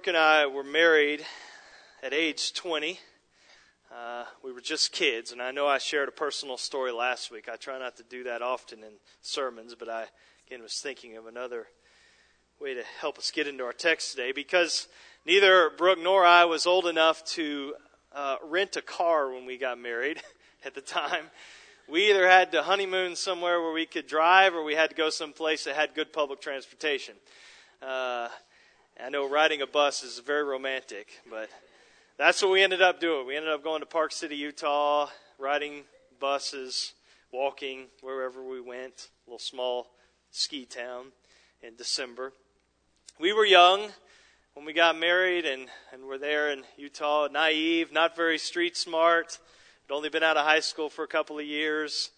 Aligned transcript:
Brooke 0.00 0.08
and 0.08 0.16
I 0.16 0.46
were 0.46 0.64
married 0.64 1.26
at 2.02 2.14
age 2.14 2.54
20. 2.54 2.98
Uh, 3.94 4.24
we 4.42 4.50
were 4.50 4.62
just 4.62 4.92
kids, 4.92 5.30
and 5.30 5.42
I 5.42 5.50
know 5.50 5.68
I 5.68 5.76
shared 5.76 6.08
a 6.08 6.10
personal 6.10 6.56
story 6.56 6.90
last 6.90 7.30
week. 7.30 7.50
I 7.52 7.56
try 7.56 7.78
not 7.78 7.98
to 7.98 8.02
do 8.02 8.24
that 8.24 8.40
often 8.40 8.78
in 8.78 8.92
sermons, 9.20 9.74
but 9.78 9.90
I, 9.90 10.06
again, 10.46 10.62
was 10.62 10.80
thinking 10.80 11.18
of 11.18 11.26
another 11.26 11.66
way 12.58 12.72
to 12.72 12.82
help 12.98 13.18
us 13.18 13.30
get 13.30 13.46
into 13.46 13.62
our 13.62 13.74
text 13.74 14.12
today 14.12 14.32
because 14.32 14.88
neither 15.26 15.68
Brooke 15.68 15.98
nor 16.00 16.24
I 16.24 16.46
was 16.46 16.66
old 16.66 16.86
enough 16.86 17.22
to 17.34 17.74
uh, 18.14 18.36
rent 18.42 18.76
a 18.76 18.82
car 18.82 19.30
when 19.30 19.44
we 19.44 19.58
got 19.58 19.78
married 19.78 20.22
at 20.64 20.74
the 20.74 20.80
time. 20.80 21.26
We 21.86 22.08
either 22.08 22.26
had 22.26 22.52
to 22.52 22.62
honeymoon 22.62 23.16
somewhere 23.16 23.60
where 23.60 23.74
we 23.74 23.84
could 23.84 24.06
drive 24.06 24.54
or 24.54 24.64
we 24.64 24.76
had 24.76 24.88
to 24.88 24.96
go 24.96 25.10
someplace 25.10 25.64
that 25.64 25.76
had 25.76 25.94
good 25.94 26.10
public 26.10 26.40
transportation. 26.40 27.16
Uh, 27.82 28.28
I 29.02 29.08
know 29.08 29.26
riding 29.26 29.62
a 29.62 29.66
bus 29.66 30.02
is 30.02 30.18
very 30.18 30.42
romantic, 30.42 31.08
but 31.30 31.48
that's 32.18 32.42
what 32.42 32.50
we 32.50 32.62
ended 32.62 32.82
up 32.82 33.00
doing. 33.00 33.26
We 33.26 33.34
ended 33.34 33.50
up 33.50 33.64
going 33.64 33.80
to 33.80 33.86
Park 33.86 34.12
City, 34.12 34.36
Utah, 34.36 35.08
riding 35.38 35.84
buses, 36.18 36.92
walking 37.32 37.86
wherever 38.02 38.42
we 38.42 38.60
went, 38.60 39.08
a 39.26 39.30
little 39.30 39.38
small 39.38 39.88
ski 40.30 40.66
town 40.66 41.12
in 41.62 41.76
December. 41.76 42.34
We 43.18 43.32
were 43.32 43.46
young 43.46 43.88
when 44.52 44.66
we 44.66 44.74
got 44.74 44.98
married 44.98 45.46
and, 45.46 45.68
and 45.92 46.04
were 46.04 46.18
there 46.18 46.50
in 46.50 46.64
Utah, 46.76 47.28
naive, 47.32 47.92
not 47.92 48.14
very 48.14 48.36
street 48.36 48.76
smart. 48.76 49.38
Had 49.88 49.94
only 49.94 50.10
been 50.10 50.22
out 50.22 50.36
of 50.36 50.44
high 50.44 50.60
school 50.60 50.90
for 50.90 51.04
a 51.04 51.08
couple 51.08 51.38
of 51.38 51.46
years. 51.46 52.10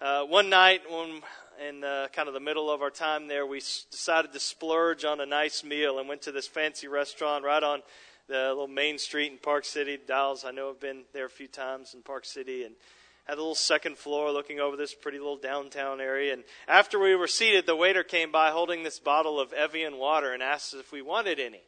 Uh, 0.00 0.22
one 0.22 0.48
night 0.48 0.80
when 0.90 1.20
in 1.60 1.84
uh, 1.84 2.08
kind 2.12 2.28
of 2.28 2.34
the 2.34 2.40
middle 2.40 2.70
of 2.70 2.82
our 2.82 2.90
time 2.90 3.28
there, 3.28 3.46
we 3.46 3.58
decided 3.58 4.32
to 4.32 4.40
splurge 4.40 5.04
on 5.04 5.20
a 5.20 5.26
nice 5.26 5.64
meal 5.64 5.98
and 5.98 6.08
went 6.08 6.22
to 6.22 6.32
this 6.32 6.46
fancy 6.46 6.88
restaurant 6.88 7.44
right 7.44 7.62
on 7.62 7.82
the 8.28 8.48
little 8.48 8.68
main 8.68 8.98
street 8.98 9.32
in 9.32 9.38
Park 9.38 9.64
City. 9.64 9.98
Dallas, 10.06 10.44
I 10.44 10.50
know, 10.50 10.68
have 10.68 10.80
been 10.80 11.02
there 11.12 11.26
a 11.26 11.30
few 11.30 11.46
times 11.46 11.94
in 11.94 12.02
Park 12.02 12.24
City 12.24 12.64
and 12.64 12.74
had 13.24 13.34
a 13.34 13.40
little 13.40 13.54
second 13.54 13.98
floor 13.98 14.30
looking 14.30 14.60
over 14.60 14.76
this 14.76 14.94
pretty 14.94 15.18
little 15.18 15.36
downtown 15.36 16.00
area. 16.00 16.32
And 16.32 16.44
after 16.68 16.98
we 16.98 17.14
were 17.14 17.26
seated, 17.26 17.66
the 17.66 17.76
waiter 17.76 18.02
came 18.02 18.30
by 18.30 18.50
holding 18.50 18.82
this 18.82 18.98
bottle 18.98 19.40
of 19.40 19.52
Evian 19.52 19.98
water 19.98 20.32
and 20.32 20.42
asked 20.42 20.74
us 20.74 20.80
if 20.80 20.92
we 20.92 21.02
wanted 21.02 21.40
any. 21.40 21.62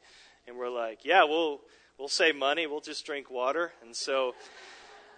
And 0.46 0.56
we're 0.56 0.70
like, 0.70 1.04
yeah, 1.04 1.24
we'll, 1.24 1.60
we'll 1.98 2.08
save 2.08 2.36
money. 2.36 2.66
We'll 2.66 2.80
just 2.80 3.04
drink 3.04 3.30
water. 3.30 3.72
And 3.82 3.94
so 3.94 4.34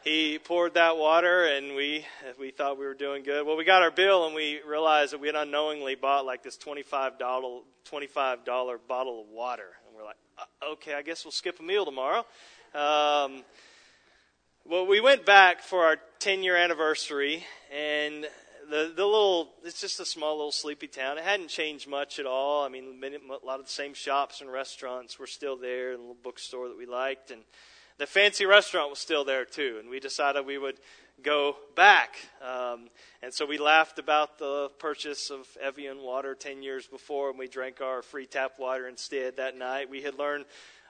he 0.05 0.39
poured 0.39 0.75
that 0.75 0.97
water 0.97 1.45
and 1.45 1.75
we 1.75 2.05
we 2.39 2.51
thought 2.51 2.79
we 2.79 2.87
were 2.87 2.95
doing 2.95 3.23
good. 3.23 3.47
Well, 3.47 3.57
we 3.57 3.65
got 3.65 3.83
our 3.83 3.91
bill 3.91 4.27
and 4.27 4.35
we 4.35 4.61
realized 4.67 5.13
that 5.13 5.21
we 5.21 5.27
had 5.27 5.37
unknowingly 5.37 5.95
bought 5.95 6.25
like 6.25 6.43
this 6.43 6.57
$25 6.57 7.19
$25 7.19 8.79
bottle 8.89 9.21
of 9.21 9.29
water. 9.29 9.69
And 9.87 9.97
we're 9.97 10.05
like, 10.05 10.17
uh, 10.39 10.73
okay, 10.73 10.95
I 10.95 11.03
guess 11.03 11.25
we'll 11.25 11.33
skip 11.33 11.61
a 11.61 11.63
meal 11.63 11.85
tomorrow. 11.85 12.25
Um, 12.75 13.43
well, 14.65 14.87
we 14.87 15.01
went 15.01 15.27
back 15.27 15.63
for 15.63 15.85
our 15.85 15.97
10 16.19 16.43
year 16.43 16.57
anniversary 16.57 17.45
and 17.75 18.27
the, 18.71 18.93
the 18.95 19.05
little, 19.05 19.51
it's 19.65 19.81
just 19.81 19.99
a 19.99 20.05
small 20.05 20.37
little 20.37 20.53
sleepy 20.53 20.87
town. 20.87 21.19
It 21.19 21.25
hadn't 21.25 21.49
changed 21.49 21.89
much 21.89 22.19
at 22.19 22.27
all. 22.27 22.65
I 22.65 22.69
mean, 22.69 23.03
a 23.03 23.47
lot 23.47 23.59
of 23.59 23.67
the 23.67 23.73
same 23.73 23.95
shops 23.95 24.41
and 24.41 24.51
restaurants 24.51 25.19
were 25.19 25.27
still 25.27 25.57
there 25.57 25.91
and 25.91 25.99
a 25.99 26.03
little 26.03 26.17
bookstore 26.23 26.69
that 26.69 26.79
we 26.79 26.87
liked. 26.87 27.33
And, 27.33 27.43
the 28.01 28.07
fancy 28.07 28.47
restaurant 28.47 28.89
was 28.89 28.99
still 28.99 29.27
there 29.27 29.45
too, 29.45 29.77
and 29.79 29.91
we 29.91 30.01
decided 30.01 30.47
we 30.47 30.57
would 30.57 30.81
go 31.23 31.55
back. 31.77 32.17
Um, 32.41 32.89
and 33.23 33.33
so 33.33 33.45
we 33.45 33.59
laughed 33.59 33.99
about 33.99 34.39
the 34.39 34.71
purchase 34.79 35.29
of 35.29 35.47
Evian 35.61 36.01
water 36.01 36.35
10 36.35 36.63
years 36.63 36.87
before, 36.87 37.29
and 37.29 37.39
we 37.39 37.47
drank 37.47 37.83
our 37.83 38.01
free 38.01 38.25
tap 38.25 38.53
water 38.59 38.89
instead 38.89 39.37
that 39.37 39.55
night. 39.55 39.91
We 39.91 40.01
had 40.01 40.19
learned 40.19 40.47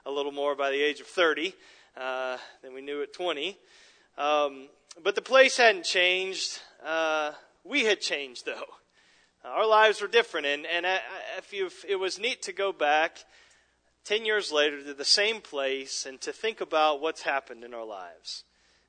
a 0.07 0.11
little 0.13 0.31
more 0.31 0.55
by 0.55 0.71
the 0.71 0.81
age 0.81 1.01
of 1.01 1.09
30 1.09 1.53
uh, 1.97 2.37
than 2.63 2.75
we 2.75 2.81
knew 2.81 3.03
at 3.03 3.13
20. 3.13 3.59
Um, 4.17 4.69
but 5.03 5.17
the 5.17 5.23
place 5.23 5.57
hadn't 5.57 5.87
changed. 5.87 6.61
Uh, 6.87 7.33
we 7.65 7.87
had 7.87 8.01
changed, 8.01 8.47
though. 8.47 8.67
Our 9.45 9.67
lives 9.67 10.01
were 10.01 10.07
different, 10.07 10.47
and, 10.47 10.65
and 10.65 10.87
I, 10.87 11.01
if 11.39 11.85
it 11.89 11.97
was 11.97 12.21
neat 12.21 12.43
to 12.43 12.53
go 12.53 12.73
back 12.73 13.19
10 14.05 14.25
years 14.25 14.51
later 14.51 14.83
to 14.83 14.95
the 14.95 15.05
same 15.05 15.41
place 15.41 16.07
and 16.07 16.21
to 16.21 16.33
think 16.33 16.61
about 16.61 17.01
what's 17.01 17.23
happened 17.23 17.65
in 17.65 17.75
our 17.75 17.85
lives. 17.85 18.45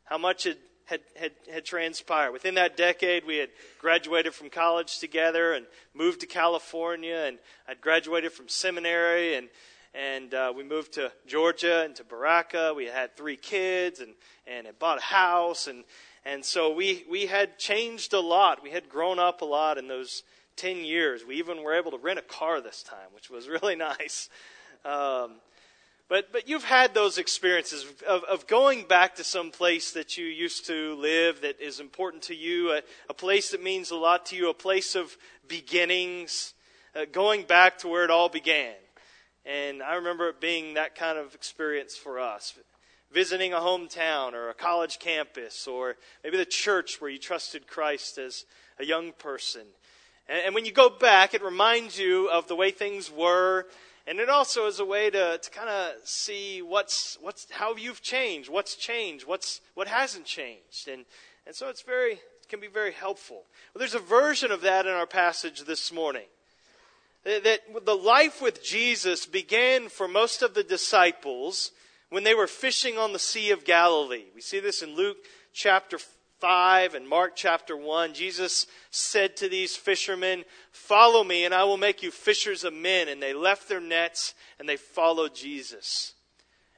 How 0.06 0.18
much 0.18 0.46
had, 0.46 0.58
had, 0.86 1.02
had, 1.16 1.32
had 1.52 1.66
transpired. 1.66 2.32
Within 2.32 2.56
that 2.56 2.78
decade, 2.78 3.26
we 3.26 3.38
had 3.38 3.50
graduated 3.80 4.34
from 4.34 4.50
college 4.50 5.00
together 5.00 5.54
and 5.54 5.66
moved 5.94 6.22
to 6.22 6.28
California, 6.28 7.24
and 7.28 7.38
I'd 7.68 7.82
graduated 7.82 8.32
from 8.32 8.48
seminary, 8.50 9.36
and, 9.36 9.50
and 9.94 10.34
uh, 10.34 10.54
we 10.56 10.64
moved 10.64 10.94
to 10.94 11.12
Georgia 11.28 11.84
and 11.84 11.96
to 11.96 12.04
Baraka. 12.04 12.74
We 12.76 12.86
had 12.86 13.16
three 13.16 13.38
kids 13.38 14.00
and, 14.00 14.14
and 14.48 14.66
had 14.66 14.80
bought 14.80 14.98
a 14.98 15.02
house, 15.02 15.68
and, 15.68 15.84
and 16.26 16.44
so 16.44 16.74
we, 16.74 17.06
we 17.10 17.26
had 17.26 17.58
changed 17.58 18.14
a 18.14 18.20
lot. 18.20 18.64
We 18.64 18.72
had 18.72 18.90
grown 18.90 19.20
up 19.20 19.42
a 19.42 19.46
lot 19.46 19.78
in 19.78 19.88
those 19.88 20.24
10 20.58 20.84
years. 20.84 21.26
We 21.26 21.36
even 21.38 21.64
were 21.64 21.74
able 21.74 21.92
to 21.92 21.98
rent 21.98 22.20
a 22.20 22.24
car 22.24 22.62
this 22.62 22.84
time, 22.84 23.14
which 23.14 23.30
was 23.30 23.48
really 23.62 23.76
nice. 23.76 24.30
Um, 24.84 25.36
but, 26.12 26.34
but 26.34 26.50
you've 26.50 26.66
had 26.66 26.94
those 26.94 27.18
experiences 27.18 27.86
of, 28.06 28.26
of 28.26 28.46
going 28.46 28.84
back 28.84 29.16
to 29.16 29.24
some 29.24 29.50
place 29.50 29.94
that 29.94 30.18
you 30.18 30.26
used 30.26 30.66
to 30.68 30.96
live 30.96 31.42
that 31.42 31.62
is 31.62 31.80
important 31.80 32.24
to 32.24 32.36
you, 32.36 32.72
a, 32.74 32.82
a 33.10 33.14
place 33.14 33.52
that 33.52 33.64
means 33.64 33.92
a 33.92 33.96
lot 33.96 34.26
to 34.26 34.36
you, 34.36 34.50
a 34.50 34.54
place 34.54 34.96
of 34.96 35.16
beginnings, 35.48 36.54
uh, 36.96 37.06
going 37.14 37.44
back 37.44 37.78
to 37.78 37.88
where 37.88 38.04
it 38.04 38.12
all 38.12 38.28
began. 38.28 38.74
And 39.46 39.82
I 39.82 39.96
remember 39.96 40.28
it 40.28 40.42
being 40.42 40.74
that 40.74 40.96
kind 40.96 41.18
of 41.18 41.34
experience 41.34 41.96
for 41.96 42.20
us. 42.20 42.56
Visiting 43.14 43.54
a 43.54 43.60
hometown 43.60 44.34
or 44.34 44.50
a 44.50 44.54
college 44.54 45.00
campus 45.00 45.66
or 45.66 45.96
maybe 46.26 46.36
the 46.36 46.46
church 46.46 47.00
where 47.00 47.10
you 47.10 47.20
trusted 47.20 47.68
Christ 47.68 48.18
as 48.18 48.44
a 48.80 48.86
young 48.86 49.14
person. 49.14 49.64
And, 50.28 50.48
and 50.48 50.56
when 50.56 50.66
you 50.66 50.74
go 50.74 50.90
back, 50.90 51.34
it 51.34 51.42
reminds 51.42 51.98
you 51.98 52.30
of 52.30 52.50
the 52.50 52.56
way 52.56 52.72
things 52.72 53.10
were 53.10 53.66
and 54.12 54.20
it 54.20 54.28
also 54.28 54.68
is 54.68 54.82
a 54.82 54.84
way 54.86 55.10
to, 55.10 55.38
to 55.38 55.50
kind 55.52 55.70
of 55.70 55.94
see 56.04 56.62
what's, 56.62 57.18
what's, 57.22 57.48
how 57.50 57.78
you've 57.78 58.02
changed, 58.02 58.50
what's 58.50 58.76
changed, 58.76 59.26
what's, 59.26 59.62
what 59.74 59.88
hasn't 59.88 60.26
changed. 60.26 60.90
And, 60.90 61.06
and 61.48 61.56
so 61.56 61.70
it's 61.70 61.82
very, 61.82 62.16
it 62.16 62.50
can 62.50 62.60
be 62.60 62.68
very 62.68 62.92
helpful. 62.92 63.46
Well, 63.74 63.80
there's 63.80 63.96
a 63.96 64.00
version 64.00 64.52
of 64.52 64.64
that 64.64 64.86
in 64.86 64.92
our 64.92 65.06
passage 65.06 65.62
this 65.62 65.94
morning. 65.94 66.26
That 67.24 67.62
the 67.86 67.96
life 67.96 68.42
with 68.42 68.62
Jesus 68.62 69.26
began 69.26 69.88
for 69.88 70.10
most 70.10 70.42
of 70.42 70.56
the 70.56 70.64
disciples 70.64 71.72
when 72.10 72.26
they 72.26 72.36
were 72.36 72.48
fishing 72.48 72.98
on 72.98 73.14
the 73.14 73.18
Sea 73.18 73.52
of 73.52 73.64
Galilee. 73.64 74.26
We 74.36 74.42
see 74.42 74.60
this 74.60 74.82
in 74.82 74.94
Luke 74.94 75.20
chapter 75.54 76.00
5 76.42 76.96
and 76.96 77.08
Mark 77.08 77.34
chapter 77.36 77.78
1, 77.78 78.16
Jesus 78.16 78.66
said 78.90 79.38
to 79.38 79.48
these 79.48 79.76
fishermen, 79.76 80.44
Follow 80.72 81.24
me, 81.24 81.46
and 81.46 81.54
I 81.54 81.66
will 81.66 81.78
make 81.78 82.02
you 82.02 82.10
fishers 82.10 82.64
of 82.64 82.74
men. 82.74 83.08
And 83.08 83.22
they 83.22 83.32
left 83.32 83.70
their 83.70 83.80
nets 83.80 84.34
and 84.60 84.68
they 84.68 84.76
followed 84.76 85.36
Jesus. 85.36 86.14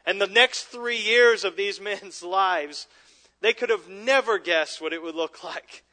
And 0.06 0.20
the 0.20 0.28
next 0.28 0.66
three 0.66 0.98
years 0.98 1.46
of 1.46 1.56
these 1.56 1.80
men's 1.82 2.22
lives, 2.22 2.88
they 3.40 3.54
could 3.54 3.70
have 3.70 3.88
never 3.88 4.38
guessed 4.38 4.82
what 4.82 4.92
it 4.92 5.02
would 5.02 5.16
look 5.16 5.46
like. 5.46 5.84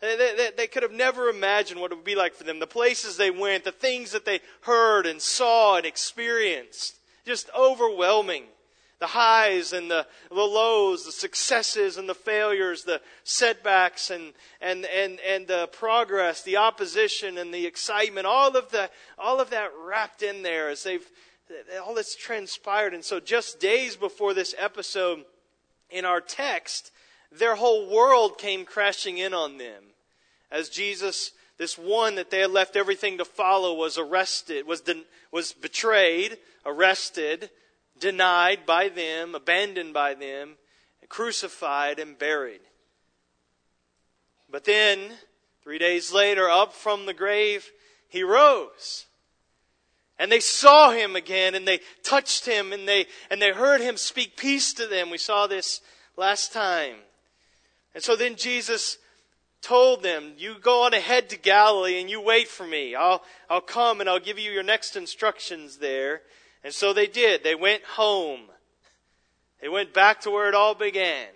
They, 0.00 0.16
they, 0.16 0.50
they, 0.56 0.66
could 0.68 0.84
have 0.84 0.92
never 0.92 1.28
imagined 1.28 1.80
what 1.80 1.92
it 1.92 1.96
would 1.96 2.04
be 2.04 2.14
like 2.14 2.34
for 2.34 2.44
them. 2.44 2.58
The 2.60 2.66
places 2.66 3.16
they 3.16 3.30
went, 3.30 3.64
the 3.64 3.72
things 3.72 4.12
that 4.12 4.24
they 4.24 4.40
heard 4.62 5.04
and 5.04 5.20
saw 5.20 5.76
and 5.76 5.84
experienced. 5.84 6.96
Just 7.26 7.50
overwhelming 7.58 8.44
the 9.00 9.06
highs 9.08 9.72
and 9.72 9.90
the, 9.90 10.06
the 10.28 10.34
lows, 10.34 11.04
the 11.06 11.12
successes 11.12 11.96
and 11.96 12.08
the 12.08 12.14
failures, 12.14 12.84
the 12.84 13.00
setbacks 13.24 14.10
and, 14.10 14.32
and, 14.60 14.86
and, 14.86 15.18
and 15.20 15.48
the 15.48 15.68
progress, 15.72 16.42
the 16.42 16.58
opposition 16.58 17.38
and 17.38 17.52
the 17.52 17.66
excitement, 17.66 18.26
all 18.26 18.56
of, 18.56 18.70
the, 18.70 18.88
all 19.18 19.40
of 19.40 19.50
that 19.50 19.72
wrapped 19.82 20.22
in 20.22 20.42
there 20.42 20.68
as 20.68 20.84
they've, 20.84 21.06
all 21.82 21.94
that's 21.94 22.14
transpired. 22.14 22.94
And 22.94 23.04
so 23.04 23.18
just 23.18 23.58
days 23.58 23.96
before 23.96 24.34
this 24.34 24.54
episode 24.58 25.24
in 25.90 26.04
our 26.04 26.20
text, 26.20 26.92
their 27.32 27.56
whole 27.56 27.90
world 27.90 28.38
came 28.38 28.64
crashing 28.64 29.18
in 29.18 29.34
on 29.34 29.58
them 29.58 29.82
as 30.52 30.68
Jesus 30.68 31.32
this 31.60 31.76
one 31.76 32.14
that 32.14 32.30
they 32.30 32.38
had 32.38 32.52
left 32.52 32.74
everything 32.74 33.18
to 33.18 33.24
follow 33.26 33.74
was 33.74 33.98
arrested, 33.98 34.66
was, 34.66 34.82
was 35.30 35.52
betrayed, 35.52 36.38
arrested, 36.64 37.50
denied 38.00 38.66
by 38.66 38.88
them, 38.88 39.34
abandoned 39.34 39.94
by 39.94 40.14
them, 40.14 40.56
crucified 41.08 41.98
and 41.98 42.18
buried. 42.18 42.60
But 44.50 44.64
then, 44.64 45.12
three 45.62 45.78
days 45.78 46.12
later, 46.12 46.48
up 46.48 46.72
from 46.72 47.06
the 47.06 47.14
grave, 47.14 47.70
he 48.08 48.22
rose. 48.22 49.06
And 50.18 50.30
they 50.30 50.40
saw 50.40 50.90
him 50.90 51.16
again 51.16 51.54
and 51.54 51.66
they 51.66 51.80
touched 52.02 52.44
him 52.44 52.72
and 52.72 52.86
they, 52.86 53.06
and 53.30 53.40
they 53.40 53.52
heard 53.52 53.80
him 53.80 53.96
speak 53.96 54.36
peace 54.36 54.74
to 54.74 54.86
them. 54.86 55.08
We 55.08 55.18
saw 55.18 55.46
this 55.46 55.80
last 56.16 56.52
time. 56.52 56.96
And 57.94 58.04
so 58.04 58.16
then 58.16 58.36
Jesus 58.36 58.98
told 59.62 60.02
them, 60.02 60.34
you 60.36 60.56
go 60.60 60.84
on 60.84 60.94
ahead 60.94 61.30
to 61.30 61.38
Galilee 61.38 62.00
and 62.00 62.10
you 62.10 62.20
wait 62.20 62.48
for 62.48 62.66
me. 62.66 62.94
I'll, 62.94 63.22
I'll 63.48 63.60
come 63.60 64.00
and 64.00 64.10
I'll 64.10 64.20
give 64.20 64.38
you 64.38 64.50
your 64.50 64.62
next 64.62 64.96
instructions 64.96 65.78
there. 65.78 66.22
And 66.62 66.74
so 66.74 66.92
they 66.92 67.06
did. 67.06 67.42
They 67.42 67.54
went 67.54 67.82
home. 67.84 68.40
They 69.60 69.68
went 69.68 69.94
back 69.94 70.20
to 70.22 70.30
where 70.30 70.48
it 70.48 70.54
all 70.54 70.74
began. 70.74 71.28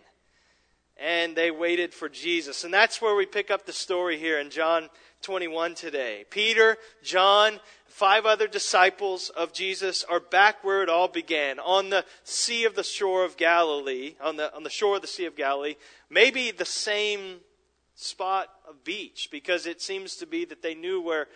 And 0.96 1.34
they 1.34 1.50
waited 1.50 1.92
for 1.92 2.08
Jesus. 2.08 2.64
And 2.64 2.72
that's 2.72 3.02
where 3.02 3.14
we 3.14 3.26
pick 3.26 3.50
up 3.50 3.66
the 3.66 3.72
story 3.72 4.18
here 4.18 4.38
in 4.38 4.50
John 4.50 4.88
21 5.22 5.74
today. 5.74 6.24
Peter, 6.30 6.76
John, 7.02 7.58
five 7.86 8.26
other 8.26 8.46
disciples 8.46 9.30
of 9.30 9.52
Jesus 9.52 10.04
are 10.04 10.20
back 10.20 10.62
where 10.62 10.82
it 10.82 10.88
all 10.88 11.08
began, 11.08 11.58
on 11.58 11.90
the 11.90 12.04
sea 12.22 12.64
of 12.64 12.74
the 12.74 12.84
shore 12.84 13.24
of 13.24 13.36
Galilee, 13.36 14.14
on 14.20 14.36
the, 14.36 14.54
on 14.54 14.62
the 14.62 14.70
shore 14.70 14.96
of 14.96 15.02
the 15.02 15.08
Sea 15.08 15.26
of 15.26 15.36
Galilee, 15.36 15.76
maybe 16.10 16.50
the 16.50 16.64
same 16.64 17.36
spot 17.94 18.48
of 18.68 18.84
beach, 18.84 19.28
because 19.32 19.66
it 19.66 19.80
seems 19.80 20.16
to 20.16 20.26
be 20.26 20.44
that 20.44 20.60
they 20.60 20.74
knew 20.74 21.00
where 21.00 21.28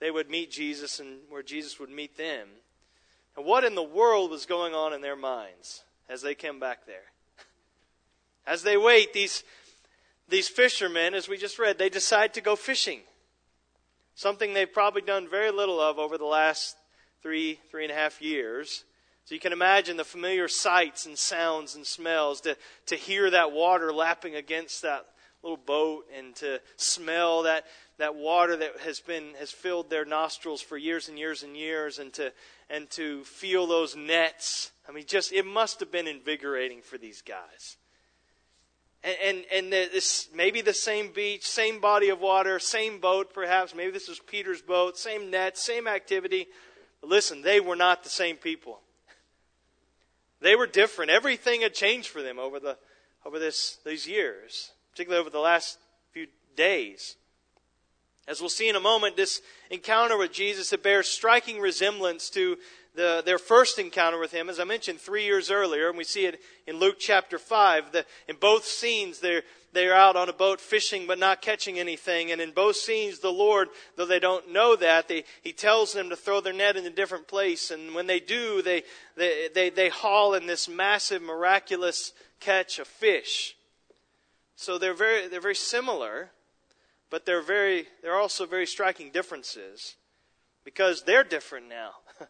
they 0.00 0.10
would 0.10 0.28
meet 0.28 0.50
Jesus 0.50 1.00
and 1.00 1.18
where 1.28 1.42
Jesus 1.42 1.78
would 1.78 1.90
meet 1.90 2.16
them. 2.16 2.48
And 3.36 3.44
what 3.44 3.64
in 3.64 3.74
the 3.74 3.82
world 3.82 4.30
was 4.30 4.46
going 4.46 4.74
on 4.74 4.92
in 4.92 5.00
their 5.00 5.16
minds 5.16 5.84
as 6.08 6.22
they 6.22 6.34
came 6.34 6.58
back 6.58 6.86
there? 6.86 7.12
As 8.46 8.62
they 8.62 8.76
wait, 8.76 9.12
these, 9.12 9.42
these 10.28 10.48
fishermen, 10.48 11.14
as 11.14 11.28
we 11.28 11.36
just 11.36 11.58
read, 11.58 11.78
they 11.78 11.88
decide 11.88 12.34
to 12.34 12.40
go 12.40 12.54
fishing. 12.54 13.00
Something 14.14 14.54
they've 14.54 14.72
probably 14.72 15.02
done 15.02 15.28
very 15.28 15.50
little 15.50 15.80
of 15.80 15.98
over 15.98 16.16
the 16.16 16.24
last 16.24 16.76
three, 17.22 17.58
three 17.70 17.82
and 17.82 17.92
a 17.92 17.96
half 17.96 18.22
years. 18.22 18.84
So 19.24 19.34
you 19.34 19.40
can 19.40 19.52
imagine 19.52 19.96
the 19.96 20.04
familiar 20.04 20.46
sights 20.46 21.06
and 21.06 21.18
sounds 21.18 21.74
and 21.74 21.84
smells 21.84 22.40
to, 22.42 22.56
to 22.86 22.94
hear 22.94 23.28
that 23.30 23.50
water 23.50 23.92
lapping 23.92 24.36
against 24.36 24.82
that 24.82 25.04
little 25.42 25.56
boat 25.56 26.06
and 26.16 26.34
to 26.36 26.60
smell 26.76 27.42
that, 27.42 27.66
that 27.98 28.14
water 28.14 28.56
that 28.56 28.78
has 28.80 29.00
been 29.00 29.34
has 29.38 29.50
filled 29.50 29.90
their 29.90 30.04
nostrils 30.04 30.60
for 30.60 30.76
years 30.76 31.08
and 31.08 31.18
years 31.18 31.42
and 31.42 31.56
years 31.56 31.98
and 31.98 32.12
to 32.12 32.32
and 32.68 32.88
to 32.90 33.24
feel 33.24 33.66
those 33.66 33.96
nets. 33.96 34.72
I 34.88 34.92
mean 34.92 35.04
just 35.06 35.32
it 35.32 35.46
must 35.46 35.80
have 35.80 35.90
been 35.90 36.06
invigorating 36.06 36.82
for 36.82 36.98
these 36.98 37.22
guys 37.22 37.76
and, 39.06 39.16
and, 39.22 39.44
and 39.52 39.72
this 39.72 40.28
maybe 40.34 40.60
the 40.60 40.74
same 40.74 41.12
beach, 41.12 41.46
same 41.46 41.80
body 41.80 42.08
of 42.08 42.20
water, 42.20 42.58
same 42.58 42.98
boat 42.98 43.32
perhaps. 43.32 43.74
Maybe 43.74 43.92
this 43.92 44.08
was 44.08 44.18
Peter's 44.18 44.60
boat, 44.60 44.98
same 44.98 45.30
net, 45.30 45.56
same 45.56 45.86
activity. 45.86 46.48
But 47.00 47.10
listen, 47.10 47.42
they 47.42 47.60
were 47.60 47.76
not 47.76 48.02
the 48.02 48.10
same 48.10 48.36
people. 48.36 48.80
They 50.38 50.54
were 50.54 50.66
different. 50.66 51.10
Everything 51.10 51.62
had 51.62 51.72
changed 51.72 52.08
for 52.08 52.20
them 52.20 52.38
over 52.38 52.60
the 52.60 52.76
over 53.24 53.38
this 53.38 53.78
these 53.86 54.06
years, 54.06 54.72
particularly 54.90 55.18
over 55.18 55.30
the 55.30 55.38
last 55.38 55.78
few 56.12 56.26
days. 56.54 57.16
As 58.28 58.40
we'll 58.40 58.50
see 58.50 58.68
in 58.68 58.76
a 58.76 58.80
moment, 58.80 59.16
this 59.16 59.40
encounter 59.70 60.16
with 60.16 60.32
Jesus 60.32 60.72
it 60.72 60.82
bears 60.82 61.08
striking 61.08 61.60
resemblance 61.60 62.28
to 62.30 62.56
the, 62.96 63.22
their 63.24 63.38
first 63.38 63.78
encounter 63.78 64.18
with 64.18 64.32
him, 64.32 64.48
as 64.48 64.58
I 64.58 64.64
mentioned, 64.64 65.00
three 65.00 65.24
years 65.24 65.50
earlier, 65.50 65.88
and 65.88 65.98
we 65.98 66.04
see 66.04 66.24
it 66.24 66.40
in 66.66 66.78
Luke 66.78 66.96
chapter 66.98 67.38
5. 67.38 67.92
The, 67.92 68.06
in 68.26 68.36
both 68.36 68.64
scenes, 68.64 69.20
they're, 69.20 69.42
they're 69.72 69.94
out 69.94 70.16
on 70.16 70.30
a 70.30 70.32
boat 70.32 70.60
fishing 70.60 71.06
but 71.06 71.18
not 71.18 71.42
catching 71.42 71.78
anything. 71.78 72.32
And 72.32 72.40
in 72.40 72.52
both 72.52 72.76
scenes, 72.76 73.18
the 73.18 73.30
Lord, 73.30 73.68
though 73.96 74.06
they 74.06 74.18
don't 74.18 74.50
know 74.50 74.74
that, 74.76 75.08
they, 75.08 75.24
He 75.42 75.52
tells 75.52 75.92
them 75.92 76.08
to 76.08 76.16
throw 76.16 76.40
their 76.40 76.54
net 76.54 76.76
in 76.76 76.86
a 76.86 76.90
different 76.90 77.28
place. 77.28 77.70
And 77.70 77.94
when 77.94 78.06
they 78.06 78.18
do, 78.18 78.62
they, 78.62 78.82
they, 79.16 79.48
they, 79.54 79.70
they 79.70 79.88
haul 79.90 80.34
in 80.34 80.46
this 80.46 80.68
massive, 80.68 81.22
miraculous 81.22 82.12
catch 82.40 82.78
of 82.78 82.88
fish. 82.88 83.56
So 84.56 84.78
they're 84.78 84.94
very, 84.94 85.28
they're 85.28 85.40
very 85.40 85.54
similar, 85.54 86.30
but 87.10 87.26
they're, 87.26 87.42
very, 87.42 87.86
they're 88.02 88.18
also 88.18 88.46
very 88.46 88.66
striking 88.66 89.10
differences 89.10 89.96
because 90.64 91.02
they're 91.02 91.24
different 91.24 91.68
now. 91.68 91.90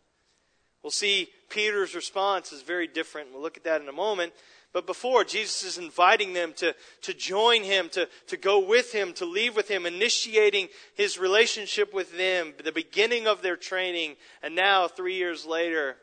We'll 0.87 0.93
see 0.93 1.31
Peter's 1.50 1.96
response 1.96 2.52
is 2.52 2.62
very 2.62 2.87
different. 2.87 3.32
We'll 3.32 3.43
look 3.43 3.56
at 3.56 3.64
that 3.64 3.82
in 3.82 3.88
a 3.88 3.93
moment. 3.93 4.32
But 4.73 4.87
before, 4.87 5.25
Jesus 5.25 5.64
is 5.64 5.78
inviting 5.78 6.32
them 6.32 6.52
to, 6.58 6.76
to 7.02 7.12
join 7.12 7.64
him, 7.64 7.88
to, 7.88 8.08
to 8.28 8.37
go 8.37 8.61
with 8.61 8.93
him, 8.93 9.12
to 9.14 9.25
leave 9.25 9.56
with 9.56 9.67
him, 9.67 9.84
initiating 9.84 10.69
his 10.94 11.19
relationship 11.19 11.93
with 11.93 12.17
them, 12.17 12.55
the 12.62 12.70
beginning 12.70 13.26
of 13.26 13.43
their 13.43 13.56
training. 13.56 14.14
And 14.44 14.55
now, 14.55 14.87
three 14.87 15.17
years 15.17 15.44
later, 15.44 15.96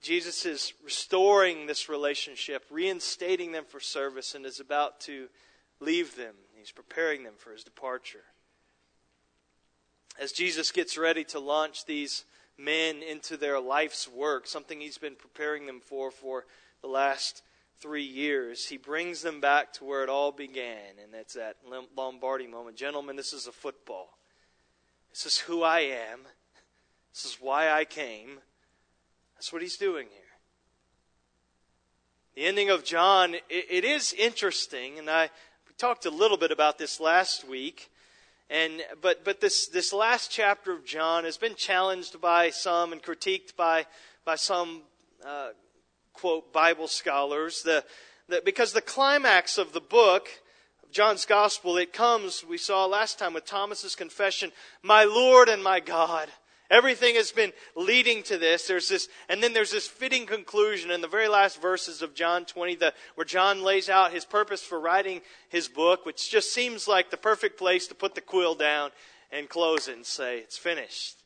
Jesus 0.00 0.46
is 0.46 0.72
restoring 0.82 1.66
this 1.66 1.90
relationship, 1.90 2.64
reinstating 2.70 3.52
them 3.52 3.64
for 3.68 3.78
service, 3.78 4.34
and 4.34 4.46
is 4.46 4.58
about 4.58 5.00
to 5.00 5.28
leave 5.80 6.16
them. 6.16 6.34
He's 6.62 6.70
preparing 6.70 7.24
them 7.24 7.34
for 7.36 7.50
his 7.50 7.64
departure. 7.64 8.22
As 10.20 10.30
Jesus 10.30 10.70
gets 10.70 10.96
ready 10.96 11.24
to 11.24 11.40
launch 11.40 11.86
these 11.86 12.24
men 12.56 13.02
into 13.02 13.36
their 13.36 13.58
life's 13.58 14.06
work, 14.06 14.46
something 14.46 14.80
he's 14.80 14.96
been 14.96 15.16
preparing 15.16 15.66
them 15.66 15.80
for 15.80 16.12
for 16.12 16.46
the 16.80 16.86
last 16.86 17.42
three 17.80 18.04
years. 18.04 18.68
He 18.68 18.76
brings 18.76 19.22
them 19.22 19.40
back 19.40 19.72
to 19.72 19.84
where 19.84 20.04
it 20.04 20.08
all 20.08 20.30
began, 20.30 21.00
and 21.02 21.12
that's 21.12 21.34
that 21.34 21.56
Lombardi 21.96 22.46
moment. 22.46 22.76
Gentlemen, 22.76 23.16
this 23.16 23.32
is 23.32 23.48
a 23.48 23.52
football. 23.52 24.16
This 25.10 25.26
is 25.26 25.38
who 25.38 25.64
I 25.64 25.80
am. 25.80 26.20
This 27.12 27.24
is 27.24 27.38
why 27.40 27.72
I 27.72 27.84
came. 27.84 28.38
That's 29.34 29.52
what 29.52 29.62
he's 29.62 29.76
doing 29.76 30.06
here. 30.12 30.20
The 32.36 32.44
ending 32.44 32.70
of 32.70 32.84
John, 32.84 33.34
it, 33.34 33.42
it 33.50 33.84
is 33.84 34.12
interesting, 34.12 35.00
and 35.00 35.10
I 35.10 35.30
talked 35.82 36.06
a 36.06 36.10
little 36.10 36.36
bit 36.36 36.52
about 36.52 36.78
this 36.78 37.00
last 37.00 37.44
week. 37.48 37.90
And, 38.48 38.82
but, 39.00 39.24
but 39.24 39.40
this, 39.40 39.66
this 39.66 39.92
last 39.92 40.30
chapter 40.30 40.70
of 40.70 40.84
John 40.84 41.24
has 41.24 41.36
been 41.36 41.56
challenged 41.56 42.20
by 42.20 42.50
some 42.50 42.92
and 42.92 43.02
critiqued 43.02 43.56
by, 43.56 43.86
by 44.24 44.36
some, 44.36 44.82
uh, 45.26 45.48
quote, 46.12 46.52
Bible 46.52 46.86
scholars. 46.86 47.62
The, 47.62 47.84
the, 48.28 48.40
because 48.44 48.72
the 48.72 48.80
climax 48.80 49.58
of 49.58 49.72
the 49.72 49.80
book, 49.80 50.28
John's 50.92 51.24
Gospel, 51.24 51.76
it 51.78 51.92
comes, 51.92 52.44
we 52.48 52.58
saw 52.58 52.86
last 52.86 53.18
time 53.18 53.34
with 53.34 53.44
Thomas's 53.44 53.96
confession, 53.96 54.52
My 54.84 55.02
Lord 55.02 55.48
and 55.48 55.64
my 55.64 55.80
God. 55.80 56.28
Everything 56.72 57.16
has 57.16 57.30
been 57.32 57.52
leading 57.76 58.22
to 58.22 58.38
this. 58.38 58.66
There's 58.66 58.88
this, 58.88 59.08
and 59.28 59.42
then 59.42 59.52
there's 59.52 59.72
this 59.72 59.86
fitting 59.86 60.24
conclusion 60.24 60.90
in 60.90 61.02
the 61.02 61.06
very 61.06 61.28
last 61.28 61.60
verses 61.60 62.00
of 62.00 62.14
John 62.14 62.46
20, 62.46 62.76
the, 62.76 62.94
where 63.14 63.26
John 63.26 63.62
lays 63.62 63.90
out 63.90 64.10
his 64.10 64.24
purpose 64.24 64.62
for 64.62 64.80
writing 64.80 65.20
his 65.50 65.68
book, 65.68 66.06
which 66.06 66.30
just 66.30 66.54
seems 66.54 66.88
like 66.88 67.10
the 67.10 67.18
perfect 67.18 67.58
place 67.58 67.86
to 67.88 67.94
put 67.94 68.14
the 68.14 68.22
quill 68.22 68.54
down 68.54 68.90
and 69.30 69.50
close 69.50 69.86
it 69.86 69.96
and 69.96 70.06
say 70.06 70.38
it's 70.38 70.56
finished. 70.56 71.22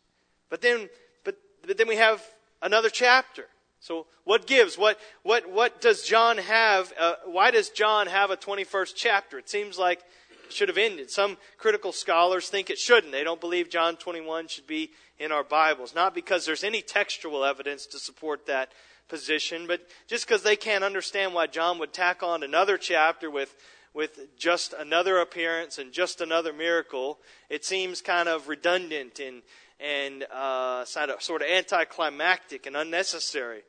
But 0.51 0.63
then, 0.63 0.89
but, 1.25 1.37
but 1.65 1.79
then 1.79 1.87
we 1.87 1.97
have 1.97 2.25
another 2.61 2.91
chapter. 2.91 3.47
So 3.79 4.07
what 4.25 4.49
gives? 4.49 4.77
What 4.77 4.99
what 5.23 5.49
what 5.49 5.81
does 5.81 6.03
John 6.03 6.39
have? 6.39 6.93
Uh, 6.99 7.15
why 7.27 7.53
does 7.53 7.69
John 7.69 8.09
have 8.09 8.33
a 8.33 8.37
21st 8.37 8.95
chapter? 8.97 9.39
It 9.39 9.49
seems 9.49 9.79
like 9.79 10.01
it 10.45 10.53
should 10.53 10.69
have 10.69 10.79
ended. 10.79 11.09
Some 11.11 11.37
critical 11.57 11.93
scholars 11.93 12.49
think 12.49 12.69
it 12.69 12.79
shouldn't. 12.79 13.13
They 13.13 13.23
don't 13.23 13.41
believe 13.41 13.71
John 13.71 13.97
21 13.97 14.49
should 14.49 14.67
be 14.67 14.91
in 15.19 15.33
our 15.33 15.45
Bibles. 15.45 15.95
Not 15.95 16.15
because 16.15 16.45
there's 16.45 16.65
any 16.65 16.83
textual 16.83 17.45
evidence 17.45 17.87
to 17.87 17.99
support 17.99 18.47
that 18.47 18.71
position, 19.09 19.67
but 19.67 19.87
just 20.07 20.27
because 20.27 20.43
they 20.43 20.57
can't 20.57 20.85
understand 20.85 21.35
why 21.35 21.47
John 21.47 21.79
would 21.79 21.93
tack 21.93 22.23
on 22.23 22.43
another 22.43 22.77
chapter 22.77 23.31
with, 23.31 23.55
with 23.95 24.19
just 24.37 24.73
another 24.73 25.19
appearance 25.19 25.79
and 25.79 25.93
just 25.93 26.21
another 26.21 26.53
miracle. 26.53 27.19
It 27.49 27.65
seems 27.65 28.03
kind 28.03 28.29
of 28.29 28.49
redundant 28.49 29.21
and, 29.21 29.43
and 29.81 30.25
uh, 30.25 30.85
sort 30.85 31.43
of 31.43 31.49
anticlimactic 31.49 32.67
and 32.67 32.77
unnecessary. 32.77 33.63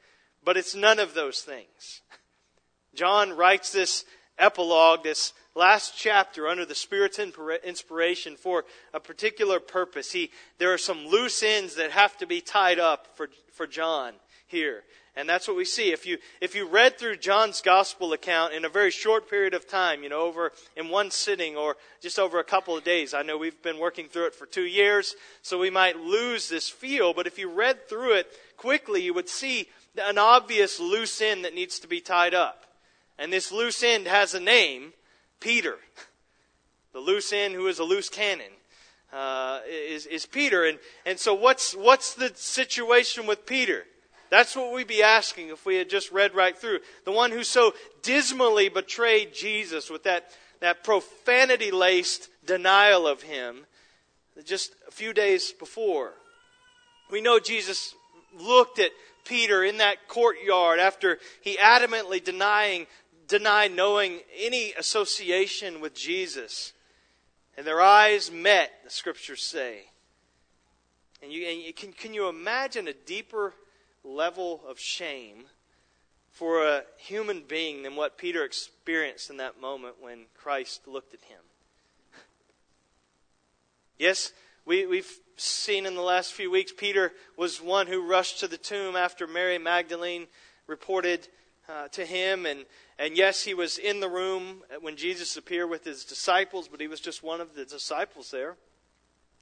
But 0.43 0.57
it's 0.57 0.75
none 0.75 0.99
of 0.99 1.13
those 1.13 1.41
things. 1.41 2.01
John 2.95 3.35
writes 3.35 3.71
this 3.71 4.05
epilogue, 4.39 5.03
this 5.03 5.33
last 5.57 5.97
chapter 5.97 6.47
under 6.47 6.65
the 6.65 6.75
Spirit's 6.75 7.19
inspiration 7.19 8.37
for 8.37 8.65
a 8.93 8.99
particular 8.99 9.59
purpose. 9.59 10.11
He, 10.11 10.31
there 10.59 10.73
are 10.73 10.77
some 10.77 11.07
loose 11.07 11.43
ends 11.43 11.75
that 11.75 11.91
have 11.91 12.15
to 12.17 12.27
be 12.27 12.39
tied 12.41 12.79
up 12.79 13.07
for, 13.15 13.29
for 13.51 13.67
John 13.67 14.13
here. 14.47 14.83
And 15.17 15.27
that's 15.27 15.47
what 15.47 15.57
we 15.57 15.65
see. 15.65 15.91
If 15.91 16.05
you, 16.05 16.19
if 16.41 16.53
you 16.53 16.67
read 16.67 16.99
through 16.99 17.17
John's 17.17 17.59
gospel 17.61 18.13
account 18.13 18.53
in 18.53 18.65
a 18.65 18.69
very 18.69 18.91
short 18.91 19.27
period 19.27 19.55
of 19.55 19.67
time, 19.67 20.03
you 20.03 20.09
know, 20.09 20.21
over 20.21 20.51
in 20.75 20.89
one 20.89 21.09
sitting 21.09 21.57
or 21.57 21.75
just 22.01 22.19
over 22.19 22.39
a 22.39 22.43
couple 22.43 22.77
of 22.77 22.83
days, 22.83 23.15
I 23.15 23.23
know 23.23 23.35
we've 23.35 23.59
been 23.63 23.79
working 23.79 24.09
through 24.09 24.27
it 24.27 24.35
for 24.35 24.45
two 24.45 24.67
years, 24.67 25.15
so 25.41 25.57
we 25.57 25.71
might 25.71 25.97
lose 25.97 26.49
this 26.49 26.69
feel, 26.69 27.15
but 27.15 27.25
if 27.25 27.39
you 27.39 27.49
read 27.49 27.89
through 27.89 28.13
it 28.13 28.27
quickly, 28.57 29.01
you 29.01 29.13
would 29.15 29.27
see 29.27 29.67
an 29.99 30.19
obvious 30.19 30.79
loose 30.79 31.19
end 31.19 31.45
that 31.45 31.55
needs 31.55 31.79
to 31.79 31.87
be 31.87 31.99
tied 31.99 32.35
up. 32.35 32.65
And 33.17 33.33
this 33.33 33.51
loose 33.51 33.81
end 33.81 34.05
has 34.05 34.35
a 34.35 34.39
name, 34.39 34.93
Peter. 35.39 35.77
The 36.93 36.99
loose 36.99 37.31
end 37.31 37.53
who 37.53 37.67
is 37.67 37.79
a 37.79 37.83
loose 37.83 38.09
cannon. 38.09 38.51
Uh, 39.13 39.61
is, 39.69 40.05
is 40.05 40.25
Peter. 40.25 40.65
And, 40.65 40.79
and 41.05 41.17
so 41.19 41.33
what's, 41.33 41.73
what's 41.73 42.13
the 42.13 42.31
situation 42.35 43.25
with 43.25 43.45
Peter? 43.45 43.85
That's 44.29 44.55
what 44.55 44.73
we'd 44.73 44.87
be 44.87 45.03
asking 45.03 45.49
if 45.49 45.65
we 45.65 45.75
had 45.75 45.89
just 45.89 46.11
read 46.11 46.35
right 46.35 46.57
through. 46.57 46.79
The 47.05 47.11
one 47.11 47.31
who 47.31 47.43
so 47.43 47.73
dismally 48.01 48.67
betrayed 48.69 49.33
Jesus 49.33 49.89
with 49.89 50.03
that, 50.03 50.29
that 50.59 50.83
profanity 50.83 51.71
laced 51.71 52.29
denial 52.45 53.07
of 53.07 53.21
him 53.21 53.65
just 54.43 54.73
a 54.87 54.91
few 54.91 55.13
days 55.13 55.53
before. 55.53 56.13
We 57.09 57.21
know 57.21 57.39
Jesus 57.39 57.95
looked 58.37 58.79
at 58.79 58.91
Peter 59.23 59.63
in 59.63 59.77
that 59.77 60.07
courtyard 60.07 60.79
after 60.79 61.19
he 61.41 61.57
adamantly 61.57 62.23
denying, 62.23 62.87
denied 63.27 63.75
knowing 63.75 64.19
any 64.37 64.73
association 64.73 65.81
with 65.81 65.93
Jesus. 65.93 66.73
And 67.57 67.65
their 67.65 67.81
eyes 67.81 68.31
met, 68.31 68.71
the 68.83 68.89
scriptures 68.89 69.43
say. 69.43 69.85
And 71.21 71.31
you, 71.31 71.47
and 71.47 71.59
you 71.59 71.73
can, 71.73 71.91
can 71.91 72.13
you 72.13 72.29
imagine 72.29 72.87
a 72.87 72.93
deeper 72.93 73.53
level 74.03 74.61
of 74.67 74.79
shame 74.79 75.45
for 76.31 76.63
a 76.63 76.83
human 76.97 77.41
being 77.47 77.81
than 77.81 77.95
what 77.95 78.17
Peter 78.17 78.43
experienced 78.43 79.29
in 79.31 79.37
that 79.37 79.59
moment 79.59 79.95
when 79.99 80.25
Christ 80.35 80.87
looked 80.87 81.13
at 81.13 81.21
him? 81.21 81.39
Yes, 83.99 84.31
we, 84.63 84.85
we've 84.85 85.11
seen 85.37 85.87
in 85.87 85.95
the 85.95 86.01
last 86.01 86.33
few 86.33 86.51
weeks, 86.51 86.71
Peter 86.71 87.13
was 87.35 87.59
one 87.59 87.87
who 87.87 88.07
rushed 88.07 88.41
to 88.41 88.47
the 88.47 88.57
tomb 88.57 88.95
after 88.95 89.25
Mary 89.25 89.57
Magdalene 89.57 90.27
reported 90.67 91.27
uh, 91.67 91.87
to 91.87 92.05
him. 92.05 92.45
And, 92.45 92.65
and 92.99 93.15
yes, 93.15 93.43
he 93.43 93.53
was 93.53 93.77
in 93.77 93.99
the 93.99 94.09
room 94.09 94.63
when 94.81 94.95
Jesus 94.95 95.37
appeared 95.37 95.69
with 95.69 95.83
his 95.83 96.03
disciples, 96.03 96.67
but 96.67 96.81
he 96.81 96.87
was 96.87 96.99
just 96.99 97.21
one 97.21 97.41
of 97.41 97.53
the 97.53 97.65
disciples 97.65 98.31
there. 98.31 98.55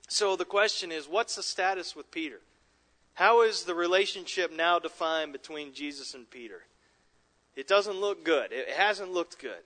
So 0.08 0.36
the 0.36 0.46
question 0.46 0.92
is 0.92 1.08
what's 1.08 1.36
the 1.36 1.44
status 1.44 1.96
with 1.96 2.12
Peter? 2.12 2.42
How 3.14 3.44
is 3.44 3.64
the 3.64 3.76
relationship 3.76 4.52
now 4.52 4.78
defined 4.78 5.32
between 5.32 5.74
Jesus 5.74 6.14
and 6.14 6.30
Peter? 6.30 6.64
It 7.56 7.68
doesn't 7.68 7.96
look 7.96 8.26
good. 8.26 8.52
It 8.52 8.70
hasn't 8.70 9.12
looked 9.12 9.40
good. 9.40 9.64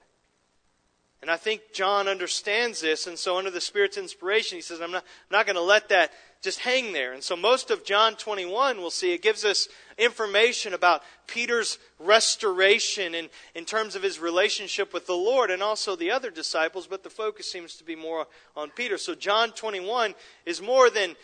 And 1.22 1.30
I 1.30 1.36
think 1.36 1.74
John 1.74 2.08
understands 2.08 2.80
this, 2.80 3.06
and 3.06 3.20
so 3.20 3.38
under 3.38 3.52
the 3.52 3.60
Spirit's 3.60 3.98
inspiration, 3.98 4.58
he 4.58 4.62
says, 4.62 4.80
I'm 4.80 4.92
not, 4.92 5.04
I'm 5.04 5.38
not 5.38 5.46
going 5.46 5.58
to 5.58 5.62
let 5.62 5.90
that 5.90 6.12
just 6.42 6.60
hang 6.60 6.94
there. 6.94 7.12
And 7.12 7.22
so 7.22 7.36
most 7.36 7.70
of 7.72 7.84
John 7.84 8.16
21, 8.16 8.78
we'll 8.78 8.90
see, 8.90 9.12
it 9.12 9.22
gives 9.22 9.44
us 9.44 9.68
information 9.98 10.74
about 10.74 11.04
Peter's 11.28 11.78
restoration 12.00 13.14
in, 13.14 13.28
in 13.54 13.66
terms 13.66 13.96
of 13.96 14.04
his 14.04 14.20
relationship 14.20 14.94
with 14.94 15.06
the 15.08 15.14
Lord 15.14 15.52
and 15.52 15.62
also 15.62 15.98
the 15.98 16.12
other 16.12 16.32
disciples, 16.32 16.88
but 16.88 17.04
the 17.04 17.10
focus 17.10 17.52
seems 17.52 17.76
to 17.76 17.84
be 17.84 17.98
more 17.98 18.26
on 18.56 18.70
Peter. 18.70 18.98
So 18.98 19.14
John 19.14 19.52
21 19.52 20.16
is 20.46 20.62
more 20.62 20.90
than, 20.90 21.18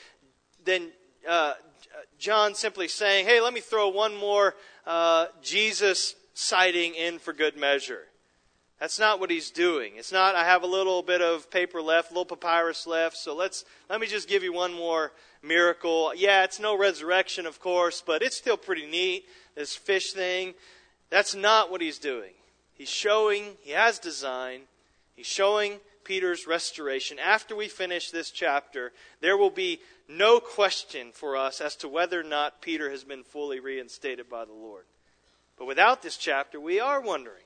than 0.65 0.89
uh, 1.27 1.53
John 2.19 2.53
simply 2.53 2.89
saying, 2.89 3.25
hey, 3.25 3.39
let 3.39 3.53
me 3.53 3.61
throw 3.61 3.87
one 3.87 4.13
more 4.15 4.55
uh, 4.85 5.27
Jesus 5.41 6.15
sighting 6.33 6.95
in 6.95 7.19
for 7.19 7.31
good 7.31 7.55
measure. 7.55 8.07
That's 8.79 8.99
not 8.99 9.19
what 9.19 9.31
he's 9.31 9.51
doing. 9.51 9.93
It's 9.95 10.11
not, 10.11 10.35
I 10.35 10.43
have 10.43 10.63
a 10.63 10.67
little 10.67 11.01
bit 11.01 11.21
of 11.21 11.49
paper 11.49 11.81
left, 11.81 12.11
a 12.11 12.13
little 12.13 12.25
papyrus 12.25 12.85
left, 12.85 13.15
so 13.15 13.33
let's, 13.33 13.63
let 13.89 14.01
me 14.01 14.07
just 14.07 14.27
give 14.27 14.43
you 14.43 14.51
one 14.51 14.73
more 14.73 15.13
miracle. 15.41 16.11
Yeah, 16.15 16.43
it's 16.43 16.59
no 16.59 16.77
resurrection, 16.77 17.45
of 17.45 17.61
course, 17.61 18.03
but 18.05 18.21
it's 18.21 18.37
still 18.37 18.57
pretty 18.57 18.85
neat, 18.85 19.25
this 19.55 19.75
fish 19.75 20.11
thing. 20.11 20.55
That's 21.09 21.33
not 21.33 21.71
what 21.71 21.81
he's 21.81 21.99
doing. 21.99 22.31
He's 22.73 22.89
showing, 22.89 23.53
he 23.61 23.71
has 23.71 23.97
design, 23.97 24.61
he's 25.15 25.25
showing 25.25 25.79
Peter's 26.03 26.45
restoration. 26.45 27.17
After 27.17 27.55
we 27.55 27.69
finish 27.69 28.11
this 28.11 28.29
chapter, 28.29 28.91
there 29.21 29.37
will 29.37 29.49
be 29.49 29.79
no 30.09 30.41
question 30.41 31.07
for 31.13 31.37
us 31.37 31.61
as 31.61 31.77
to 31.77 31.87
whether 31.87 32.19
or 32.19 32.23
not 32.23 32.61
Peter 32.61 32.91
has 32.91 33.05
been 33.05 33.23
fully 33.23 33.61
reinstated 33.61 34.29
by 34.29 34.43
the 34.43 34.53
Lord. 34.53 34.83
But 35.57 35.65
without 35.65 36.01
this 36.01 36.17
chapter, 36.17 36.59
we 36.59 36.81
are 36.81 36.99
wondering 36.99 37.44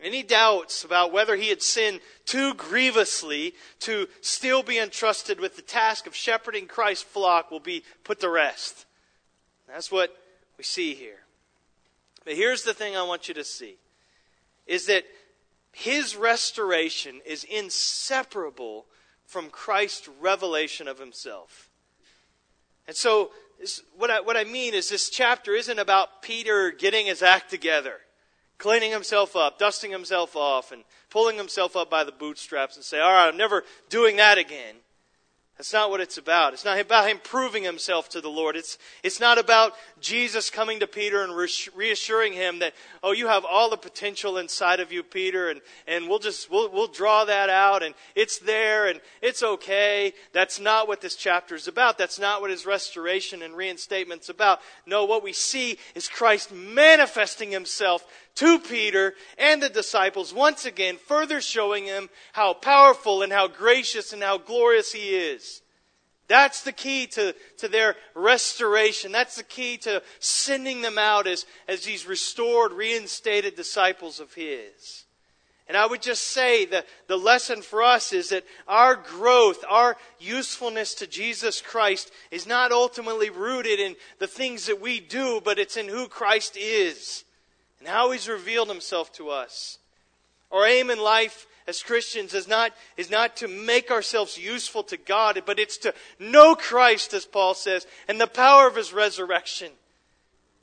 any 0.00 0.22
doubts 0.22 0.84
about 0.84 1.12
whether 1.12 1.36
he 1.36 1.48
had 1.48 1.62
sinned 1.62 2.00
too 2.26 2.54
grievously 2.54 3.54
to 3.80 4.08
still 4.20 4.62
be 4.62 4.78
entrusted 4.78 5.40
with 5.40 5.56
the 5.56 5.62
task 5.62 6.06
of 6.06 6.14
shepherding 6.14 6.66
Christ's 6.66 7.04
flock 7.04 7.50
will 7.50 7.60
be 7.60 7.82
put 8.04 8.20
to 8.20 8.28
rest. 8.28 8.84
That's 9.66 9.90
what 9.90 10.14
we 10.58 10.64
see 10.64 10.94
here. 10.94 11.20
But 12.24 12.34
here's 12.34 12.62
the 12.62 12.74
thing 12.74 12.96
I 12.96 13.02
want 13.04 13.28
you 13.28 13.34
to 13.34 13.44
see 13.44 13.76
is 14.66 14.86
that 14.86 15.04
his 15.72 16.16
restoration 16.16 17.20
is 17.24 17.44
inseparable 17.44 18.86
from 19.26 19.48
Christ's 19.48 20.08
revelation 20.20 20.88
of 20.88 20.98
himself. 20.98 21.70
And 22.86 22.96
so, 22.96 23.30
what, 23.96 24.10
I, 24.10 24.20
what 24.20 24.36
I 24.36 24.44
mean 24.44 24.74
is, 24.74 24.88
this 24.88 25.08
chapter 25.08 25.52
isn't 25.52 25.78
about 25.78 26.22
Peter 26.22 26.70
getting 26.70 27.06
his 27.06 27.22
act 27.22 27.50
together 27.50 28.00
cleaning 28.58 28.90
himself 28.90 29.36
up, 29.36 29.58
dusting 29.58 29.90
himself 29.90 30.36
off, 30.36 30.72
and 30.72 30.84
pulling 31.10 31.36
himself 31.36 31.76
up 31.76 31.90
by 31.90 32.04
the 32.04 32.12
bootstraps 32.12 32.76
and 32.76 32.84
say, 32.84 33.00
All 33.00 33.12
right, 33.12 33.28
I'm 33.28 33.36
never 33.36 33.64
doing 33.88 34.16
that 34.16 34.38
again. 34.38 34.76
That's 35.56 35.72
not 35.72 35.88
what 35.88 36.02
it's 36.02 36.18
about. 36.18 36.52
It's 36.52 36.66
not 36.66 36.78
about 36.78 37.08
him 37.08 37.18
proving 37.22 37.62
himself 37.62 38.10
to 38.10 38.20
the 38.20 38.28
Lord. 38.28 38.56
It's, 38.56 38.76
it's 39.02 39.20
not 39.20 39.38
about 39.38 39.72
Jesus 40.00 40.50
coming 40.50 40.80
to 40.80 40.86
Peter 40.86 41.24
and 41.24 41.32
reassuring 41.34 42.34
him 42.34 42.58
that, 42.58 42.74
oh, 43.02 43.12
you 43.12 43.26
have 43.28 43.46
all 43.46 43.70
the 43.70 43.78
potential 43.78 44.36
inside 44.36 44.80
of 44.80 44.92
you, 44.92 45.02
Peter, 45.02 45.48
and, 45.48 45.62
and 45.86 46.10
we'll 46.10 46.18
just, 46.18 46.50
we'll, 46.50 46.70
we'll 46.70 46.88
draw 46.88 47.24
that 47.24 47.48
out 47.48 47.82
and 47.82 47.94
it's 48.14 48.38
there 48.38 48.86
and 48.86 49.00
it's 49.22 49.42
okay. 49.42 50.12
That's 50.34 50.60
not 50.60 50.88
what 50.88 51.00
this 51.00 51.16
chapter 51.16 51.54
is 51.54 51.68
about. 51.68 51.96
That's 51.96 52.18
not 52.18 52.42
what 52.42 52.50
his 52.50 52.66
restoration 52.66 53.40
and 53.40 53.56
reinstatement's 53.56 54.28
about. 54.28 54.60
No, 54.84 55.06
what 55.06 55.24
we 55.24 55.32
see 55.32 55.78
is 55.94 56.06
Christ 56.06 56.52
manifesting 56.52 57.50
himself 57.50 58.04
to 58.36 58.58
Peter 58.58 59.14
and 59.38 59.62
the 59.62 59.68
disciples, 59.68 60.32
once 60.32 60.64
again, 60.64 60.96
further 60.96 61.40
showing 61.40 61.84
him 61.84 62.08
how 62.32 62.54
powerful 62.54 63.22
and 63.22 63.32
how 63.32 63.48
gracious 63.48 64.12
and 64.12 64.22
how 64.22 64.38
glorious 64.38 64.92
he 64.92 65.16
is. 65.16 65.62
That's 66.28 66.62
the 66.62 66.72
key 66.72 67.06
to, 67.08 67.34
to 67.58 67.68
their 67.68 67.96
restoration. 68.14 69.12
That's 69.12 69.36
the 69.36 69.44
key 69.44 69.76
to 69.78 70.02
sending 70.18 70.82
them 70.82 70.98
out 70.98 71.26
as, 71.26 71.46
as 71.68 71.84
these 71.84 72.06
restored, 72.06 72.72
reinstated 72.72 73.54
disciples 73.54 74.18
of 74.18 74.34
His. 74.34 75.04
And 75.68 75.76
I 75.76 75.86
would 75.86 76.02
just 76.02 76.24
say 76.24 76.64
that 76.66 76.86
the 77.08 77.16
lesson 77.16 77.62
for 77.62 77.82
us 77.82 78.12
is 78.12 78.28
that 78.30 78.44
our 78.68 78.94
growth, 78.96 79.64
our 79.68 79.96
usefulness 80.18 80.94
to 80.96 81.06
Jesus 81.06 81.60
Christ 81.60 82.12
is 82.30 82.46
not 82.46 82.70
ultimately 82.70 83.30
rooted 83.30 83.80
in 83.80 83.96
the 84.18 84.28
things 84.28 84.66
that 84.66 84.80
we 84.80 85.00
do, 85.00 85.40
but 85.44 85.58
it's 85.58 85.76
in 85.76 85.88
who 85.88 86.06
Christ 86.06 86.56
is 86.56 87.24
and 87.86 87.94
how 87.94 88.10
he's 88.10 88.28
revealed 88.28 88.68
himself 88.68 89.12
to 89.12 89.30
us. 89.30 89.78
Our 90.50 90.66
aim 90.66 90.90
in 90.90 90.98
life 90.98 91.46
as 91.68 91.84
Christians 91.84 92.34
is 92.34 92.48
not, 92.48 92.72
is 92.96 93.12
not 93.12 93.36
to 93.36 93.48
make 93.48 93.92
ourselves 93.92 94.36
useful 94.36 94.82
to 94.84 94.96
God, 94.96 95.40
but 95.46 95.60
it's 95.60 95.78
to 95.78 95.94
know 96.18 96.56
Christ, 96.56 97.14
as 97.14 97.24
Paul 97.24 97.54
says, 97.54 97.86
and 98.08 98.20
the 98.20 98.26
power 98.26 98.66
of 98.66 98.74
his 98.74 98.92
resurrection. 98.92 99.70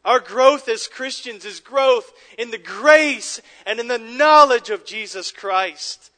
Our 0.03 0.19
growth 0.19 0.67
as 0.67 0.89
Christians 0.89 1.45
is 1.45 1.61
growth 1.61 2.11
in 2.37 2.51
the 2.51 2.57
grace 2.57 3.41
and 3.65 3.79
in 3.79 3.87
the 3.87 3.97
knowledge 3.97 4.69
of 4.69 4.83
Jesus 4.83 5.31
Christ. 5.31 6.11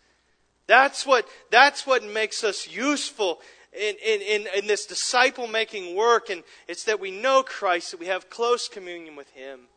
That's 0.65 1.05
what, 1.05 1.27
that's 1.51 1.85
what 1.85 2.03
makes 2.03 2.43
us 2.43 2.67
useful 2.67 3.41
in, 3.74 3.95
in, 4.03 4.21
in, 4.21 4.47
in 4.57 4.65
this 4.65 4.88
disciple 4.88 5.45
making 5.45 5.95
work, 5.95 6.31
and 6.31 6.41
it's 6.67 6.85
that 6.85 7.00
we 7.00 7.12
know 7.12 7.43
Christ, 7.43 7.91
that 7.91 8.00
we 8.00 8.07
have 8.07 8.31
close 8.31 8.67
communion 8.67 9.15
with 9.15 9.29
Him. 9.29 9.67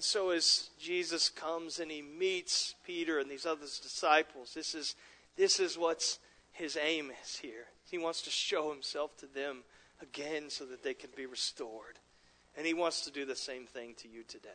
And 0.00 0.04
so 0.06 0.30
as 0.30 0.70
Jesus 0.78 1.28
comes 1.28 1.78
and 1.78 1.90
he 1.90 2.00
meets 2.00 2.74
Peter 2.86 3.18
and 3.18 3.30
these 3.30 3.44
other 3.44 3.66
disciples, 3.66 4.54
this 4.54 4.74
is, 4.74 4.94
this 5.36 5.60
is 5.60 5.76
what's 5.76 6.18
his 6.52 6.78
aim 6.82 7.12
is 7.22 7.36
here. 7.36 7.66
He 7.84 7.98
wants 7.98 8.22
to 8.22 8.30
show 8.30 8.72
himself 8.72 9.14
to 9.18 9.26
them 9.26 9.58
again 10.00 10.48
so 10.48 10.64
that 10.64 10.82
they 10.82 10.94
can 10.94 11.10
be 11.14 11.26
restored. 11.26 11.98
And 12.56 12.66
he 12.66 12.72
wants 12.72 13.04
to 13.04 13.10
do 13.10 13.26
the 13.26 13.36
same 13.36 13.66
thing 13.66 13.92
to 13.98 14.08
you 14.08 14.22
today. 14.22 14.48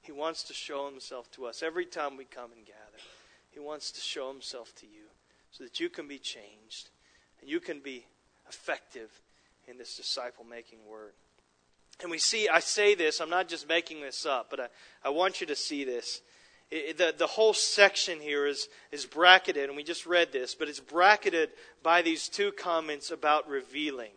He 0.00 0.12
wants 0.12 0.42
to 0.44 0.54
show 0.54 0.88
himself 0.88 1.30
to 1.32 1.44
us 1.44 1.62
every 1.62 1.84
time 1.84 2.16
we 2.16 2.24
come 2.24 2.52
and 2.52 2.64
gather. 2.64 3.02
He 3.50 3.60
wants 3.60 3.92
to 3.92 4.00
show 4.00 4.32
himself 4.32 4.74
to 4.76 4.86
you 4.86 5.04
so 5.50 5.64
that 5.64 5.80
you 5.80 5.90
can 5.90 6.08
be 6.08 6.18
changed 6.18 6.88
and 7.42 7.50
you 7.50 7.60
can 7.60 7.80
be 7.80 8.06
effective 8.48 9.10
in 9.66 9.76
this 9.76 9.98
disciple 9.98 10.46
making 10.48 10.78
work. 10.90 11.14
And 12.00 12.10
we 12.10 12.18
see, 12.18 12.48
I 12.48 12.60
say 12.60 12.94
this, 12.94 13.20
I'm 13.20 13.30
not 13.30 13.48
just 13.48 13.68
making 13.68 14.00
this 14.00 14.24
up, 14.24 14.50
but 14.50 14.60
I, 14.60 14.66
I 15.04 15.08
want 15.08 15.40
you 15.40 15.46
to 15.48 15.56
see 15.56 15.84
this. 15.84 16.22
It, 16.70 16.98
the, 16.98 17.14
the 17.16 17.26
whole 17.26 17.54
section 17.54 18.20
here 18.20 18.46
is, 18.46 18.68
is 18.92 19.06
bracketed, 19.06 19.68
and 19.68 19.76
we 19.76 19.82
just 19.82 20.06
read 20.06 20.32
this, 20.32 20.54
but 20.54 20.68
it's 20.68 20.80
bracketed 20.80 21.50
by 21.82 22.02
these 22.02 22.28
two 22.28 22.52
comments 22.52 23.10
about 23.10 23.48
revealing. 23.48 24.10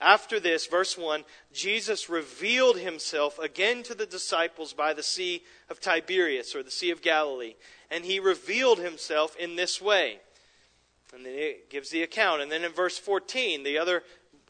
After 0.00 0.38
this, 0.38 0.66
verse 0.66 0.98
1, 0.98 1.24
Jesus 1.54 2.10
revealed 2.10 2.78
himself 2.78 3.38
again 3.38 3.82
to 3.84 3.94
the 3.94 4.04
disciples 4.04 4.74
by 4.74 4.92
the 4.92 5.02
Sea 5.02 5.42
of 5.70 5.80
Tiberias, 5.80 6.54
or 6.54 6.62
the 6.62 6.70
Sea 6.70 6.90
of 6.90 7.00
Galilee. 7.00 7.54
And 7.90 8.04
he 8.04 8.20
revealed 8.20 8.78
himself 8.78 9.34
in 9.36 9.56
this 9.56 9.80
way. 9.80 10.18
And 11.14 11.24
then 11.24 11.32
it 11.34 11.70
gives 11.70 11.88
the 11.88 12.02
account. 12.02 12.42
And 12.42 12.52
then 12.52 12.62
in 12.62 12.72
verse 12.72 12.98
14, 12.98 13.62
the 13.62 13.78
other 13.78 14.02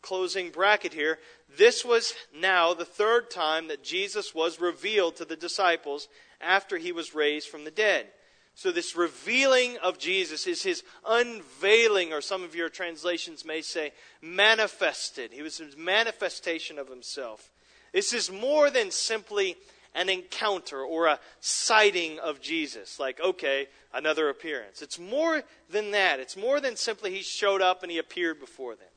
closing 0.03 0.51
bracket 0.51 0.93
here, 0.93 1.19
this 1.57 1.85
was 1.85 2.15
now 2.35 2.75
the 2.75 2.85
third 2.85 3.31
time 3.31 3.69
that 3.69 3.85
Jesus 3.85 4.35
was 4.35 4.61
revealed 4.61 5.17
to 5.17 5.25
the 5.25 5.37
disciples 5.37 6.09
after 6.41 6.79
he 6.79 6.93
was 6.93 7.15
raised 7.15 7.49
from 7.49 7.65
the 7.65 7.71
dead. 7.71 8.07
So, 8.55 8.73
this 8.73 8.97
revealing 8.97 9.77
of 9.83 9.99
Jesus 9.99 10.47
is 10.47 10.63
his 10.63 10.83
unveiling, 11.07 12.15
or 12.15 12.23
some 12.23 12.43
of 12.43 12.55
your 12.55 12.71
translations 12.71 13.45
may 13.45 13.61
say 13.61 13.93
manifested. 14.23 15.31
He 15.31 15.43
was 15.43 15.59
his 15.59 15.77
manifestation 15.77 16.79
of 16.79 16.89
himself. 16.89 17.51
This 17.93 18.15
is 18.15 18.31
more 18.31 18.71
than 18.71 18.91
simply 18.91 19.57
an 19.95 20.09
encounter 20.09 20.81
or 20.81 21.07
a 21.07 21.21
sighting 21.41 22.19
of 22.19 22.41
Jesus. 22.41 22.99
Like, 22.99 23.21
okay, 23.21 23.69
another 23.93 24.29
appearance. 24.29 24.81
It's 24.81 24.99
more 24.99 25.43
than 25.71 25.91
that. 25.91 26.21
It's 26.21 26.37
more 26.37 26.61
than 26.61 26.77
simply 26.77 27.11
he 27.11 27.23
showed 27.23 27.63
up 27.63 27.83
and 27.83 27.93
he 27.93 27.99
appeared 27.99 28.41
before 28.41 28.75
them. 28.75 28.89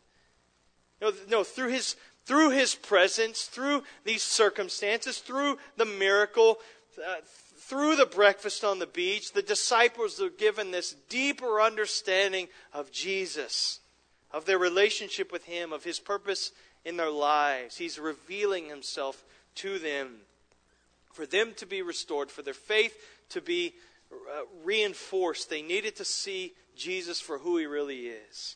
No, 1.01 1.13
no 1.29 1.43
through 1.43 1.69
his 1.69 1.95
through 2.29 2.51
his 2.51 2.75
presence, 2.75 3.45
through 3.45 3.81
these 4.03 4.21
circumstances, 4.21 5.17
through 5.17 5.57
the 5.77 5.85
miracle, 5.85 6.59
uh, 7.03 7.15
through 7.57 7.95
the 7.95 8.05
breakfast 8.05 8.63
on 8.63 8.77
the 8.77 8.85
beach, 8.85 9.33
the 9.33 9.41
disciples 9.41 10.21
are 10.21 10.29
given 10.29 10.69
this 10.69 10.93
deeper 11.09 11.59
understanding 11.59 12.47
of 12.71 12.91
Jesus, 12.91 13.79
of 14.31 14.45
their 14.45 14.59
relationship 14.59 15.31
with 15.31 15.45
him, 15.45 15.73
of 15.73 15.83
his 15.83 15.97
purpose 15.97 16.51
in 16.85 16.97
their 16.97 17.09
lives. 17.09 17.77
He's 17.77 17.97
revealing 17.97 18.69
himself 18.69 19.25
to 19.55 19.79
them 19.79 20.17
for 21.11 21.25
them 21.25 21.53
to 21.55 21.65
be 21.65 21.81
restored, 21.81 22.29
for 22.29 22.43
their 22.43 22.53
faith 22.53 22.95
to 23.29 23.41
be 23.41 23.73
uh, 24.11 24.41
reinforced. 24.63 25.49
They 25.49 25.63
needed 25.63 25.95
to 25.95 26.05
see 26.05 26.53
Jesus 26.77 27.19
for 27.19 27.39
who 27.39 27.57
he 27.57 27.65
really 27.65 28.01
is. 28.01 28.55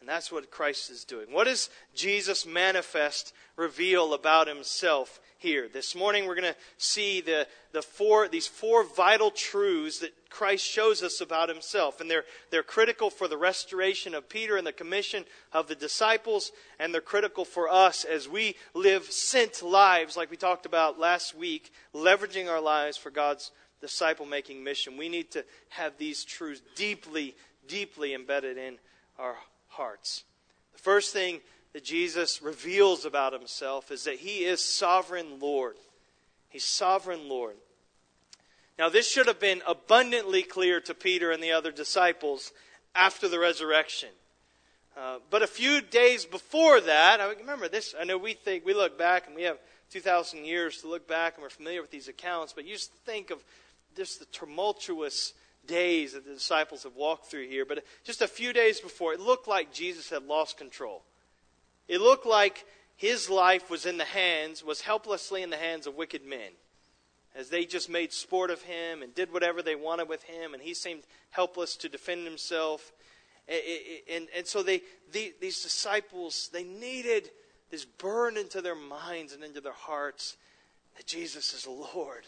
And 0.00 0.08
that's 0.08 0.32
what 0.32 0.50
Christ 0.50 0.90
is 0.90 1.04
doing. 1.04 1.26
What 1.30 1.44
does 1.44 1.68
Jesus 1.94 2.46
manifest, 2.46 3.34
reveal 3.54 4.14
about 4.14 4.48
himself 4.48 5.20
here? 5.36 5.68
This 5.68 5.94
morning 5.94 6.26
we're 6.26 6.40
going 6.40 6.54
to 6.54 6.58
see 6.78 7.20
the, 7.20 7.46
the 7.72 7.82
four, 7.82 8.26
these 8.26 8.46
four 8.46 8.82
vital 8.82 9.30
truths 9.30 9.98
that 9.98 10.14
Christ 10.30 10.64
shows 10.64 11.02
us 11.02 11.20
about 11.20 11.50
himself. 11.50 12.00
And 12.00 12.10
they're, 12.10 12.24
they're 12.50 12.62
critical 12.62 13.10
for 13.10 13.28
the 13.28 13.36
restoration 13.36 14.14
of 14.14 14.30
Peter 14.30 14.56
and 14.56 14.66
the 14.66 14.72
commission 14.72 15.26
of 15.52 15.68
the 15.68 15.74
disciples. 15.74 16.50
And 16.78 16.94
they're 16.94 17.02
critical 17.02 17.44
for 17.44 17.68
us 17.68 18.04
as 18.04 18.26
we 18.26 18.56
live 18.72 19.04
sent 19.04 19.60
lives, 19.60 20.16
like 20.16 20.30
we 20.30 20.38
talked 20.38 20.64
about 20.64 20.98
last 20.98 21.34
week, 21.34 21.72
leveraging 21.94 22.48
our 22.48 22.60
lives 22.60 22.96
for 22.96 23.10
God's 23.10 23.50
disciple 23.82 24.24
making 24.24 24.64
mission. 24.64 24.96
We 24.96 25.10
need 25.10 25.30
to 25.32 25.44
have 25.68 25.98
these 25.98 26.24
truths 26.24 26.62
deeply, 26.74 27.36
deeply 27.68 28.14
embedded 28.14 28.56
in 28.56 28.78
our 29.18 29.36
hearts. 29.70 30.24
The 30.72 30.78
first 30.78 31.12
thing 31.12 31.40
that 31.72 31.84
Jesus 31.84 32.42
reveals 32.42 33.04
about 33.04 33.32
himself 33.32 33.90
is 33.90 34.04
that 34.04 34.16
he 34.16 34.44
is 34.44 34.64
sovereign 34.64 35.38
Lord. 35.40 35.76
He's 36.48 36.64
sovereign 36.64 37.28
Lord. 37.28 37.56
Now, 38.78 38.88
this 38.88 39.10
should 39.10 39.26
have 39.26 39.40
been 39.40 39.62
abundantly 39.66 40.42
clear 40.42 40.80
to 40.82 40.94
Peter 40.94 41.30
and 41.30 41.42
the 41.42 41.52
other 41.52 41.70
disciples 41.70 42.52
after 42.94 43.28
the 43.28 43.38
resurrection. 43.38 44.08
Uh, 44.96 45.18
but 45.30 45.42
a 45.42 45.46
few 45.46 45.80
days 45.80 46.24
before 46.24 46.80
that, 46.80 47.20
I 47.20 47.32
remember 47.32 47.68
this. 47.68 47.94
I 47.98 48.04
know 48.04 48.18
we 48.18 48.34
think, 48.34 48.64
we 48.64 48.74
look 48.74 48.98
back 48.98 49.26
and 49.26 49.36
we 49.36 49.42
have 49.42 49.58
2,000 49.90 50.44
years 50.44 50.78
to 50.78 50.88
look 50.88 51.06
back 51.06 51.34
and 51.34 51.42
we're 51.42 51.50
familiar 51.50 51.80
with 51.82 51.90
these 51.90 52.08
accounts, 52.08 52.52
but 52.52 52.64
you 52.64 52.74
just 52.74 52.92
think 53.04 53.30
of 53.30 53.44
just 53.96 54.18
the 54.18 54.26
tumultuous 54.26 55.34
days 55.66 56.12
that 56.12 56.24
the 56.24 56.34
disciples 56.34 56.82
have 56.84 56.96
walked 56.96 57.26
through 57.26 57.48
here, 57.48 57.64
but 57.64 57.84
just 58.04 58.22
a 58.22 58.28
few 58.28 58.52
days 58.52 58.80
before, 58.80 59.12
it 59.12 59.20
looked 59.20 59.48
like 59.48 59.72
Jesus 59.72 60.10
had 60.10 60.24
lost 60.24 60.56
control. 60.56 61.02
It 61.88 62.00
looked 62.00 62.26
like 62.26 62.64
his 62.96 63.30
life 63.30 63.70
was 63.70 63.86
in 63.86 63.98
the 63.98 64.04
hands, 64.04 64.64
was 64.64 64.82
helplessly 64.82 65.42
in 65.42 65.50
the 65.50 65.56
hands 65.56 65.86
of 65.86 65.96
wicked 65.96 66.24
men. 66.24 66.52
As 67.34 67.48
they 67.48 67.64
just 67.64 67.88
made 67.88 68.12
sport 68.12 68.50
of 68.50 68.62
him 68.62 69.02
and 69.02 69.14
did 69.14 69.32
whatever 69.32 69.62
they 69.62 69.76
wanted 69.76 70.08
with 70.08 70.22
him, 70.24 70.52
and 70.52 70.62
he 70.62 70.74
seemed 70.74 71.04
helpless 71.30 71.76
to 71.76 71.88
defend 71.88 72.26
himself. 72.26 72.92
And, 73.48 74.28
and, 74.36 74.46
so 74.46 74.62
they, 74.62 74.82
these 75.12 75.62
disciples, 75.62 76.50
they 76.52 76.64
needed 76.64 77.30
this 77.70 77.84
burn 77.84 78.36
into 78.36 78.60
their 78.60 78.74
minds 78.74 79.32
and 79.32 79.42
into 79.42 79.60
their 79.60 79.72
hearts 79.72 80.36
that 80.96 81.06
Jesus 81.06 81.54
is 81.54 81.66
Lord. 81.66 82.26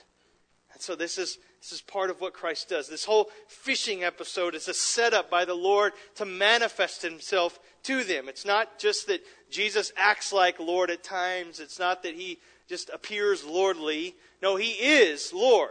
And 0.73 0.81
so 0.81 0.95
this 0.95 1.19
is 1.19 1.39
this 1.61 1.73
is 1.73 1.81
part 1.81 2.11
of 2.11 2.21
what 2.21 2.33
Christ 2.33 2.69
does. 2.69 2.89
This 2.89 3.05
whole 3.05 3.31
fishing 3.47 4.03
episode 4.03 4.57
is 4.57 4.67
a 4.67 4.75
setup 4.75 5.31
by 5.31 5.45
the 5.45 5.55
Lord 5.55 5.93
to 6.17 6.25
manifest 6.25 7.03
himself 7.03 7.61
to 7.85 8.03
them. 8.03 8.29
It's 8.29 8.45
not 8.45 8.81
just 8.81 9.07
that 9.07 9.25
Jesus 9.49 9.93
acts 9.97 10.33
like 10.33 10.59
Lord 10.59 10.91
at 10.91 11.05
times, 11.05 11.61
it's 11.61 11.79
not 11.79 12.03
that 12.03 12.15
he 12.15 12.39
just 12.69 12.91
appears 12.91 13.45
lordly. 13.45 14.17
No, 14.43 14.57
he 14.57 14.71
is 14.73 15.33
Lord. 15.33 15.71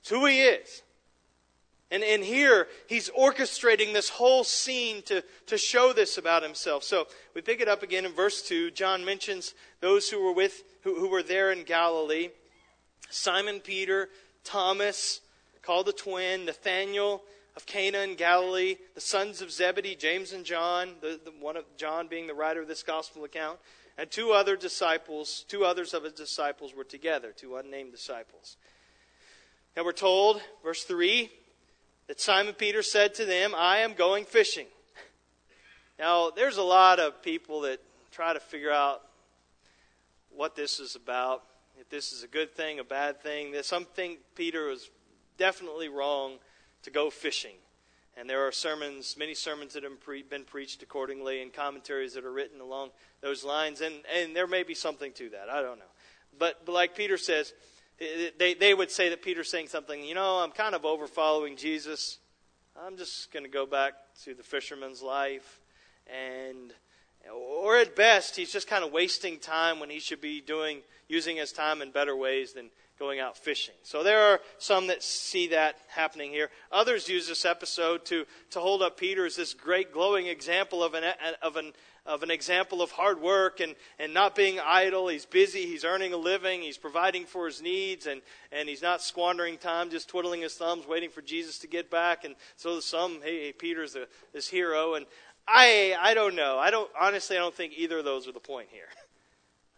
It's 0.00 0.10
who 0.10 0.26
he 0.26 0.42
is. 0.42 0.82
And, 1.90 2.02
and 2.02 2.22
here, 2.22 2.66
he's 2.88 3.10
orchestrating 3.10 3.92
this 3.92 4.08
whole 4.08 4.44
scene 4.44 5.02
to, 5.02 5.22
to 5.46 5.56
show 5.56 5.92
this 5.92 6.18
about 6.18 6.42
himself. 6.42 6.82
So 6.82 7.06
we 7.34 7.40
pick 7.40 7.60
it 7.60 7.68
up 7.68 7.82
again 7.82 8.04
in 8.04 8.12
verse 8.12 8.42
2. 8.42 8.72
John 8.72 9.04
mentions 9.04 9.54
those 9.80 10.08
who 10.08 10.24
were 10.24 10.32
with, 10.32 10.62
who, 10.82 10.98
who 10.98 11.08
were 11.08 11.22
there 11.22 11.52
in 11.52 11.62
Galilee. 11.62 12.30
Simon 13.08 13.60
Peter, 13.60 14.08
Thomas, 14.46 15.20
called 15.62 15.86
the 15.86 15.92
twin, 15.92 16.44
Nathanael 16.44 17.22
of 17.56 17.66
Cana 17.66 17.98
in 17.98 18.14
Galilee, 18.14 18.76
the 18.94 19.00
sons 19.00 19.42
of 19.42 19.50
Zebedee, 19.50 19.96
James 19.96 20.32
and 20.32 20.44
John, 20.44 20.94
the, 21.00 21.20
the, 21.24 21.32
one 21.40 21.56
of 21.56 21.64
John 21.76 22.06
being 22.06 22.26
the 22.26 22.34
writer 22.34 22.62
of 22.62 22.68
this 22.68 22.82
gospel 22.82 23.24
account, 23.24 23.58
and 23.98 24.10
two 24.10 24.32
other 24.32 24.56
disciples, 24.56 25.44
two 25.48 25.64
others 25.64 25.92
of 25.94 26.04
his 26.04 26.12
disciples 26.12 26.74
were 26.74 26.84
together, 26.84 27.32
two 27.36 27.56
unnamed 27.56 27.92
disciples. 27.92 28.56
Now 29.76 29.84
we're 29.84 29.92
told, 29.92 30.40
verse 30.62 30.84
3, 30.84 31.30
that 32.06 32.20
Simon 32.20 32.54
Peter 32.54 32.82
said 32.82 33.14
to 33.14 33.24
them, 33.24 33.52
I 33.56 33.78
am 33.78 33.94
going 33.94 34.24
fishing. 34.24 34.66
Now, 35.98 36.30
there's 36.30 36.58
a 36.58 36.62
lot 36.62 37.00
of 37.00 37.22
people 37.22 37.62
that 37.62 37.80
try 38.12 38.32
to 38.32 38.40
figure 38.40 38.70
out 38.70 39.02
what 40.30 40.54
this 40.54 40.78
is 40.78 40.94
about 40.94 41.42
if 41.78 41.88
this 41.90 42.12
is 42.12 42.22
a 42.22 42.28
good 42.28 42.54
thing, 42.54 42.78
a 42.78 42.84
bad 42.84 43.20
thing. 43.22 43.52
There's 43.52 43.66
something 43.66 44.16
Peter 44.34 44.68
was 44.68 44.90
definitely 45.36 45.88
wrong 45.88 46.38
to 46.82 46.90
go 46.90 47.10
fishing. 47.10 47.56
And 48.16 48.30
there 48.30 48.46
are 48.46 48.52
sermons, 48.52 49.16
many 49.18 49.34
sermons 49.34 49.74
that 49.74 49.82
have 49.82 49.92
been 50.30 50.44
preached 50.44 50.82
accordingly, 50.82 51.42
and 51.42 51.52
commentaries 51.52 52.14
that 52.14 52.24
are 52.24 52.32
written 52.32 52.60
along 52.60 52.90
those 53.20 53.44
lines. 53.44 53.82
And, 53.82 53.94
and 54.14 54.34
there 54.34 54.46
may 54.46 54.62
be 54.62 54.74
something 54.74 55.12
to 55.12 55.28
that. 55.30 55.50
I 55.50 55.60
don't 55.60 55.78
know. 55.78 55.84
But, 56.38 56.64
but 56.64 56.72
like 56.72 56.96
Peter 56.96 57.18
says, 57.18 57.52
they, 58.38 58.54
they 58.54 58.72
would 58.72 58.90
say 58.90 59.10
that 59.10 59.22
Peter's 59.22 59.50
saying 59.50 59.68
something, 59.68 60.02
you 60.02 60.14
know, 60.14 60.36
I'm 60.36 60.52
kind 60.52 60.74
of 60.74 60.86
over 60.86 61.06
following 61.06 61.56
Jesus. 61.56 62.18
I'm 62.78 62.96
just 62.96 63.32
going 63.32 63.44
to 63.44 63.50
go 63.50 63.66
back 63.66 63.94
to 64.24 64.34
the 64.34 64.42
fisherman's 64.42 65.02
life. 65.02 65.60
And, 66.06 66.72
or 67.34 67.76
at 67.76 67.96
best, 67.96 68.36
he's 68.36 68.52
just 68.52 68.66
kind 68.66 68.84
of 68.84 68.92
wasting 68.92 69.38
time 69.38 69.78
when 69.78 69.90
he 69.90 69.98
should 69.98 70.20
be 70.22 70.40
doing 70.40 70.82
using 71.08 71.36
his 71.36 71.52
time 71.52 71.82
in 71.82 71.90
better 71.90 72.16
ways 72.16 72.52
than 72.52 72.70
going 72.98 73.20
out 73.20 73.36
fishing. 73.36 73.74
So 73.82 74.02
there 74.02 74.32
are 74.32 74.40
some 74.58 74.86
that 74.86 75.02
see 75.02 75.48
that 75.48 75.76
happening 75.88 76.30
here. 76.30 76.50
Others 76.72 77.08
use 77.08 77.28
this 77.28 77.44
episode 77.44 78.04
to, 78.06 78.24
to 78.50 78.60
hold 78.60 78.82
up 78.82 78.96
Peter 78.96 79.26
as 79.26 79.36
this 79.36 79.54
great 79.54 79.92
glowing 79.92 80.26
example 80.26 80.82
of 80.82 80.94
an, 80.94 81.04
of 81.42 81.56
an, 81.56 81.72
of 82.06 82.22
an 82.22 82.30
example 82.30 82.80
of 82.80 82.92
hard 82.92 83.20
work 83.20 83.60
and, 83.60 83.74
and 83.98 84.14
not 84.14 84.34
being 84.34 84.58
idle. 84.60 85.08
He's 85.08 85.26
busy, 85.26 85.66
he's 85.66 85.84
earning 85.84 86.12
a 86.12 86.16
living, 86.16 86.62
he's 86.62 86.78
providing 86.78 87.26
for 87.26 87.46
his 87.46 87.60
needs, 87.60 88.06
and, 88.06 88.22
and 88.50 88.68
he's 88.68 88.82
not 88.82 89.02
squandering 89.02 89.58
time 89.58 89.90
just 89.90 90.08
twiddling 90.08 90.40
his 90.40 90.54
thumbs 90.54 90.86
waiting 90.86 91.10
for 91.10 91.20
Jesus 91.20 91.58
to 91.58 91.66
get 91.66 91.90
back. 91.90 92.24
And 92.24 92.34
so 92.56 92.80
some, 92.80 93.20
hey, 93.22 93.52
Peter's 93.52 93.94
a, 93.94 94.06
this 94.32 94.48
hero. 94.48 94.94
And 94.94 95.04
I, 95.46 95.94
I 96.00 96.14
don't 96.14 96.34
know. 96.34 96.58
I 96.58 96.70
don't, 96.70 96.90
honestly, 96.98 97.36
I 97.36 97.40
don't 97.40 97.54
think 97.54 97.74
either 97.76 97.98
of 97.98 98.04
those 98.04 98.26
are 98.26 98.32
the 98.32 98.40
point 98.40 98.68
here. 98.70 98.88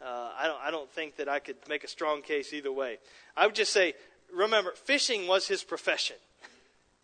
Uh, 0.00 0.30
I, 0.38 0.46
don't, 0.46 0.60
I 0.62 0.70
don't 0.70 0.90
think 0.90 1.16
that 1.16 1.28
I 1.28 1.38
could 1.40 1.56
make 1.68 1.84
a 1.84 1.88
strong 1.88 2.22
case 2.22 2.52
either 2.52 2.72
way. 2.72 2.98
I 3.36 3.46
would 3.46 3.54
just 3.54 3.72
say, 3.72 3.94
remember, 4.32 4.72
fishing 4.72 5.26
was 5.26 5.48
his 5.48 5.64
profession. 5.64 6.16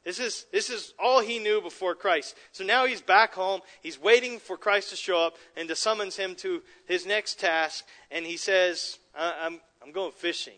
This 0.05 0.21
is, 0.21 0.45
this 0.53 0.69
is 0.69 0.93
all 1.03 1.21
he 1.21 1.39
knew 1.39 1.63
before 1.63 1.95
Christ. 1.95 2.37
So 2.53 2.63
now 2.63 2.85
he's 2.85 3.01
back 3.01 3.33
home. 3.35 3.63
He's 3.83 4.01
waiting 4.01 4.39
for 4.39 4.59
Christ 4.59 4.91
to 4.91 4.97
show 4.97 5.19
up 5.19 5.37
and 5.57 5.67
to 5.69 5.75
summons 5.75 6.17
him 6.17 6.35
to 6.37 6.63
his 6.87 7.07
next 7.07 7.41
task. 7.41 7.87
And 8.11 8.27
he 8.27 8.37
says, 8.37 8.99
I'm, 9.17 9.61
I'm 9.83 9.93
going 9.93 10.13
fishing. 10.13 10.55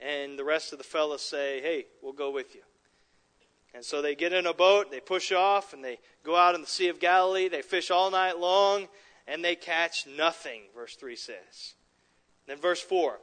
And 0.00 0.38
the 0.38 0.44
rest 0.44 0.72
of 0.72 0.78
the 0.78 0.84
fellows 0.84 1.22
say, 1.22 1.62
Hey, 1.62 1.86
we'll 2.02 2.12
go 2.12 2.30
with 2.30 2.54
you. 2.54 2.60
And 3.74 3.82
so 3.82 4.02
they 4.02 4.14
get 4.14 4.32
in 4.32 4.46
a 4.46 4.54
boat, 4.54 4.90
they 4.90 5.00
push 5.00 5.32
off, 5.32 5.72
and 5.72 5.82
they 5.82 5.98
go 6.22 6.36
out 6.36 6.54
in 6.54 6.60
the 6.60 6.66
Sea 6.66 6.88
of 6.88 7.00
Galilee. 7.00 7.48
They 7.48 7.62
fish 7.62 7.90
all 7.90 8.10
night 8.10 8.38
long, 8.38 8.86
and 9.26 9.44
they 9.44 9.56
catch 9.56 10.06
nothing, 10.06 10.62
verse 10.74 10.96
3 10.96 11.16
says. 11.16 11.74
Then 12.46 12.58
verse 12.58 12.80
4 12.80 13.18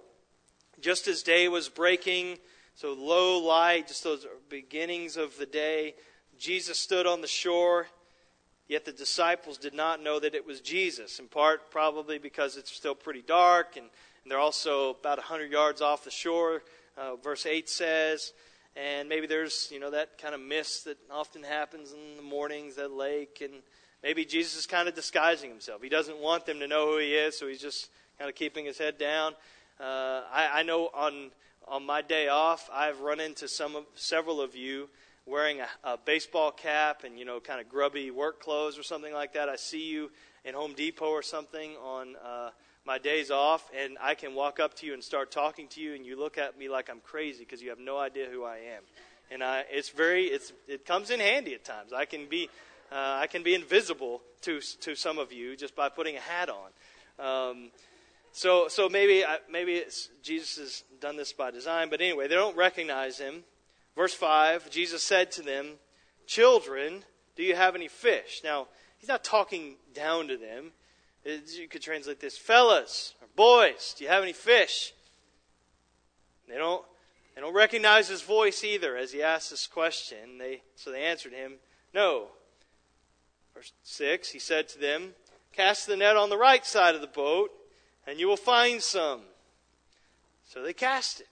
just 0.80 1.08
as 1.08 1.24
day 1.24 1.48
was 1.48 1.70
breaking, 1.70 2.38
so 2.76 2.94
low 2.94 3.40
light, 3.40 3.88
just 3.88 4.04
those 4.04 4.26
beginnings 4.50 5.18
of 5.18 5.38
the 5.38 5.46
day, 5.46 5.96
Jesus 6.38 6.80
stood 6.80 7.06
on 7.06 7.22
the 7.22 7.28
shore, 7.28 7.88
yet 8.68 8.86
the 8.86 8.92
disciples 8.92 9.58
did 9.58 9.74
not 9.74 10.02
know 10.02 10.20
that 10.20 10.34
it 10.34 10.46
was 10.46 10.60
Jesus, 10.60 11.20
in 11.20 11.28
part 11.28 11.70
probably 11.70 12.18
because 12.18 12.58
it's 12.58 12.72
still 12.72 12.96
pretty 12.96 13.22
dark, 13.22 13.76
and, 13.76 13.86
and 14.24 14.32
they're 14.32 14.40
also 14.40 14.92
about 14.92 15.18
100 15.18 15.52
yards 15.52 15.82
off 15.82 16.04
the 16.04 16.12
shore, 16.12 16.64
uh, 16.98 17.16
verse 17.18 17.46
8 17.46 17.70
says. 17.70 18.34
and 18.76 19.10
maybe 19.10 19.28
there's 19.28 19.68
you 19.70 19.80
know 19.80 19.92
that 19.92 20.18
kind 20.18 20.34
of 20.34 20.40
mist 20.40 20.86
that 20.86 20.98
often 21.12 21.44
happens 21.44 21.92
in 21.92 22.16
the 22.16 22.24
mornings 22.24 22.78
at 22.78 22.92
lake, 22.92 23.42
and 23.42 23.62
maybe 24.04 24.26
Jesus 24.26 24.58
is 24.58 24.66
kind 24.66 24.88
of 24.88 24.96
disguising 24.96 25.50
himself. 25.50 25.82
He 25.82 25.90
doesn't 25.90 26.18
want 26.18 26.46
them 26.46 26.60
to 26.60 26.68
know 26.68 26.92
who 26.92 26.98
he 26.98 27.14
is, 27.14 27.38
so 27.38 27.48
he's 27.48 27.62
just 27.62 27.90
kind 28.18 28.30
of 28.30 28.36
keeping 28.36 28.66
his 28.66 28.78
head 28.78 28.98
down. 28.98 29.34
Uh, 29.80 30.22
I, 30.32 30.50
I 30.60 30.64
know 30.64 30.90
on 30.94 31.32
on 31.68 31.86
my 31.86 32.02
day 32.02 32.28
off, 32.28 32.70
I've 32.74 33.00
run 33.02 33.20
into 33.20 33.48
some 33.48 33.76
of 33.76 33.86
several 33.96 34.42
of 34.42 34.56
you 34.56 34.90
wearing 35.28 35.62
a, 35.62 35.68
a 35.84 35.98
baseball 35.98 36.52
cap 36.52 37.04
and 37.04 37.18
you 37.18 37.26
know 37.26 37.40
kind 37.40 37.62
of 37.62 37.70
grubby 37.70 38.12
work 38.12 38.42
clothes 38.42 38.78
or 38.78 38.84
something 38.84 39.14
like 39.14 39.34
that. 39.34 39.50
I 39.50 39.56
see 39.56 39.90
you 39.90 40.12
in 40.44 40.56
Home 40.56 40.74
Depot 40.74 41.10
or 41.10 41.22
something 41.22 41.72
on. 41.78 42.16
Uh, 42.24 42.50
my 42.86 42.98
days 42.98 43.30
off 43.30 43.70
and 43.78 43.98
I 44.02 44.16
can 44.16 44.34
walk 44.34 44.60
up 44.60 44.74
to 44.78 44.86
you 44.86 44.94
and 44.94 45.04
start 45.04 45.32
talking 45.32 45.68
to 45.70 45.82
you 45.82 45.94
and 45.94 46.06
you 46.06 46.18
look 46.18 46.38
at 46.38 46.58
me 46.58 46.68
like 46.68 46.90
I'm 46.90 47.00
crazy 47.00 47.44
because 47.44 47.62
you 47.62 47.70
have 47.70 47.80
no 47.80 47.98
idea 47.98 48.28
who 48.32 48.44
I 48.44 48.58
am. 48.58 48.84
And 49.30 49.44
I, 49.44 49.64
it's 49.70 49.90
very, 49.90 50.26
it's, 50.26 50.52
it 50.68 50.86
comes 50.86 51.10
in 51.10 51.20
handy 51.20 51.54
at 51.54 51.64
times. 51.64 51.94
I 51.94 52.06
can 52.06 52.28
be, 52.28 52.50
uh, 52.92 53.20
I 53.22 53.28
can 53.28 53.44
be 53.44 53.56
invisible 53.56 54.22
to, 54.42 54.60
to 54.82 54.96
some 54.96 55.18
of 55.18 55.32
you 55.32 55.56
just 55.56 55.76
by 55.76 55.90
putting 55.90 56.18
a 56.18 56.20
hat 56.20 56.50
on. 56.50 56.70
Um, 57.20 57.72
so, 58.34 58.68
so 58.68 58.90
maybe, 58.90 59.24
maybe 59.50 59.84
Jesus 60.24 60.58
has 60.58 60.84
done 61.00 61.18
this 61.18 61.34
by 61.34 61.52
design, 61.52 61.90
but 61.90 62.02
anyway, 62.02 62.28
they 62.28 62.36
don't 62.36 62.56
recognize 62.56 63.18
him. 63.18 63.44
Verse 63.96 64.14
5, 64.14 64.70
Jesus 64.70 65.04
said 65.04 65.32
to 65.34 65.42
them, 65.42 65.74
Children, 66.28 67.04
do 67.36 67.44
you 67.44 67.56
have 67.56 67.76
any 67.76 67.88
fish? 67.88 68.42
Now, 68.44 68.68
he's 68.98 69.10
not 69.10 69.24
talking 69.24 69.76
down 69.94 70.28
to 70.28 70.38
them. 70.38 70.72
You 71.26 71.68
could 71.68 71.82
translate 71.82 72.20
this, 72.20 72.38
fellas 72.38 73.14
or 73.22 73.28
boys, 73.36 73.96
do 73.98 74.04
you 74.04 74.10
have 74.10 74.24
any 74.24 74.34
fish? 74.34 74.94
They 76.48 76.58
don't, 76.58 76.84
they 77.36 77.42
don't 77.42 77.54
recognize 77.54 78.08
his 78.08 78.22
voice 78.22 78.64
either 78.64 78.98
as 78.98 79.12
he 79.12 79.22
asks 79.22 79.50
this 79.50 79.68
question. 79.68 80.38
They, 80.38 80.62
so 80.76 80.92
they 80.92 81.04
answered 81.04 81.34
him, 81.34 81.54
no. 81.94 82.28
Verse 83.62 83.74
6, 83.84 84.30
he 84.32 84.40
said 84.40 84.68
to 84.70 84.80
them, 84.80 85.14
Cast 85.54 85.86
the 85.86 85.96
net 85.96 86.18
on 86.18 86.32
the 86.32 86.38
right 86.38 86.66
side 86.66 86.96
of 86.96 87.02
the 87.02 87.06
boat, 87.06 87.52
and 88.08 88.20
you 88.20 88.28
will 88.28 88.36
find 88.36 88.82
some. 88.82 89.22
So 90.50 90.64
they 90.64 90.74
cast 90.74 91.20
it. 91.20 91.28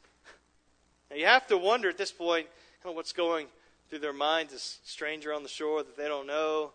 Now 1.10 1.16
you 1.16 1.26
have 1.26 1.48
to 1.48 1.58
wonder 1.58 1.90
at 1.90 1.98
this 1.98 2.12
point 2.12 2.46
kind 2.84 2.92
of 2.92 2.96
what's 2.96 3.14
going 3.14 3.48
through 3.90 3.98
their 3.98 4.14
minds, 4.14 4.54
this 4.54 4.78
stranger 4.84 5.34
on 5.34 5.42
the 5.42 5.50
shore 5.50 5.82
that 5.82 5.98
they 5.98 6.08
don't 6.08 6.28
know 6.28 6.70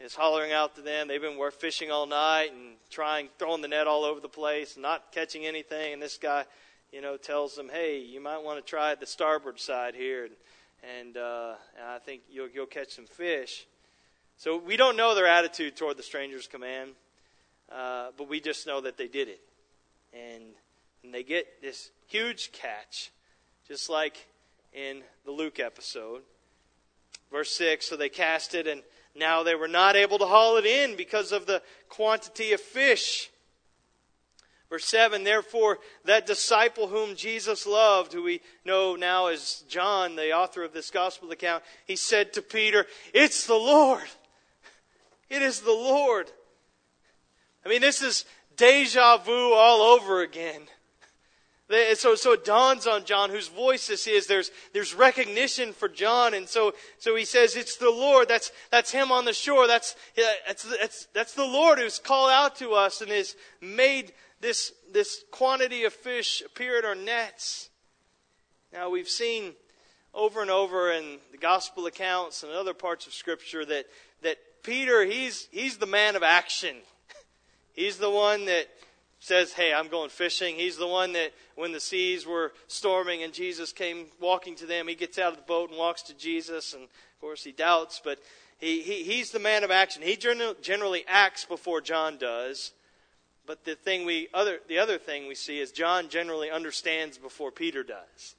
is 0.00 0.14
hollering 0.14 0.52
out 0.52 0.74
to 0.76 0.80
them. 0.80 1.06
They've 1.06 1.20
been 1.20 1.38
fishing 1.50 1.90
all 1.90 2.06
night 2.06 2.52
and 2.54 2.76
trying, 2.88 3.28
throwing 3.38 3.60
the 3.60 3.68
net 3.68 3.86
all 3.86 4.04
over 4.04 4.20
the 4.20 4.28
place, 4.30 4.78
not 4.78 5.12
catching 5.12 5.44
anything. 5.44 5.92
And 5.92 6.00
this 6.00 6.16
guy, 6.16 6.46
you 6.90 7.02
know, 7.02 7.18
tells 7.18 7.56
them, 7.56 7.68
"Hey, 7.68 7.98
you 7.98 8.22
might 8.22 8.38
want 8.38 8.58
to 8.58 8.66
try 8.66 8.94
the 8.94 9.04
starboard 9.04 9.60
side 9.60 9.94
here, 9.94 10.24
and, 10.24 10.34
and, 10.98 11.16
uh, 11.18 11.56
I 11.78 11.98
think 11.98 12.22
you'll 12.30 12.48
you'll 12.48 12.64
catch 12.64 12.92
some 12.94 13.06
fish." 13.06 13.66
So 14.36 14.56
we 14.58 14.76
don't 14.76 14.96
know 14.96 15.14
their 15.14 15.26
attitude 15.26 15.76
toward 15.76 15.96
the 15.96 16.02
stranger's 16.02 16.46
command, 16.46 16.92
uh, 17.70 18.08
but 18.16 18.28
we 18.28 18.40
just 18.40 18.66
know 18.66 18.80
that 18.80 18.96
they 18.96 19.08
did 19.08 19.28
it, 19.28 19.40
and, 20.12 20.42
and 21.02 21.14
they 21.14 21.22
get 21.22 21.62
this 21.62 21.90
huge 22.06 22.52
catch, 22.52 23.10
just 23.66 23.88
like 23.88 24.26
in 24.72 25.02
the 25.24 25.30
Luke 25.30 25.60
episode. 25.60 26.22
Verse 27.30 27.50
6 27.52 27.86
So 27.86 27.96
they 27.96 28.08
cast 28.08 28.54
it, 28.54 28.66
and 28.66 28.82
now 29.14 29.42
they 29.42 29.54
were 29.54 29.68
not 29.68 29.96
able 29.96 30.18
to 30.18 30.26
haul 30.26 30.56
it 30.56 30.66
in 30.66 30.96
because 30.96 31.32
of 31.32 31.46
the 31.46 31.62
quantity 31.88 32.52
of 32.52 32.60
fish. 32.60 33.30
Verse 34.68 34.84
7 34.86 35.22
Therefore, 35.22 35.78
that 36.04 36.26
disciple 36.26 36.88
whom 36.88 37.14
Jesus 37.14 37.66
loved, 37.66 38.12
who 38.12 38.24
we 38.24 38.40
know 38.64 38.96
now 38.96 39.28
as 39.28 39.64
John, 39.68 40.16
the 40.16 40.32
author 40.32 40.64
of 40.64 40.72
this 40.72 40.90
gospel 40.90 41.30
account, 41.30 41.62
he 41.86 41.96
said 41.96 42.32
to 42.32 42.42
Peter, 42.42 42.86
It's 43.12 43.46
the 43.46 43.54
Lord. 43.54 44.02
It 45.34 45.42
is 45.42 45.62
the 45.62 45.72
Lord. 45.72 46.30
I 47.66 47.68
mean, 47.68 47.80
this 47.80 48.02
is 48.02 48.24
deja 48.56 49.16
vu 49.16 49.52
all 49.52 49.80
over 49.80 50.22
again. 50.22 50.62
So, 51.94 52.14
so 52.14 52.34
it 52.34 52.44
dawns 52.44 52.86
on 52.86 53.04
John, 53.04 53.30
whose 53.30 53.48
voice 53.48 53.88
this 53.88 54.06
is. 54.06 54.28
There's, 54.28 54.52
there's 54.72 54.94
recognition 54.94 55.72
for 55.72 55.88
John. 55.88 56.34
And 56.34 56.48
so, 56.48 56.72
so 56.98 57.16
he 57.16 57.24
says, 57.24 57.56
It's 57.56 57.78
the 57.78 57.90
Lord. 57.90 58.28
That's, 58.28 58.52
that's 58.70 58.92
him 58.92 59.10
on 59.10 59.24
the 59.24 59.32
shore. 59.32 59.66
That's, 59.66 59.96
that's, 60.46 60.62
that's, 60.62 61.08
that's 61.12 61.34
the 61.34 61.44
Lord 61.44 61.80
who's 61.80 61.98
called 61.98 62.30
out 62.30 62.54
to 62.56 62.74
us 62.74 63.00
and 63.00 63.10
has 63.10 63.34
made 63.60 64.12
this, 64.40 64.72
this 64.92 65.24
quantity 65.32 65.82
of 65.82 65.92
fish 65.92 66.44
appear 66.46 66.78
at 66.78 66.84
our 66.84 66.94
nets. 66.94 67.70
Now, 68.72 68.88
we've 68.88 69.08
seen 69.08 69.54
over 70.14 70.42
and 70.42 70.50
over 70.50 70.92
in 70.92 71.18
the 71.32 71.38
gospel 71.38 71.86
accounts 71.86 72.44
and 72.44 72.52
other 72.52 72.74
parts 72.74 73.06
of 73.06 73.12
Scripture 73.12 73.64
that 73.64 73.86
Peter, 74.64 75.04
he's, 75.04 75.46
he's 75.52 75.76
the 75.76 75.86
man 75.86 76.16
of 76.16 76.22
action. 76.22 76.76
He's 77.74 77.98
the 77.98 78.10
one 78.10 78.46
that 78.46 78.66
says, 79.20 79.52
Hey, 79.52 79.72
I'm 79.72 79.88
going 79.88 80.10
fishing. 80.10 80.56
He's 80.56 80.76
the 80.76 80.88
one 80.88 81.12
that, 81.12 81.32
when 81.54 81.72
the 81.72 81.80
seas 81.80 82.26
were 82.26 82.52
storming 82.66 83.22
and 83.22 83.32
Jesus 83.32 83.72
came 83.72 84.06
walking 84.20 84.56
to 84.56 84.66
them, 84.66 84.88
he 84.88 84.94
gets 84.94 85.18
out 85.18 85.32
of 85.32 85.36
the 85.36 85.44
boat 85.44 85.70
and 85.70 85.78
walks 85.78 86.02
to 86.02 86.14
Jesus. 86.14 86.74
And 86.74 86.84
of 86.84 87.20
course, 87.20 87.44
he 87.44 87.52
doubts, 87.52 88.00
but 88.02 88.18
he, 88.58 88.80
he, 88.80 89.02
he's 89.04 89.30
the 89.30 89.38
man 89.38 89.64
of 89.64 89.70
action. 89.70 90.02
He 90.02 90.16
generally 90.16 91.04
acts 91.06 91.44
before 91.44 91.80
John 91.80 92.16
does. 92.16 92.72
But 93.46 93.64
the 93.64 93.74
thing 93.74 94.06
we 94.06 94.28
other 94.32 94.60
the 94.68 94.78
other 94.78 94.96
thing 94.96 95.28
we 95.28 95.34
see 95.34 95.60
is 95.60 95.70
John 95.70 96.08
generally 96.08 96.50
understands 96.50 97.18
before 97.18 97.50
Peter 97.50 97.82
does. 97.82 98.36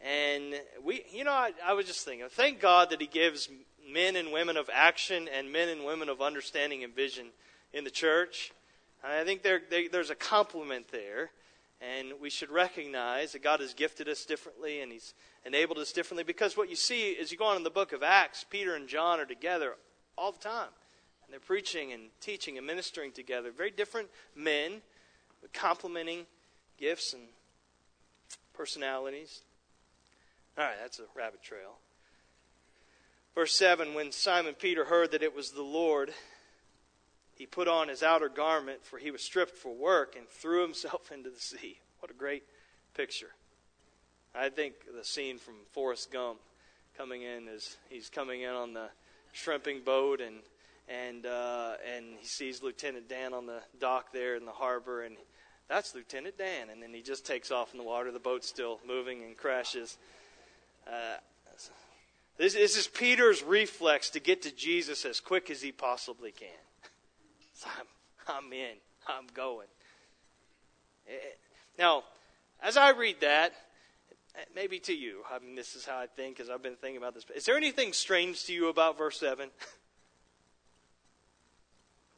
And 0.00 0.54
we 0.84 1.04
you 1.12 1.24
know, 1.24 1.32
I, 1.32 1.52
I 1.64 1.72
was 1.72 1.86
just 1.86 2.04
thinking, 2.04 2.28
thank 2.30 2.60
God 2.60 2.90
that 2.90 3.00
he 3.00 3.08
gives 3.08 3.48
men 3.90 4.16
and 4.16 4.32
women 4.32 4.56
of 4.56 4.70
action 4.72 5.28
and 5.34 5.52
men 5.52 5.68
and 5.68 5.84
women 5.84 6.08
of 6.08 6.20
understanding 6.20 6.84
and 6.84 6.94
vision 6.94 7.28
in 7.72 7.84
the 7.84 7.90
church. 7.90 8.52
I 9.04 9.24
think 9.24 9.42
there, 9.42 9.60
there, 9.68 9.88
there's 9.90 10.10
a 10.10 10.14
complement 10.14 10.88
there, 10.92 11.30
and 11.80 12.12
we 12.20 12.30
should 12.30 12.50
recognize 12.50 13.32
that 13.32 13.42
God 13.42 13.60
has 13.60 13.74
gifted 13.74 14.08
us 14.08 14.24
differently 14.24 14.80
and 14.80 14.92
He's 14.92 15.14
enabled 15.44 15.78
us 15.78 15.92
differently 15.92 16.22
because 16.24 16.56
what 16.56 16.70
you 16.70 16.76
see 16.76 17.16
as 17.20 17.32
you 17.32 17.38
go 17.38 17.46
on 17.46 17.56
in 17.56 17.64
the 17.64 17.70
book 17.70 17.92
of 17.92 18.02
Acts, 18.02 18.44
Peter 18.48 18.76
and 18.76 18.88
John 18.88 19.18
are 19.18 19.26
together 19.26 19.74
all 20.16 20.32
the 20.32 20.38
time. 20.38 20.68
And 21.24 21.32
they're 21.32 21.40
preaching 21.40 21.92
and 21.92 22.04
teaching 22.20 22.58
and 22.58 22.66
ministering 22.66 23.10
together. 23.10 23.50
Very 23.50 23.70
different 23.70 24.08
men 24.36 24.82
with 25.40 25.52
complementing 25.52 26.26
gifts 26.78 27.12
and 27.12 27.22
personalities. 28.54 29.40
All 30.56 30.64
right, 30.64 30.76
that's 30.80 30.98
a 30.98 31.04
rabbit 31.16 31.42
trail. 31.42 31.78
Verse 33.34 33.54
7 33.54 33.94
When 33.94 34.12
Simon 34.12 34.54
Peter 34.54 34.84
heard 34.84 35.12
that 35.12 35.22
it 35.22 35.34
was 35.34 35.50
the 35.50 35.62
Lord, 35.62 36.12
he 37.34 37.46
put 37.46 37.68
on 37.68 37.88
his 37.88 38.02
outer 38.02 38.28
garment, 38.28 38.84
for 38.84 38.98
he 38.98 39.10
was 39.10 39.22
stripped 39.22 39.56
for 39.56 39.74
work, 39.74 40.16
and 40.16 40.28
threw 40.28 40.62
himself 40.62 41.10
into 41.14 41.30
the 41.30 41.40
sea. 41.40 41.78
What 42.00 42.10
a 42.10 42.14
great 42.14 42.44
picture. 42.94 43.30
I 44.34 44.48
think 44.48 44.74
the 44.96 45.04
scene 45.04 45.38
from 45.38 45.54
Forrest 45.72 46.10
Gump 46.10 46.38
coming 46.96 47.22
in 47.22 47.48
is 47.48 47.76
he's 47.88 48.08
coming 48.08 48.42
in 48.42 48.50
on 48.50 48.74
the 48.74 48.88
shrimping 49.32 49.80
boat 49.84 50.20
and 50.20 50.36
and 50.88 51.26
uh, 51.26 51.74
and 51.94 52.06
he 52.18 52.26
sees 52.26 52.62
Lieutenant 52.62 53.08
Dan 53.08 53.32
on 53.34 53.46
the 53.46 53.60
dock 53.78 54.12
there 54.12 54.36
in 54.36 54.44
the 54.44 54.52
harbor 54.52 55.02
and 55.02 55.16
that's 55.68 55.94
Lieutenant 55.94 56.38
Dan 56.38 56.70
and 56.70 56.82
then 56.82 56.92
he 56.92 57.02
just 57.02 57.26
takes 57.26 57.50
off 57.50 57.72
in 57.72 57.78
the 57.78 57.84
water 57.84 58.10
the 58.10 58.18
boat's 58.18 58.48
still 58.48 58.80
moving 58.86 59.22
and 59.22 59.36
crashes 59.36 59.96
uh, 60.86 61.16
this, 62.38 62.54
this 62.54 62.76
is 62.76 62.88
Peter's 62.88 63.42
reflex 63.42 64.10
to 64.10 64.20
get 64.20 64.42
to 64.42 64.54
Jesus 64.54 65.04
as 65.04 65.20
quick 65.20 65.50
as 65.50 65.62
he 65.62 65.72
possibly 65.72 66.32
can 66.32 66.48
I'm, 67.66 67.86
I'm 68.28 68.52
in. 68.52 68.74
I'm 69.06 69.26
going. 69.34 69.68
Eh, 71.08 71.12
now, 71.78 72.04
as 72.62 72.76
I 72.76 72.90
read 72.90 73.16
that, 73.20 73.52
eh, 74.36 74.44
maybe 74.54 74.78
to 74.80 74.92
you, 74.92 75.22
I 75.30 75.38
mean, 75.38 75.54
this 75.54 75.74
is 75.74 75.84
how 75.84 75.98
I 75.98 76.06
think 76.06 76.40
as 76.40 76.50
I've 76.50 76.62
been 76.62 76.76
thinking 76.76 76.98
about 76.98 77.14
this. 77.14 77.24
Is 77.34 77.44
there 77.44 77.56
anything 77.56 77.92
strange 77.92 78.44
to 78.44 78.52
you 78.52 78.68
about 78.68 78.98
verse 78.98 79.18
7? 79.18 79.50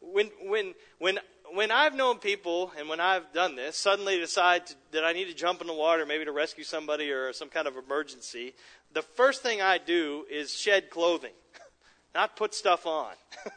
when, 0.00 0.30
when, 0.42 0.74
when, 0.98 1.18
when 1.54 1.70
I've 1.70 1.94
known 1.94 2.18
people 2.18 2.72
and 2.78 2.88
when 2.88 3.00
I've 3.00 3.32
done 3.32 3.56
this, 3.56 3.76
suddenly 3.76 4.18
decide 4.18 4.66
to, 4.66 4.74
that 4.92 5.04
I 5.04 5.12
need 5.12 5.26
to 5.26 5.34
jump 5.34 5.60
in 5.60 5.66
the 5.66 5.74
water, 5.74 6.04
maybe 6.04 6.24
to 6.24 6.32
rescue 6.32 6.64
somebody 6.64 7.10
or 7.10 7.32
some 7.32 7.48
kind 7.48 7.66
of 7.66 7.76
emergency, 7.76 8.54
the 8.94 9.02
first 9.02 9.42
thing 9.42 9.60
I 9.60 9.78
do 9.78 10.24
is 10.30 10.56
shed 10.56 10.90
clothing, 10.90 11.32
not 12.14 12.36
put 12.36 12.54
stuff 12.54 12.86
on. 12.86 13.12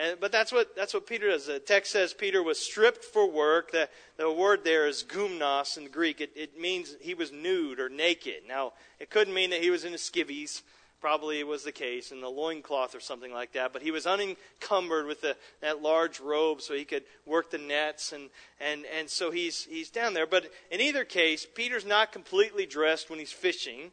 And, 0.00 0.18
but 0.18 0.32
that's 0.32 0.50
what, 0.50 0.74
that's 0.74 0.94
what 0.94 1.06
Peter 1.06 1.28
does. 1.28 1.46
The 1.46 1.58
text 1.58 1.92
says 1.92 2.14
Peter 2.14 2.42
was 2.42 2.58
stripped 2.58 3.04
for 3.04 3.28
work. 3.28 3.72
The, 3.72 3.88
the 4.16 4.30
word 4.32 4.64
there 4.64 4.86
is 4.86 5.04
gumnos 5.04 5.76
in 5.76 5.90
Greek. 5.90 6.20
It, 6.20 6.30
it 6.34 6.58
means 6.58 6.96
he 7.00 7.12
was 7.12 7.32
nude 7.32 7.80
or 7.80 7.88
naked. 7.88 8.42
Now, 8.48 8.72
it 8.98 9.10
couldn't 9.10 9.34
mean 9.34 9.50
that 9.50 9.60
he 9.60 9.70
was 9.70 9.84
in 9.84 9.92
his 9.92 10.00
skivvies. 10.00 10.62
Probably 11.02 11.42
was 11.44 11.64
the 11.64 11.72
case, 11.72 12.12
in 12.12 12.20
the 12.20 12.28
loincloth 12.28 12.94
or 12.94 13.00
something 13.00 13.32
like 13.32 13.52
that. 13.52 13.72
But 13.72 13.82
he 13.82 13.90
was 13.90 14.06
unencumbered 14.06 15.06
with 15.06 15.22
the, 15.22 15.36
that 15.60 15.82
large 15.82 16.20
robe 16.20 16.60
so 16.60 16.74
he 16.74 16.84
could 16.84 17.04
work 17.26 17.50
the 17.50 17.58
nets. 17.58 18.12
And, 18.12 18.30
and, 18.60 18.84
and 18.98 19.08
so 19.08 19.30
he's, 19.30 19.64
he's 19.64 19.90
down 19.90 20.14
there. 20.14 20.26
But 20.26 20.50
in 20.70 20.80
either 20.80 21.04
case, 21.04 21.46
Peter's 21.54 21.86
not 21.86 22.12
completely 22.12 22.64
dressed 22.64 23.10
when 23.10 23.18
he's 23.18 23.32
fishing. 23.32 23.90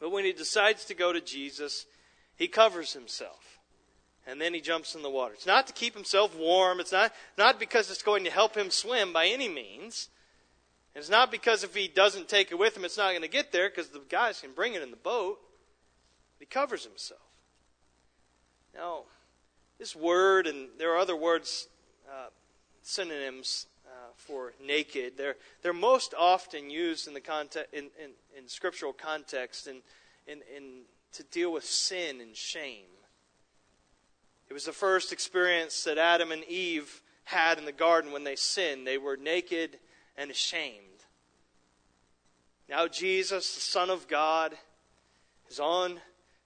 But 0.00 0.10
when 0.10 0.24
he 0.24 0.32
decides 0.32 0.86
to 0.86 0.94
go 0.94 1.12
to 1.12 1.20
Jesus, 1.20 1.86
he 2.36 2.48
covers 2.48 2.94
himself. 2.94 3.58
And 4.26 4.40
then 4.40 4.54
he 4.54 4.60
jumps 4.60 4.94
in 4.94 5.02
the 5.02 5.10
water. 5.10 5.34
It's 5.34 5.46
not 5.46 5.66
to 5.66 5.72
keep 5.72 5.94
himself 5.94 6.36
warm. 6.36 6.80
It's 6.80 6.92
not, 6.92 7.12
not 7.36 7.60
because 7.60 7.90
it's 7.90 8.02
going 8.02 8.24
to 8.24 8.30
help 8.30 8.56
him 8.56 8.70
swim 8.70 9.12
by 9.12 9.26
any 9.26 9.48
means. 9.48 10.08
It's 10.94 11.10
not 11.10 11.30
because 11.30 11.64
if 11.64 11.74
he 11.74 11.88
doesn't 11.88 12.28
take 12.28 12.50
it 12.50 12.58
with 12.58 12.76
him, 12.76 12.84
it's 12.84 12.98
not 12.98 13.10
going 13.10 13.22
to 13.22 13.28
get 13.28 13.52
there 13.52 13.68
because 13.68 13.88
the 13.88 14.02
guys 14.08 14.40
can 14.40 14.52
bring 14.52 14.74
it 14.74 14.82
in 14.82 14.90
the 14.90 14.96
boat. 14.96 15.38
He 16.38 16.46
covers 16.46 16.84
himself. 16.84 17.20
Now, 18.74 19.02
this 19.78 19.94
word, 19.94 20.46
and 20.46 20.68
there 20.78 20.92
are 20.92 20.98
other 20.98 21.16
words, 21.16 21.68
uh, 22.08 22.28
synonyms 22.82 23.66
uh, 24.00 24.12
for 24.16 24.54
naked, 24.64 25.12
they're, 25.18 25.36
they're 25.62 25.72
most 25.74 26.14
often 26.18 26.70
used 26.70 27.06
in, 27.06 27.12
the 27.12 27.20
context, 27.20 27.72
in, 27.74 27.90
in, 28.02 28.12
in 28.36 28.48
scriptural 28.48 28.94
context 28.94 29.66
in, 29.66 29.76
in, 30.26 30.38
in, 30.56 30.82
to 31.12 31.22
deal 31.24 31.52
with 31.52 31.64
sin 31.64 32.20
and 32.20 32.34
shame. 32.34 32.86
It 34.48 34.54
was 34.54 34.64
the 34.64 34.72
first 34.72 35.12
experience 35.12 35.84
that 35.84 35.98
Adam 35.98 36.32
and 36.32 36.44
Eve 36.44 37.02
had 37.24 37.58
in 37.58 37.66
the 37.66 37.72
garden 37.72 38.10
when 38.10 38.24
they 38.24 38.36
sinned. 38.36 38.86
They 38.86 38.98
were 38.98 39.16
naked 39.16 39.78
and 40.16 40.30
ashamed. 40.30 41.04
Now, 42.68 42.88
Jesus, 42.88 43.54
the 43.54 43.60
Son 43.60 43.90
of 43.90 44.08
God, 44.08 44.56
is 45.50 45.60
on 45.60 46.00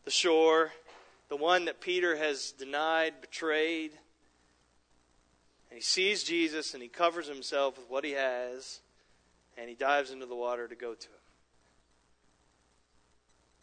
the 0.05 0.11
shore, 0.11 0.73
the 1.29 1.37
one 1.37 1.67
that 1.67 1.81
Peter 1.81 2.17
has 2.17 2.53
denied, 2.53 3.21
betrayed. 3.21 3.93
And 5.75 5.81
he 5.81 5.85
sees 5.85 6.23
Jesus 6.23 6.73
and 6.75 6.81
he 6.81 6.89
covers 6.89 7.27
himself 7.27 7.77
with 7.77 7.91
what 7.91 8.05
he 8.05 8.13
has 8.13 8.79
and 9.59 9.69
he 9.69 9.75
dives 9.75 10.13
into 10.13 10.25
the 10.25 10.37
water 10.37 10.69
to 10.69 10.77
go 10.77 10.95
to 10.95 11.07
him. 11.09 11.15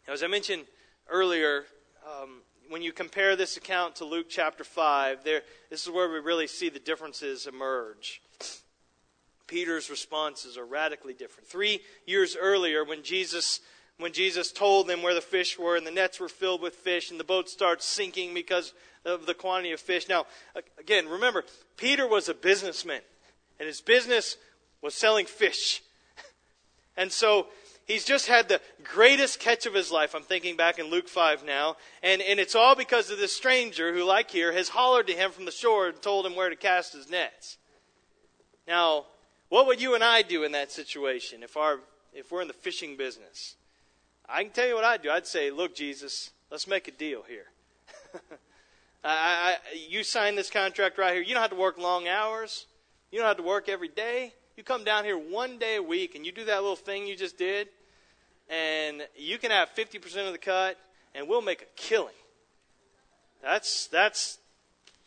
Now, 0.06 0.12
as 0.12 0.22
I 0.22 0.26
mentioned 0.26 0.64
earlier, 1.08 1.64
um, 2.06 2.42
when 2.68 2.82
you 2.82 2.92
compare 2.92 3.34
this 3.34 3.56
account 3.56 3.96
to 3.96 4.04
Luke 4.04 4.26
chapter 4.28 4.62
5, 4.62 5.24
there, 5.24 5.40
this 5.70 5.86
is 5.86 5.90
where 5.90 6.12
we 6.12 6.18
really 6.18 6.46
see 6.46 6.68
the 6.68 6.78
differences 6.78 7.46
emerge. 7.46 8.20
Peter's 9.46 9.88
responses 9.88 10.58
are 10.58 10.66
radically 10.66 11.14
different. 11.14 11.48
Three 11.48 11.80
years 12.04 12.36
earlier, 12.38 12.84
when 12.84 13.02
Jesus, 13.02 13.60
when 13.96 14.12
Jesus 14.12 14.52
told 14.52 14.86
them 14.86 15.00
where 15.00 15.14
the 15.14 15.22
fish 15.22 15.58
were 15.58 15.78
and 15.78 15.86
the 15.86 15.90
nets 15.90 16.20
were 16.20 16.28
filled 16.28 16.60
with 16.60 16.74
fish 16.74 17.10
and 17.10 17.18
the 17.18 17.24
boat 17.24 17.48
starts 17.48 17.86
sinking 17.86 18.34
because 18.34 18.74
of 19.04 19.26
the 19.26 19.34
quantity 19.34 19.72
of 19.72 19.80
fish. 19.80 20.08
Now, 20.08 20.26
again, 20.78 21.08
remember, 21.08 21.44
Peter 21.76 22.06
was 22.06 22.28
a 22.28 22.34
businessman, 22.34 23.00
and 23.58 23.66
his 23.66 23.80
business 23.80 24.36
was 24.80 24.94
selling 24.94 25.26
fish. 25.26 25.82
And 26.94 27.10
so 27.10 27.46
he's 27.86 28.04
just 28.04 28.26
had 28.26 28.50
the 28.50 28.60
greatest 28.84 29.40
catch 29.40 29.64
of 29.64 29.72
his 29.72 29.90
life. 29.90 30.14
I'm 30.14 30.22
thinking 30.22 30.56
back 30.56 30.78
in 30.78 30.90
Luke 30.90 31.08
5 31.08 31.42
now. 31.42 31.76
And, 32.02 32.20
and 32.20 32.38
it's 32.38 32.54
all 32.54 32.74
because 32.74 33.10
of 33.10 33.18
this 33.18 33.34
stranger 33.34 33.94
who, 33.94 34.04
like 34.04 34.30
here, 34.30 34.52
has 34.52 34.68
hollered 34.68 35.06
to 35.06 35.14
him 35.14 35.30
from 35.30 35.46
the 35.46 35.50
shore 35.50 35.88
and 35.88 36.02
told 36.02 36.26
him 36.26 36.36
where 36.36 36.50
to 36.50 36.56
cast 36.56 36.92
his 36.92 37.10
nets. 37.10 37.56
Now, 38.68 39.06
what 39.48 39.66
would 39.66 39.80
you 39.80 39.94
and 39.94 40.04
I 40.04 40.22
do 40.22 40.44
in 40.44 40.52
that 40.52 40.70
situation 40.70 41.42
if, 41.42 41.56
our, 41.56 41.80
if 42.12 42.30
we're 42.30 42.42
in 42.42 42.48
the 42.48 42.54
fishing 42.54 42.96
business? 42.96 43.56
I 44.28 44.44
can 44.44 44.52
tell 44.52 44.66
you 44.66 44.74
what 44.74 44.84
I'd 44.84 45.02
do. 45.02 45.10
I'd 45.10 45.26
say, 45.26 45.50
look, 45.50 45.74
Jesus, 45.74 46.30
let's 46.50 46.66
make 46.66 46.88
a 46.88 46.92
deal 46.92 47.24
here. 47.28 47.46
I, 49.04 49.10
I, 49.10 49.56
you 49.88 50.04
sign 50.04 50.36
this 50.36 50.50
contract 50.50 50.98
right 50.98 51.14
here. 51.14 51.22
You 51.22 51.34
don't 51.34 51.42
have 51.42 51.50
to 51.50 51.56
work 51.56 51.78
long 51.78 52.06
hours. 52.06 52.66
You 53.10 53.18
don't 53.18 53.28
have 53.28 53.36
to 53.38 53.42
work 53.42 53.68
every 53.68 53.88
day. 53.88 54.32
You 54.56 54.62
come 54.62 54.84
down 54.84 55.04
here 55.04 55.18
one 55.18 55.58
day 55.58 55.76
a 55.76 55.82
week 55.82 56.14
and 56.14 56.24
you 56.24 56.32
do 56.32 56.44
that 56.44 56.60
little 56.60 56.76
thing 56.76 57.06
you 57.06 57.16
just 57.16 57.38
did, 57.38 57.68
and 58.48 59.02
you 59.16 59.38
can 59.38 59.50
have 59.50 59.70
50% 59.74 60.26
of 60.26 60.32
the 60.32 60.38
cut, 60.38 60.78
and 61.14 61.28
we'll 61.28 61.42
make 61.42 61.62
a 61.62 61.66
killing. 61.76 62.14
That's, 63.42 63.86
that's 63.88 64.38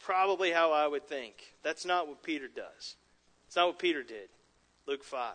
probably 0.01 0.51
how 0.51 0.71
I 0.71 0.87
would 0.87 1.07
think. 1.07 1.53
That's 1.63 1.85
not 1.85 2.07
what 2.07 2.21
Peter 2.21 2.47
does. 2.47 2.95
It's 3.47 3.55
not 3.55 3.67
what 3.67 3.79
Peter 3.79 4.03
did. 4.03 4.29
Luke 4.87 5.03
5. 5.03 5.33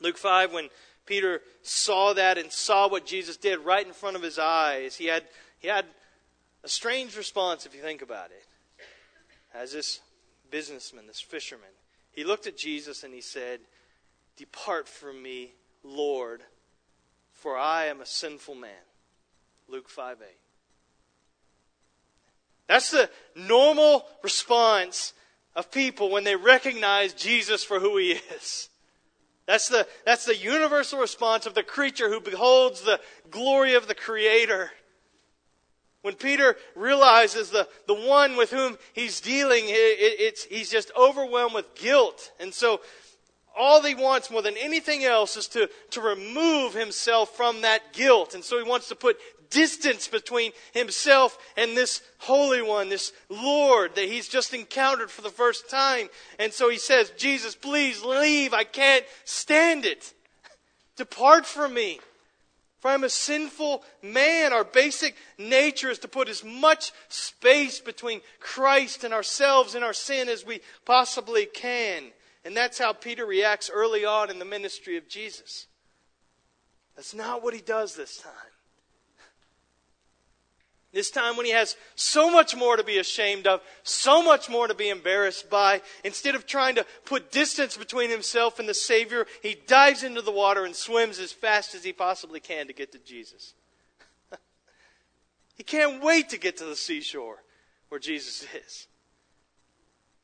Luke 0.00 0.16
5, 0.16 0.52
when 0.52 0.68
Peter 1.04 1.42
saw 1.62 2.14
that 2.14 2.38
and 2.38 2.50
saw 2.50 2.88
what 2.88 3.04
Jesus 3.04 3.36
did 3.36 3.58
right 3.58 3.86
in 3.86 3.92
front 3.92 4.16
of 4.16 4.22
his 4.22 4.38
eyes, 4.38 4.96
he 4.96 5.06
had, 5.06 5.24
he 5.58 5.68
had 5.68 5.84
a 6.62 6.68
strange 6.68 7.16
response 7.16 7.66
if 7.66 7.74
you 7.74 7.80
think 7.80 8.02
about 8.02 8.30
it. 8.30 8.46
As 9.54 9.72
this 9.72 10.00
businessman, 10.50 11.06
this 11.06 11.20
fisherman, 11.20 11.70
he 12.12 12.24
looked 12.24 12.46
at 12.46 12.56
Jesus 12.56 13.02
and 13.02 13.14
he 13.14 13.20
said, 13.20 13.60
Depart 14.36 14.88
from 14.88 15.22
me, 15.22 15.52
Lord, 15.82 16.42
for 17.32 17.56
I 17.56 17.86
am 17.86 18.00
a 18.00 18.06
sinful 18.06 18.54
man. 18.54 18.70
Luke 19.68 19.88
5 19.88 20.18
8. 20.20 20.28
That's 22.66 22.90
the 22.90 23.10
normal 23.34 24.06
response 24.22 25.12
of 25.56 25.70
people 25.70 26.10
when 26.10 26.24
they 26.24 26.36
recognize 26.36 27.12
Jesus 27.12 27.64
for 27.64 27.80
who 27.80 27.96
he 27.96 28.12
is. 28.12 28.68
That's 29.46 29.68
the, 29.68 29.86
that's 30.06 30.26
the 30.26 30.36
universal 30.36 31.00
response 31.00 31.44
of 31.44 31.54
the 31.54 31.64
creature 31.64 32.08
who 32.08 32.20
beholds 32.20 32.82
the 32.82 33.00
glory 33.30 33.74
of 33.74 33.88
the 33.88 33.96
Creator. 33.96 34.70
When 36.02 36.14
Peter 36.14 36.56
realizes 36.74 37.50
the, 37.50 37.68
the 37.86 37.94
one 37.94 38.36
with 38.36 38.50
whom 38.50 38.78
he's 38.94 39.20
dealing, 39.20 39.64
it, 39.66 39.70
it's, 39.72 40.44
he's 40.44 40.70
just 40.70 40.90
overwhelmed 40.96 41.54
with 41.54 41.74
guilt. 41.74 42.32
And 42.40 42.54
so 42.54 42.80
all 43.56 43.82
he 43.82 43.94
wants 43.94 44.30
more 44.30 44.40
than 44.40 44.56
anything 44.56 45.04
else 45.04 45.36
is 45.36 45.46
to, 45.48 45.68
to 45.90 46.00
remove 46.00 46.72
himself 46.72 47.36
from 47.36 47.62
that 47.62 47.92
guilt. 47.92 48.34
And 48.34 48.42
so 48.42 48.56
he 48.56 48.68
wants 48.68 48.88
to 48.88 48.96
put 48.96 49.18
distance 49.50 50.08
between 50.08 50.52
himself 50.72 51.36
and 51.56 51.76
this 51.76 52.00
Holy 52.18 52.62
One, 52.62 52.88
this 52.88 53.12
Lord 53.28 53.94
that 53.96 54.04
he's 54.04 54.28
just 54.28 54.54
encountered 54.54 55.10
for 55.10 55.22
the 55.22 55.28
first 55.28 55.68
time. 55.68 56.08
And 56.38 56.52
so 56.52 56.70
he 56.70 56.78
says, 56.78 57.12
Jesus, 57.18 57.54
please 57.54 58.02
leave. 58.02 58.54
I 58.54 58.64
can't 58.64 59.04
stand 59.24 59.84
it. 59.84 60.14
Depart 60.96 61.44
from 61.44 61.74
me. 61.74 62.00
For 62.80 62.90
I'm 62.90 63.04
a 63.04 63.10
sinful 63.10 63.84
man. 64.02 64.52
Our 64.52 64.64
basic 64.64 65.14
nature 65.38 65.90
is 65.90 65.98
to 66.00 66.08
put 66.08 66.28
as 66.28 66.42
much 66.42 66.92
space 67.08 67.78
between 67.78 68.22
Christ 68.40 69.04
and 69.04 69.12
ourselves 69.12 69.74
and 69.74 69.84
our 69.84 69.92
sin 69.92 70.28
as 70.28 70.46
we 70.46 70.60
possibly 70.86 71.44
can. 71.44 72.04
And 72.44 72.56
that's 72.56 72.78
how 72.78 72.94
Peter 72.94 73.26
reacts 73.26 73.70
early 73.72 74.06
on 74.06 74.30
in 74.30 74.38
the 74.38 74.46
ministry 74.46 74.96
of 74.96 75.08
Jesus. 75.08 75.66
That's 76.96 77.14
not 77.14 77.42
what 77.42 77.54
he 77.54 77.60
does 77.60 77.94
this 77.94 78.16
time. 78.16 78.32
This 80.92 81.10
time, 81.10 81.36
when 81.36 81.46
he 81.46 81.52
has 81.52 81.76
so 81.94 82.30
much 82.30 82.56
more 82.56 82.76
to 82.76 82.82
be 82.82 82.98
ashamed 82.98 83.46
of, 83.46 83.60
so 83.84 84.22
much 84.22 84.50
more 84.50 84.66
to 84.66 84.74
be 84.74 84.88
embarrassed 84.88 85.48
by, 85.48 85.82
instead 86.02 86.34
of 86.34 86.46
trying 86.46 86.74
to 86.74 86.86
put 87.04 87.30
distance 87.30 87.76
between 87.76 88.10
himself 88.10 88.58
and 88.58 88.68
the 88.68 88.74
Savior, 88.74 89.26
he 89.40 89.56
dives 89.68 90.02
into 90.02 90.20
the 90.20 90.32
water 90.32 90.64
and 90.64 90.74
swims 90.74 91.20
as 91.20 91.30
fast 91.30 91.76
as 91.76 91.84
he 91.84 91.92
possibly 91.92 92.40
can 92.40 92.66
to 92.66 92.72
get 92.72 92.90
to 92.90 92.98
Jesus. 92.98 93.54
he 95.54 95.62
can't 95.62 96.02
wait 96.02 96.28
to 96.30 96.38
get 96.38 96.56
to 96.56 96.64
the 96.64 96.74
seashore 96.74 97.44
where 97.88 98.00
Jesus 98.00 98.44
is. 98.66 98.88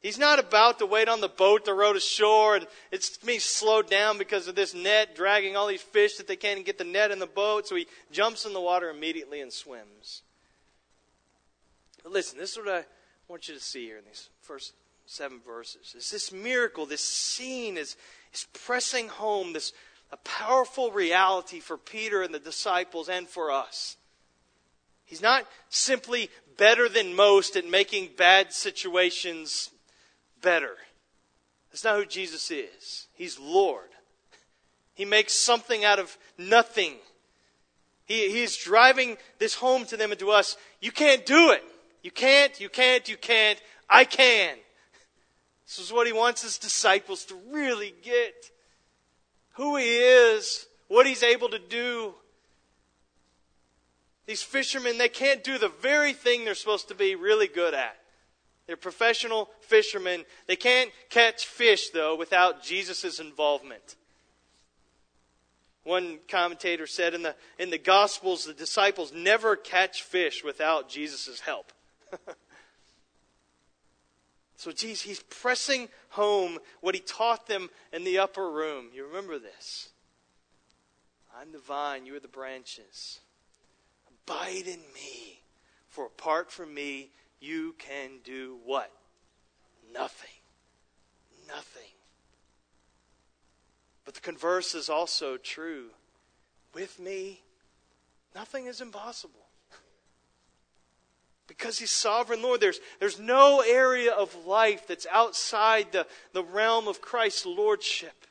He's 0.00 0.18
not 0.18 0.40
about 0.40 0.80
to 0.80 0.86
wait 0.86 1.08
on 1.08 1.20
the 1.20 1.28
boat 1.28 1.64
to 1.64 1.74
row 1.74 1.92
to 1.92 2.00
shore 2.00 2.56
and 2.56 2.66
it's 2.90 3.16
being 3.18 3.40
slowed 3.40 3.88
down 3.88 4.18
because 4.18 4.46
of 4.48 4.56
this 4.56 4.74
net 4.74 5.14
dragging 5.14 5.56
all 5.56 5.66
these 5.68 5.82
fish 5.82 6.16
that 6.16 6.26
they 6.26 6.36
can't 6.36 6.64
get 6.64 6.78
the 6.78 6.84
net 6.84 7.12
in 7.12 7.20
the 7.20 7.26
boat. 7.26 7.68
So 7.68 7.76
he 7.76 7.86
jumps 8.10 8.44
in 8.44 8.52
the 8.52 8.60
water 8.60 8.90
immediately 8.90 9.40
and 9.40 9.52
swims. 9.52 10.22
But 12.06 12.12
listen, 12.12 12.38
this 12.38 12.52
is 12.52 12.58
what 12.58 12.68
I 12.68 12.84
want 13.26 13.48
you 13.48 13.54
to 13.54 13.60
see 13.60 13.86
here 13.86 13.98
in 13.98 14.04
these 14.04 14.28
first 14.40 14.74
seven 15.06 15.40
verses. 15.44 15.92
Is 15.98 16.08
this 16.08 16.30
miracle, 16.30 16.86
this 16.86 17.04
scene 17.04 17.76
is, 17.76 17.96
is 18.32 18.46
pressing 18.52 19.08
home 19.08 19.52
this 19.52 19.72
a 20.12 20.16
powerful 20.18 20.92
reality 20.92 21.58
for 21.58 21.76
Peter 21.76 22.22
and 22.22 22.32
the 22.32 22.38
disciples 22.38 23.08
and 23.08 23.28
for 23.28 23.50
us. 23.50 23.96
He's 25.04 25.20
not 25.20 25.48
simply 25.68 26.30
better 26.56 26.88
than 26.88 27.16
most 27.16 27.56
at 27.56 27.68
making 27.68 28.10
bad 28.16 28.52
situations 28.52 29.70
better. 30.40 30.76
That's 31.72 31.82
not 31.82 31.96
who 31.96 32.06
Jesus 32.06 32.52
is. 32.52 33.08
He's 33.14 33.36
Lord. 33.36 33.88
He 34.94 35.04
makes 35.04 35.34
something 35.34 35.84
out 35.84 35.98
of 35.98 36.16
nothing. 36.38 36.98
He, 38.04 38.30
he's 38.30 38.56
driving 38.56 39.16
this 39.40 39.56
home 39.56 39.86
to 39.86 39.96
them 39.96 40.12
and 40.12 40.20
to 40.20 40.30
us. 40.30 40.56
You 40.80 40.92
can't 40.92 41.26
do 41.26 41.50
it. 41.50 41.64
You 42.06 42.12
can't, 42.12 42.60
you 42.60 42.68
can't, 42.68 43.08
you 43.08 43.16
can't. 43.16 43.60
I 43.90 44.04
can. 44.04 44.56
This 45.66 45.80
is 45.80 45.92
what 45.92 46.06
he 46.06 46.12
wants 46.12 46.40
his 46.40 46.56
disciples 46.56 47.24
to 47.24 47.34
really 47.50 47.92
get 48.00 48.52
who 49.54 49.74
he 49.74 49.96
is, 49.96 50.68
what 50.86 51.04
he's 51.04 51.24
able 51.24 51.48
to 51.48 51.58
do. 51.58 52.14
These 54.24 54.44
fishermen, 54.44 54.98
they 54.98 55.08
can't 55.08 55.42
do 55.42 55.58
the 55.58 55.72
very 55.82 56.12
thing 56.12 56.44
they're 56.44 56.54
supposed 56.54 56.86
to 56.90 56.94
be 56.94 57.16
really 57.16 57.48
good 57.48 57.74
at. 57.74 57.96
They're 58.68 58.76
professional 58.76 59.50
fishermen. 59.62 60.24
They 60.46 60.54
can't 60.54 60.92
catch 61.10 61.44
fish, 61.44 61.90
though, 61.90 62.14
without 62.14 62.62
Jesus' 62.62 63.18
involvement. 63.18 63.96
One 65.82 66.20
commentator 66.28 66.86
said 66.86 67.14
in 67.14 67.24
the, 67.24 67.34
in 67.58 67.70
the 67.70 67.78
Gospels, 67.78 68.44
the 68.44 68.54
disciples 68.54 69.12
never 69.12 69.56
catch 69.56 70.04
fish 70.04 70.44
without 70.44 70.88
Jesus' 70.88 71.40
help. 71.40 71.72
so 74.56 74.72
Jesus, 74.72 75.02
he's 75.02 75.22
pressing 75.22 75.88
home 76.10 76.58
what 76.80 76.94
he 76.94 77.00
taught 77.00 77.46
them 77.46 77.70
in 77.92 78.04
the 78.04 78.18
upper 78.18 78.50
room. 78.50 78.86
You 78.94 79.06
remember 79.06 79.38
this. 79.38 79.90
I'm 81.38 81.52
the 81.52 81.58
vine, 81.58 82.06
you 82.06 82.16
are 82.16 82.20
the 82.20 82.28
branches. 82.28 83.20
Abide 84.08 84.66
in 84.66 84.80
me, 84.94 85.42
for 85.88 86.06
apart 86.06 86.50
from 86.50 86.72
me, 86.72 87.10
you 87.40 87.74
can 87.78 88.20
do 88.24 88.58
what? 88.64 88.90
Nothing. 89.92 90.30
Nothing. 91.46 91.82
But 94.04 94.14
the 94.14 94.20
converse 94.20 94.74
is 94.74 94.88
also 94.88 95.36
true. 95.36 95.88
With 96.72 96.98
me, 96.98 97.42
nothing 98.34 98.66
is 98.66 98.80
impossible. 98.80 99.45
Because 101.46 101.78
he's 101.78 101.90
sovereign 101.90 102.42
Lord, 102.42 102.60
there's, 102.60 102.80
there's 102.98 103.20
no 103.20 103.62
area 103.66 104.12
of 104.12 104.46
life 104.46 104.86
that's 104.86 105.06
outside 105.10 105.92
the, 105.92 106.06
the 106.32 106.42
realm 106.42 106.88
of 106.88 107.00
Christ's 107.00 107.46
lordship. 107.46 108.26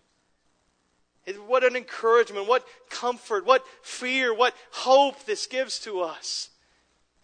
What 1.47 1.63
an 1.63 1.75
encouragement, 1.75 2.47
what 2.47 2.67
comfort, 2.89 3.45
what 3.45 3.63
fear, 3.81 4.33
what 4.33 4.53
hope 4.71 5.25
this 5.25 5.47
gives 5.47 5.79
to 5.79 6.01
us. 6.01 6.49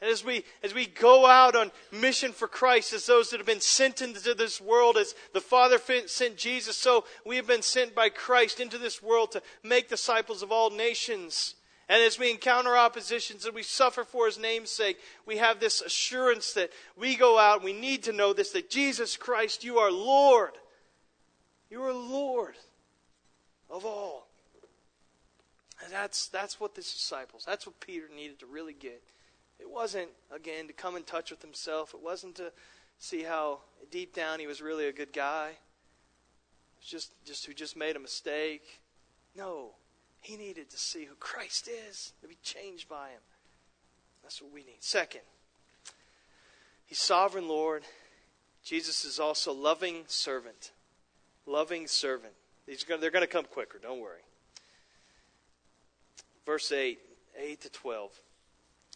And 0.01 0.09
as 0.09 0.25
we, 0.25 0.43
as 0.63 0.73
we 0.73 0.87
go 0.87 1.27
out 1.27 1.55
on 1.55 1.71
mission 1.91 2.31
for 2.31 2.47
Christ, 2.47 2.91
as 2.93 3.05
those 3.05 3.29
that 3.29 3.39
have 3.39 3.45
been 3.45 3.61
sent 3.61 4.01
into 4.01 4.33
this 4.33 4.59
world, 4.59 4.97
as 4.97 5.13
the 5.33 5.41
Father 5.41 5.77
sent 6.07 6.37
Jesus, 6.37 6.75
so 6.75 7.05
we 7.23 7.35
have 7.35 7.45
been 7.45 7.61
sent 7.61 7.93
by 7.93 8.09
Christ 8.09 8.59
into 8.59 8.79
this 8.79 9.03
world 9.03 9.33
to 9.33 9.43
make 9.61 9.89
disciples 9.89 10.41
of 10.41 10.51
all 10.51 10.71
nations. 10.71 11.53
And 11.91 12.01
as 12.01 12.17
we 12.17 12.31
encounter 12.31 12.77
oppositions 12.77 13.45
and 13.45 13.53
we 13.53 13.63
suffer 13.63 14.05
for 14.05 14.25
his 14.25 14.39
name's 14.39 14.71
sake, 14.71 14.97
we 15.25 15.35
have 15.39 15.59
this 15.59 15.81
assurance 15.81 16.53
that 16.53 16.69
we 16.95 17.17
go 17.17 17.37
out 17.37 17.63
we 17.63 17.73
need 17.73 18.03
to 18.03 18.13
know 18.13 18.31
this 18.31 18.51
that 18.51 18.69
Jesus 18.69 19.17
Christ, 19.17 19.65
you 19.65 19.77
are 19.77 19.91
Lord. 19.91 20.51
You 21.69 21.83
are 21.83 21.91
Lord 21.91 22.55
of 23.69 23.85
all. 23.85 24.29
And 25.83 25.91
that's, 25.91 26.29
that's 26.29 26.61
what 26.61 26.75
the 26.75 26.81
disciples, 26.81 27.43
that's 27.45 27.65
what 27.65 27.77
Peter 27.81 28.05
needed 28.15 28.39
to 28.39 28.45
really 28.45 28.73
get. 28.73 29.03
It 29.59 29.69
wasn't, 29.69 30.11
again, 30.33 30.67
to 30.67 30.73
come 30.73 30.95
in 30.95 31.03
touch 31.03 31.29
with 31.29 31.41
himself. 31.41 31.93
It 31.93 32.01
wasn't 32.01 32.35
to 32.35 32.53
see 32.99 33.23
how 33.23 33.59
deep 33.91 34.15
down 34.15 34.39
he 34.39 34.47
was 34.47 34.61
really 34.61 34.87
a 34.87 34.93
good 34.93 35.11
guy. 35.11 35.49
It 35.49 36.87
just, 36.87 37.11
just 37.25 37.45
who 37.45 37.53
just 37.53 37.75
made 37.75 37.97
a 37.97 37.99
mistake. 37.99 38.79
No. 39.35 39.71
He 40.21 40.37
needed 40.37 40.69
to 40.69 40.77
see 40.77 41.05
who 41.05 41.15
Christ 41.15 41.67
is, 41.67 42.13
to 42.21 42.27
be 42.27 42.37
changed 42.43 42.87
by 42.87 43.09
him. 43.09 43.21
That's 44.21 44.41
what 44.41 44.53
we 44.53 44.61
need. 44.61 44.77
Second, 44.79 45.21
he's 46.85 46.99
sovereign 46.99 47.47
Lord. 47.47 47.83
Jesus 48.63 49.03
is 49.03 49.19
also 49.19 49.51
loving 49.51 50.03
servant. 50.05 50.71
Loving 51.47 51.87
servant. 51.87 52.33
They're 52.67 53.09
going 53.09 53.23
to 53.23 53.27
come 53.27 53.45
quicker, 53.45 53.79
don't 53.81 53.99
worry. 53.99 54.21
Verse 56.45 56.71
8, 56.71 56.99
8 57.39 57.61
to 57.61 57.69
12. 57.71 58.11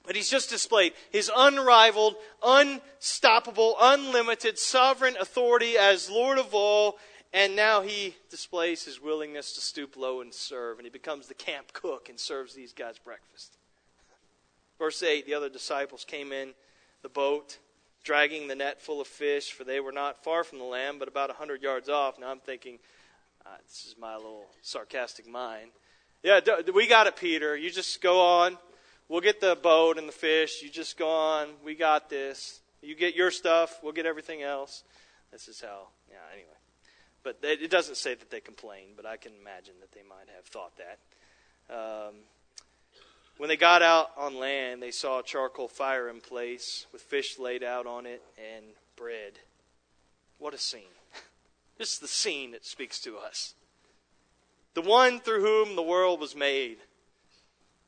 But 0.06 0.16
he's 0.16 0.30
just 0.30 0.52
displayed 0.52 0.94
his 1.10 1.32
unrivaled, 1.36 2.16
unstoppable, 2.44 3.76
unlimited, 3.82 4.60
sovereign 4.60 5.16
authority 5.20 5.78
as 5.78 6.10
Lord 6.10 6.38
of 6.38 6.54
all. 6.54 7.00
And 7.36 7.54
now 7.54 7.82
he 7.82 8.16
displays 8.30 8.86
his 8.86 9.02
willingness 9.02 9.56
to 9.56 9.60
stoop 9.60 9.98
low 9.98 10.22
and 10.22 10.34
serve. 10.34 10.78
And 10.80 10.86
he 10.86 10.90
becomes 10.90 11.28
the 11.28 11.34
camp 11.34 11.74
cook 11.74 12.08
and 12.08 12.18
serves 12.18 12.54
these 12.54 12.72
guys 12.72 12.98
breakfast. 12.98 13.58
Verse 14.80 15.04
8 15.04 15.26
The 15.26 15.34
other 15.34 15.50
disciples 15.50 16.06
came 16.06 16.32
in 16.32 16.54
the 17.02 17.10
boat, 17.10 17.58
dragging 18.06 18.48
the 18.48 18.56
net 18.56 18.82
full 18.82 19.02
of 19.02 19.08
fish, 19.08 19.52
for 19.52 19.66
they 19.66 19.82
were 19.82 19.92
not 19.92 20.24
far 20.24 20.46
from 20.46 20.60
the 20.60 20.64
land, 20.64 20.98
but 20.98 21.10
about 21.10 21.30
a 21.30 21.34
hundred 21.34 21.62
yards 21.62 21.90
off. 21.90 22.18
Now 22.18 22.32
I'm 22.32 22.40
thinking, 22.40 22.80
uh, 23.46 23.50
this 23.68 23.86
is 23.86 23.96
my 24.00 24.16
little 24.16 24.46
sarcastic 24.62 25.28
mind. 25.28 25.72
Yeah, 26.24 26.40
we 26.74 26.88
got 26.88 27.06
it, 27.06 27.18
Peter. 27.18 27.58
You 27.58 27.70
just 27.70 28.02
go 28.02 28.22
on. 28.22 28.58
We'll 29.10 29.20
get 29.20 29.42
the 29.42 29.58
boat 29.62 29.98
and 29.98 30.08
the 30.08 30.14
fish. 30.14 30.64
You 30.64 30.70
just 30.70 30.98
go 30.98 31.10
on. 31.10 31.50
We 31.66 31.76
got 31.76 32.10
this. 32.10 32.62
You 32.82 32.96
get 32.96 33.14
your 33.14 33.30
stuff. 33.30 33.80
We'll 33.84 33.92
get 33.92 34.06
everything 34.06 34.42
else. 34.42 34.84
This 35.34 35.50
is 35.50 35.60
how. 35.60 35.90
Yeah. 36.10 36.16
Anyway, 36.34 36.55
but 37.26 37.40
it 37.42 37.72
doesn't 37.72 37.98
say 37.98 38.14
that 38.14 38.30
they 38.30 38.40
complained, 38.40 38.92
but 38.96 39.06
I 39.06 39.18
can 39.18 39.32
imagine 39.42 39.74
that 39.82 39.92
they 39.92 40.04
might 40.08 40.30
have 40.36 40.46
thought 40.46 40.74
that. 40.78 41.00
Um, 41.76 42.14
when 43.38 43.50
they 43.50 43.58
got 43.58 43.82
out 43.82 44.12
on 44.16 44.38
land, 44.38 44.82
they 44.82 44.92
saw 44.92 45.20
a 45.20 45.24
charcoal 45.24 45.68
fire 45.68 46.08
in 46.08 46.22
place 46.22 46.86
with 46.94 47.02
fish 47.02 47.40
laid 47.40 47.64
out 47.64 47.88
on 47.88 48.06
it 48.06 48.22
and 48.38 48.66
bread. 48.96 49.40
What 50.38 50.54
a 50.54 50.58
scene! 50.58 50.82
This 51.78 51.92
is 51.92 52.00
the 52.00 52.08
scene 52.08 52.52
that 52.52 52.64
speaks 52.64 53.02
to 53.02 53.18
us. 53.18 53.54
The 54.76 54.82
one 54.82 55.20
through 55.20 55.42
whom 55.42 55.76
the 55.76 55.82
world 55.82 56.22
was 56.22 56.34
made 56.34 56.78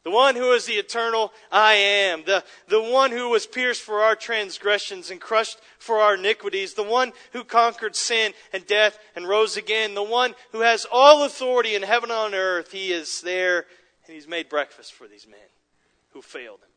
the 0.07 0.11
one 0.11 0.37
who 0.37 0.53
is 0.53 0.65
the 0.65 0.75
eternal 0.75 1.33
I 1.51 1.73
am. 1.73 2.23
The, 2.25 2.41
the 2.69 2.81
one 2.81 3.11
who 3.11 3.27
was 3.27 3.45
pierced 3.45 3.81
for 3.81 3.99
our 3.99 4.15
transgressions 4.15 5.11
and 5.11 5.19
crushed 5.19 5.59
for 5.79 5.97
our 5.97 6.15
iniquities. 6.15 6.75
The 6.75 6.83
one 6.83 7.11
who 7.33 7.43
conquered 7.43 7.93
sin 7.93 8.31
and 8.53 8.65
death 8.65 8.97
and 9.17 9.27
rose 9.27 9.57
again. 9.57 9.95
The 9.95 10.03
one 10.03 10.33
who 10.53 10.61
has 10.61 10.85
all 10.89 11.25
authority 11.25 11.75
in 11.75 11.81
heaven 11.81 12.09
and 12.09 12.17
on 12.17 12.33
earth. 12.33 12.71
He 12.71 12.93
is 12.93 13.19
there 13.19 13.65
and 14.05 14.15
he's 14.15 14.29
made 14.29 14.47
breakfast 14.47 14.93
for 14.93 15.09
these 15.09 15.27
men 15.27 15.39
who 16.13 16.21
failed 16.21 16.59
him. 16.59 16.69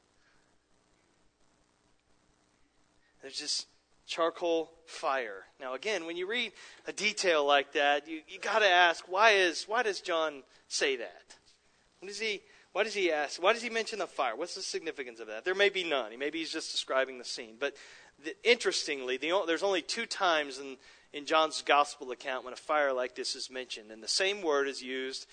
There's 3.23 3.39
this 3.39 3.67
charcoal 4.09 4.73
fire. 4.87 5.45
Now 5.61 5.75
again, 5.75 6.05
when 6.05 6.17
you 6.17 6.27
read 6.27 6.51
a 6.89 6.93
detail 6.93 7.47
like 7.47 7.75
that, 7.75 8.09
you, 8.09 8.23
you 8.27 8.41
gotta 8.41 8.69
ask, 8.69 9.05
why 9.07 9.35
is, 9.35 9.67
why 9.69 9.85
does 9.85 10.01
John 10.01 10.43
say 10.67 10.97
that? 10.97 11.37
What 12.01 12.09
does 12.09 12.19
he, 12.19 12.41
why 12.73 12.85
does 12.85 12.95
he 12.95 13.11
ask? 13.11 13.43
Why 13.43 13.53
does 13.53 13.63
he 13.63 13.71
mention 13.71 13.99
the 13.99 14.07
fire? 14.07 14.37
What's 14.37 14.55
the 14.55 14.63
significance 14.63 15.19
of 15.19 15.27
that? 15.27 15.45
There 15.45 15.55
may 15.55 15.71
be 15.71 15.83
none. 15.83 16.17
Maybe 16.19 16.39
he's 16.39 16.53
just 16.53 16.71
describing 16.71 17.19
the 17.19 17.25
scene. 17.25 17.57
But 17.59 17.75
the, 18.25 18.35
interestingly, 18.49 19.17
the, 19.17 19.43
there's 19.47 19.65
only 19.65 19.83
two 19.83 20.07
times 20.07 20.59
in, 20.59 20.77
in 21.13 21.27
John's 21.27 21.63
gospel 21.63 22.13
account 22.13 22.45
when 22.45 22.53
a 22.53 22.57
fire 22.57 22.93
like 22.93 23.17
this 23.17 23.35
is 23.35 23.51
mentioned. 23.51 23.91
And 23.91 24.03
the 24.03 24.09
same 24.09 24.41
word 24.41 24.69
is 24.69 24.83
used 24.83 25.27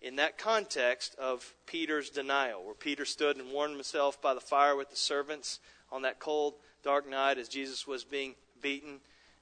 in 0.00 0.16
that 0.16 0.38
context 0.38 1.14
of 1.18 1.52
Peter's 1.66 2.08
denial, 2.08 2.64
where 2.64 2.74
Peter 2.74 3.04
stood 3.04 3.36
and 3.36 3.52
warmed 3.52 3.74
himself 3.74 4.22
by 4.22 4.32
the 4.32 4.40
fire 4.40 4.76
with 4.76 4.88
the 4.88 4.96
servants 4.96 5.60
on 5.92 6.02
that 6.02 6.18
cold, 6.18 6.54
dark 6.82 7.08
night 7.08 7.36
as 7.36 7.48
Jesus 7.48 7.86
was 7.86 8.04
being 8.04 8.34
beaten. 8.62 9.00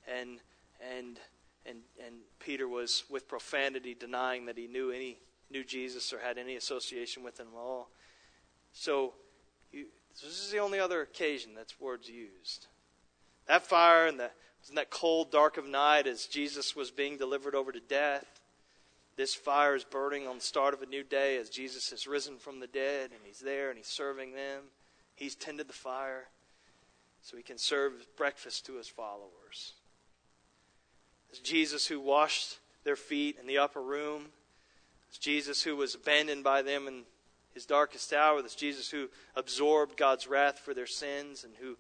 And, 0.09 0.41
and, 0.97 1.21
and, 1.65 1.79
and 2.05 2.17
Peter 2.41 2.67
was, 2.67 3.05
with 3.09 3.29
profanity, 3.29 3.95
denying 3.95 4.47
that 4.47 4.59
he 4.59 4.67
knew 4.67 4.91
any 4.91 5.19
knew 5.51 5.65
Jesus 5.65 6.13
or 6.13 6.19
had 6.19 6.39
any 6.39 6.57
association 6.57 7.23
with 7.23 7.39
him 7.39 7.49
at 7.55 7.59
all. 7.59 7.91
So, 8.73 9.15
you, 9.73 9.87
this 10.23 10.45
is 10.45 10.51
the 10.51 10.59
only 10.59 10.79
other 10.81 11.03
occasion 11.03 11.53
that's 11.55 11.81
words 11.81 12.09
used. 12.09 12.67
That 13.47 13.67
fire 13.67 14.07
and 14.07 14.19
the, 14.19 14.31
in 14.69 14.75
that 14.75 14.91
cold, 14.91 15.31
dark 15.31 15.57
of 15.57 15.67
night 15.67 16.07
as 16.07 16.27
Jesus 16.27 16.75
was 16.75 16.91
being 16.91 17.17
delivered 17.17 17.55
over 17.55 17.73
to 17.73 17.81
death. 17.81 18.27
This 19.17 19.35
fire 19.35 19.75
is 19.75 19.85
burning 19.85 20.27
on 20.27 20.37
the 20.37 20.43
start 20.43 20.75
of 20.75 20.83
a 20.83 20.87
new 20.87 21.03
day 21.03 21.39
as 21.39 21.49
Jesus 21.49 21.91
has 21.91 22.07
risen 22.07 22.37
from 22.37 22.61
the 22.61 22.67
dead 22.67 23.11
and 23.13 23.21
he's 23.25 23.39
there 23.39 23.71
and 23.71 23.79
he's 23.79 23.87
serving 23.87 24.33
them. 24.33 24.65
He's 25.15 25.35
tended 25.35 25.69
the 25.69 25.73
fire 25.73 26.29
so 27.23 27.37
he 27.37 27.43
can 27.43 27.57
serve 27.57 28.07
breakfast 28.17 28.67
to 28.67 28.75
his 28.75 28.89
followers. 28.89 29.73
It's 31.31 31.39
Jesus 31.39 31.87
who 31.87 31.99
washed 31.99 32.59
their 32.85 32.97
feet 32.97 33.39
in 33.41 33.47
the 33.47 33.59
upper 33.59 33.81
room 33.81 34.27
it's 35.09 35.19
Jesus 35.19 35.63
who 35.63 35.77
was 35.77 35.95
abandoned 35.95 36.45
by 36.45 36.63
them 36.63 36.87
in 36.87 37.03
his 37.55 37.67
darkest 37.67 38.13
hour. 38.13 38.39
It's 38.41 38.55
Jesus 38.55 38.91
who 38.91 39.09
absorbed 39.35 39.97
God's 39.97 40.29
wrath 40.29 40.59
for 40.59 40.75
their 40.75 40.87
sins 40.87 41.45
and 41.45 41.55
who 41.61 41.77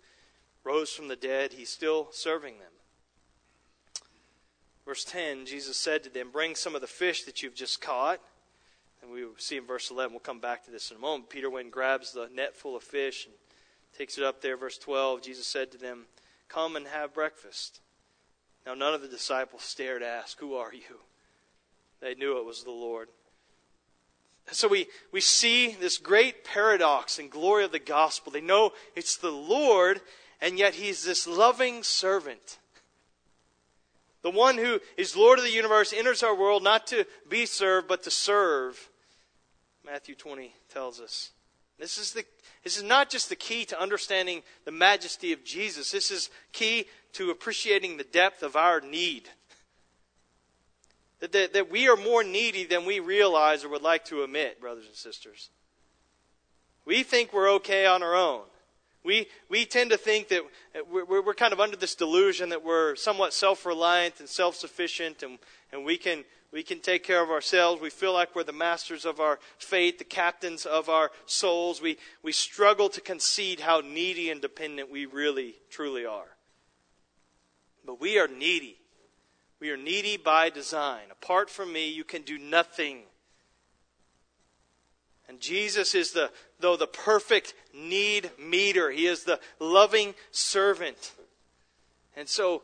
rose 0.64 0.90
from 0.90 1.08
the 1.08 1.16
dead. 1.16 1.52
He's 1.52 1.70
still 1.70 2.08
serving 2.12 2.58
them. 2.58 2.72
Verse 4.86 5.04
10, 5.04 5.46
Jesus 5.46 5.76
said 5.76 6.04
to 6.04 6.10
them, 6.10 6.30
Bring 6.30 6.54
some 6.54 6.74
of 6.74 6.80
the 6.80 6.86
fish 6.86 7.24
that 7.24 7.42
you've 7.42 7.54
just 7.54 7.80
caught. 7.80 8.20
And 9.02 9.10
we 9.10 9.24
see 9.36 9.56
in 9.56 9.66
verse 9.66 9.90
11, 9.90 10.12
we'll 10.12 10.20
come 10.20 10.40
back 10.40 10.64
to 10.64 10.70
this 10.70 10.90
in 10.90 10.96
a 10.96 11.00
moment. 11.00 11.28
Peter 11.28 11.50
went 11.50 11.66
and 11.66 11.72
grabs 11.72 12.12
the 12.12 12.28
net 12.32 12.56
full 12.56 12.76
of 12.76 12.82
fish 12.82 13.26
and 13.26 13.34
takes 13.96 14.16
it 14.16 14.24
up 14.24 14.40
there. 14.40 14.56
Verse 14.56 14.78
12, 14.78 15.22
Jesus 15.22 15.46
said 15.46 15.70
to 15.72 15.78
them, 15.78 16.06
Come 16.48 16.76
and 16.76 16.86
have 16.86 17.12
breakfast. 17.12 17.80
Now, 18.64 18.74
none 18.74 18.94
of 18.94 19.02
the 19.02 19.08
disciples 19.08 19.62
stared 19.62 20.02
to 20.02 20.08
ask, 20.08 20.38
Who 20.38 20.54
are 20.54 20.72
you? 20.72 21.00
They 22.00 22.14
knew 22.14 22.38
it 22.38 22.44
was 22.44 22.64
the 22.64 22.70
Lord. 22.70 23.08
So 24.52 24.68
we, 24.68 24.86
we 25.12 25.20
see 25.20 25.72
this 25.72 25.98
great 25.98 26.44
paradox 26.44 27.18
and 27.18 27.30
glory 27.30 27.64
of 27.64 27.72
the 27.72 27.78
gospel. 27.78 28.32
They 28.32 28.40
know 28.40 28.72
it's 28.94 29.16
the 29.16 29.32
Lord, 29.32 30.00
and 30.40 30.58
yet 30.58 30.74
he's 30.74 31.04
this 31.04 31.26
loving 31.26 31.82
servant. 31.82 32.58
The 34.22 34.30
one 34.30 34.58
who 34.58 34.80
is 34.96 35.16
Lord 35.16 35.38
of 35.38 35.44
the 35.44 35.50
universe 35.50 35.92
enters 35.92 36.22
our 36.22 36.34
world 36.34 36.62
not 36.62 36.86
to 36.88 37.06
be 37.28 37.46
served, 37.46 37.88
but 37.88 38.02
to 38.04 38.10
serve. 38.10 38.88
Matthew 39.84 40.14
20 40.14 40.52
tells 40.72 41.00
us. 41.00 41.30
This 41.78 41.98
is, 41.98 42.12
the, 42.12 42.24
this 42.64 42.76
is 42.76 42.82
not 42.82 43.10
just 43.10 43.28
the 43.28 43.36
key 43.36 43.64
to 43.66 43.80
understanding 43.80 44.42
the 44.64 44.72
majesty 44.72 45.32
of 45.32 45.44
Jesus, 45.44 45.90
this 45.90 46.10
is 46.10 46.30
key 46.52 46.86
to 47.12 47.30
appreciating 47.30 47.96
the 47.96 48.04
depth 48.04 48.42
of 48.42 48.56
our 48.56 48.80
need. 48.80 49.28
That, 51.20 51.32
that, 51.32 51.52
that 51.54 51.70
we 51.70 51.88
are 51.88 51.96
more 51.96 52.22
needy 52.22 52.64
than 52.64 52.84
we 52.84 53.00
realize 53.00 53.64
or 53.64 53.70
would 53.70 53.82
like 53.82 54.04
to 54.06 54.22
admit, 54.22 54.60
brothers 54.60 54.86
and 54.86 54.94
sisters. 54.94 55.50
We 56.84 57.02
think 57.02 57.32
we're 57.32 57.50
okay 57.54 57.86
on 57.86 58.02
our 58.02 58.14
own. 58.14 58.42
We, 59.02 59.28
we 59.48 59.64
tend 59.66 59.90
to 59.90 59.96
think 59.96 60.28
that 60.28 60.42
we're, 60.90 61.22
we're 61.22 61.34
kind 61.34 61.52
of 61.52 61.60
under 61.60 61.76
this 61.76 61.94
delusion 61.94 62.48
that 62.48 62.64
we're 62.64 62.96
somewhat 62.96 63.32
self 63.32 63.64
reliant 63.64 64.18
and 64.18 64.28
self 64.28 64.56
sufficient 64.56 65.22
and, 65.22 65.38
and 65.72 65.84
we, 65.84 65.96
can, 65.96 66.24
we 66.52 66.64
can 66.64 66.80
take 66.80 67.04
care 67.04 67.22
of 67.22 67.30
ourselves. 67.30 67.80
We 67.80 67.90
feel 67.90 68.12
like 68.12 68.34
we're 68.34 68.42
the 68.42 68.52
masters 68.52 69.04
of 69.04 69.20
our 69.20 69.38
fate, 69.58 69.98
the 69.98 70.04
captains 70.04 70.66
of 70.66 70.88
our 70.88 71.12
souls. 71.24 71.80
We, 71.80 71.98
we 72.24 72.32
struggle 72.32 72.88
to 72.88 73.00
concede 73.00 73.60
how 73.60 73.80
needy 73.80 74.30
and 74.30 74.42
dependent 74.42 74.90
we 74.90 75.06
really, 75.06 75.54
truly 75.70 76.04
are. 76.04 76.36
But 77.84 78.00
we 78.00 78.18
are 78.18 78.26
needy. 78.26 78.76
We 79.60 79.70
are 79.70 79.76
needy 79.76 80.16
by 80.16 80.50
design. 80.50 81.04
Apart 81.10 81.48
from 81.48 81.72
me, 81.72 81.90
you 81.90 82.04
can 82.04 82.22
do 82.22 82.38
nothing. 82.38 83.02
And 85.28 85.40
Jesus 85.40 85.94
is 85.94 86.12
the, 86.12 86.30
though 86.60 86.76
the 86.76 86.86
perfect 86.86 87.54
need 87.74 88.30
meter. 88.38 88.90
He 88.90 89.06
is 89.06 89.24
the 89.24 89.40
loving 89.58 90.14
servant. 90.30 91.12
And 92.16 92.28
so, 92.28 92.62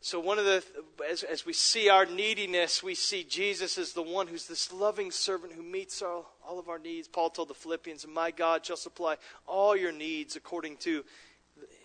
so 0.00 0.18
one 0.18 0.38
of 0.38 0.44
the, 0.44 0.64
as, 1.08 1.22
as 1.22 1.46
we 1.46 1.52
see 1.52 1.88
our 1.88 2.06
neediness, 2.06 2.82
we 2.82 2.94
see 2.94 3.22
Jesus 3.22 3.78
as 3.78 3.92
the 3.92 4.02
one 4.02 4.26
who's 4.26 4.46
this 4.46 4.72
loving 4.72 5.10
servant 5.10 5.52
who 5.52 5.62
meets 5.62 6.02
all, 6.02 6.34
all 6.46 6.58
of 6.58 6.68
our 6.68 6.78
needs. 6.78 7.06
Paul 7.06 7.30
told 7.30 7.48
the 7.48 7.54
Philippians, 7.54 8.06
My 8.06 8.30
God 8.30 8.66
shall 8.66 8.76
supply 8.76 9.16
all 9.46 9.76
your 9.76 9.92
needs 9.92 10.34
according 10.36 10.78
to 10.78 11.04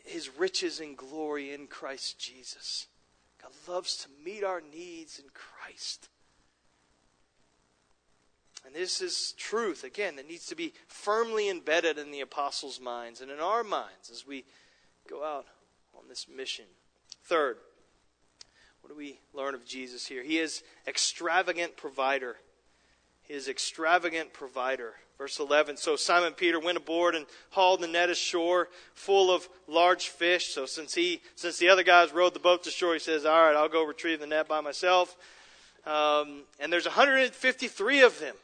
his 0.04 0.30
riches 0.38 0.80
and 0.80 0.98
glory 0.98 1.54
in 1.54 1.68
Christ 1.68 2.20
Jesus. 2.20 2.88
Loves 3.68 3.98
to 3.98 4.10
meet 4.24 4.44
our 4.44 4.62
needs 4.62 5.18
in 5.18 5.26
Christ. 5.34 6.10
And 8.64 8.76
this 8.76 9.02
is 9.02 9.34
truth, 9.38 9.84
again, 9.84 10.16
that 10.18 10.28
needs 10.28 10.46
to 10.48 10.56
be 10.56 10.74
firmly 10.88 11.50
embedded 11.50 11.98
in 11.98 12.12
the 12.12 12.22
apostles' 12.22 12.80
minds 12.80 13.22
and 13.22 13.32
in 13.32 13.40
our 13.40 13.64
minds 13.64 14.12
as 14.12 14.26
we 14.26 14.46
go 15.10 15.24
out 15.24 15.46
on 15.98 16.08
this 16.08 16.28
mission. 16.28 16.66
Third, 17.24 17.58
what 18.82 18.90
do 18.90 18.96
we 18.96 19.20
learn 19.34 19.56
of 19.56 19.66
Jesus 19.66 20.06
here? 20.06 20.22
He 20.22 20.38
is 20.38 20.62
extravagant 20.88 21.76
provider. 21.76 22.38
He 23.24 23.34
is 23.34 23.48
extravagant 23.48 24.32
provider. 24.32 24.94
Verse 25.18 25.40
11 25.40 25.78
So 25.78 25.96
Simon 25.96 26.34
Peter 26.34 26.60
went 26.60 26.78
aboard 26.78 27.16
and 27.16 27.26
hauled 27.52 27.82
the 27.82 27.88
net 27.88 28.10
ashore 28.10 28.70
full 28.94 29.34
of 29.34 29.48
large 29.68 30.10
fish. 30.10 30.48
So 30.48 30.66
since 30.66 30.94
he, 30.94 31.22
since 31.36 31.58
the 31.58 31.70
other 31.70 31.84
guys 31.84 32.14
rowed 32.14 32.34
the 32.34 32.40
boat 32.40 32.64
to 32.64 32.72
shore, 32.72 32.94
he 32.94 33.00
says, 33.00 33.26
All 33.26 33.42
right, 33.42 33.56
I'll 33.56 33.70
go 33.70 33.84
retrieve 33.84 34.20
the 34.20 34.28
net 34.28 34.48
by 34.48 34.62
myself. 34.62 35.16
Um, 35.86 36.44
and 36.60 36.74
there's 36.74 36.86
153 36.86 38.02
of 38.02 38.20
them. 38.20 38.36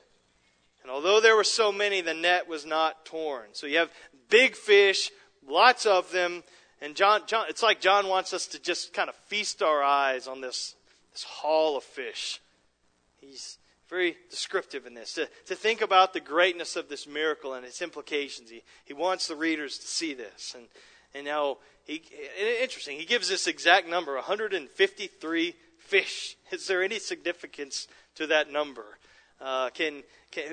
And 0.83 0.91
although 0.91 1.19
there 1.21 1.35
were 1.35 1.43
so 1.43 1.71
many, 1.71 2.01
the 2.01 2.13
net 2.13 2.47
was 2.47 2.65
not 2.65 3.05
torn. 3.05 3.49
So 3.53 3.67
you 3.67 3.77
have 3.77 3.91
big 4.29 4.55
fish, 4.55 5.11
lots 5.47 5.85
of 5.85 6.11
them, 6.11 6.43
and 6.81 6.95
John, 6.95 7.21
John 7.27 7.45
it's 7.49 7.61
like 7.61 7.79
John 7.79 8.07
wants 8.07 8.33
us 8.33 8.47
to 8.47 8.59
just 8.59 8.93
kind 8.93 9.09
of 9.09 9.15
feast 9.27 9.61
our 9.61 9.83
eyes 9.83 10.27
on 10.27 10.41
this, 10.41 10.75
this 11.11 11.23
haul 11.23 11.77
of 11.77 11.83
fish. 11.83 12.41
He's 13.17 13.59
very 13.91 14.15
descriptive 14.29 14.87
in 14.87 14.93
this, 14.93 15.13
to, 15.13 15.27
to 15.45 15.53
think 15.53 15.81
about 15.81 16.13
the 16.13 16.19
greatness 16.21 16.77
of 16.77 16.87
this 16.87 17.05
miracle 17.05 17.53
and 17.53 17.65
its 17.65 17.81
implications. 17.81 18.49
He, 18.49 18.63
he 18.85 18.93
wants 18.93 19.27
the 19.27 19.35
readers 19.35 19.77
to 19.77 19.85
see 19.85 20.13
this. 20.13 20.55
And, 20.55 20.67
and 21.13 21.25
now, 21.25 21.57
he, 21.83 22.01
interesting, 22.61 22.97
he 22.97 23.05
gives 23.05 23.27
this 23.27 23.47
exact 23.47 23.89
number 23.89 24.15
153 24.15 25.55
fish. 25.77 26.37
Is 26.51 26.67
there 26.67 26.81
any 26.81 26.99
significance 26.99 27.89
to 28.15 28.25
that 28.27 28.49
number? 28.49 28.97
Uh, 29.41 29.69
can, 29.71 30.03
can, 30.31 30.43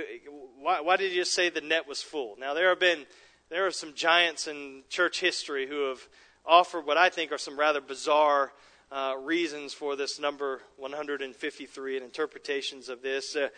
why, 0.60 0.80
why 0.80 0.96
did 0.96 1.12
just 1.12 1.32
say 1.32 1.48
the 1.48 1.60
net 1.60 1.86
was 1.86 2.02
full? 2.02 2.34
Now, 2.40 2.54
there 2.54 2.70
have 2.70 2.80
been 2.80 3.06
there 3.50 3.66
are 3.66 3.70
some 3.70 3.94
giants 3.94 4.46
in 4.48 4.82
church 4.90 5.20
history 5.20 5.66
who 5.66 5.88
have 5.88 6.00
offered 6.44 6.84
what 6.84 6.98
I 6.98 7.08
think 7.08 7.32
are 7.32 7.38
some 7.38 7.58
rather 7.58 7.80
bizarre 7.80 8.52
uh, 8.90 9.14
reasons 9.22 9.74
for 9.74 9.96
this 9.96 10.18
number 10.18 10.62
153 10.76 11.96
and 11.96 12.04
interpretations 12.04 12.88
of 12.88 13.02
this. 13.02 13.36
Uh, 13.36 13.48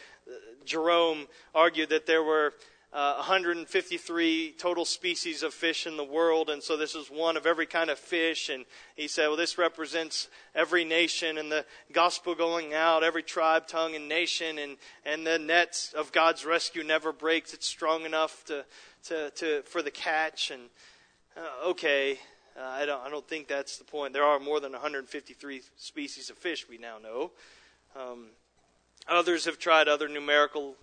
Jerome 0.64 1.28
argued 1.54 1.90
that 1.90 2.06
there 2.06 2.22
were 2.22 2.54
uh, 2.92 3.14
153 3.18 4.54
total 4.58 4.84
species 4.84 5.44
of 5.44 5.54
fish 5.54 5.86
in 5.86 5.96
the 5.96 6.04
world, 6.04 6.50
and 6.50 6.60
so 6.60 6.76
this 6.76 6.96
is 6.96 7.08
one 7.08 7.36
of 7.36 7.46
every 7.46 7.66
kind 7.66 7.88
of 7.88 7.98
fish. 7.98 8.48
And 8.48 8.64
he 8.96 9.06
said, 9.06 9.28
well, 9.28 9.36
this 9.36 9.56
represents 9.56 10.28
every 10.56 10.84
nation 10.84 11.38
and 11.38 11.52
the 11.52 11.64
gospel 11.92 12.34
going 12.34 12.74
out, 12.74 13.04
every 13.04 13.22
tribe, 13.22 13.68
tongue, 13.68 13.94
and 13.94 14.08
nation, 14.08 14.58
and, 14.58 14.76
and 15.06 15.24
the 15.24 15.38
nets 15.38 15.92
of 15.92 16.10
God's 16.10 16.44
rescue 16.44 16.82
never 16.82 17.12
breaks. 17.12 17.54
It's 17.54 17.66
strong 17.66 18.04
enough 18.04 18.44
to, 18.46 18.64
to, 19.04 19.30
to 19.30 19.62
for 19.62 19.82
the 19.82 19.92
catch. 19.92 20.50
And 20.50 20.62
uh, 21.36 21.68
okay, 21.68 22.18
uh, 22.60 22.66
I, 22.68 22.86
don't, 22.86 23.00
I 23.06 23.10
don't 23.10 23.26
think 23.26 23.48
that's 23.48 23.78
the 23.78 23.84
point. 23.84 24.12
There 24.12 24.24
are 24.24 24.38
more 24.38 24.60
than 24.60 24.72
153 24.72 25.62
species 25.76 26.30
of 26.30 26.36
fish 26.36 26.66
we 26.68 26.78
now 26.78 26.98
know. 26.98 27.30
Um, 27.96 28.26
others 29.08 29.44
have 29.46 29.58
tried 29.58 29.88
other 29.88 30.08
numerical 30.08 30.74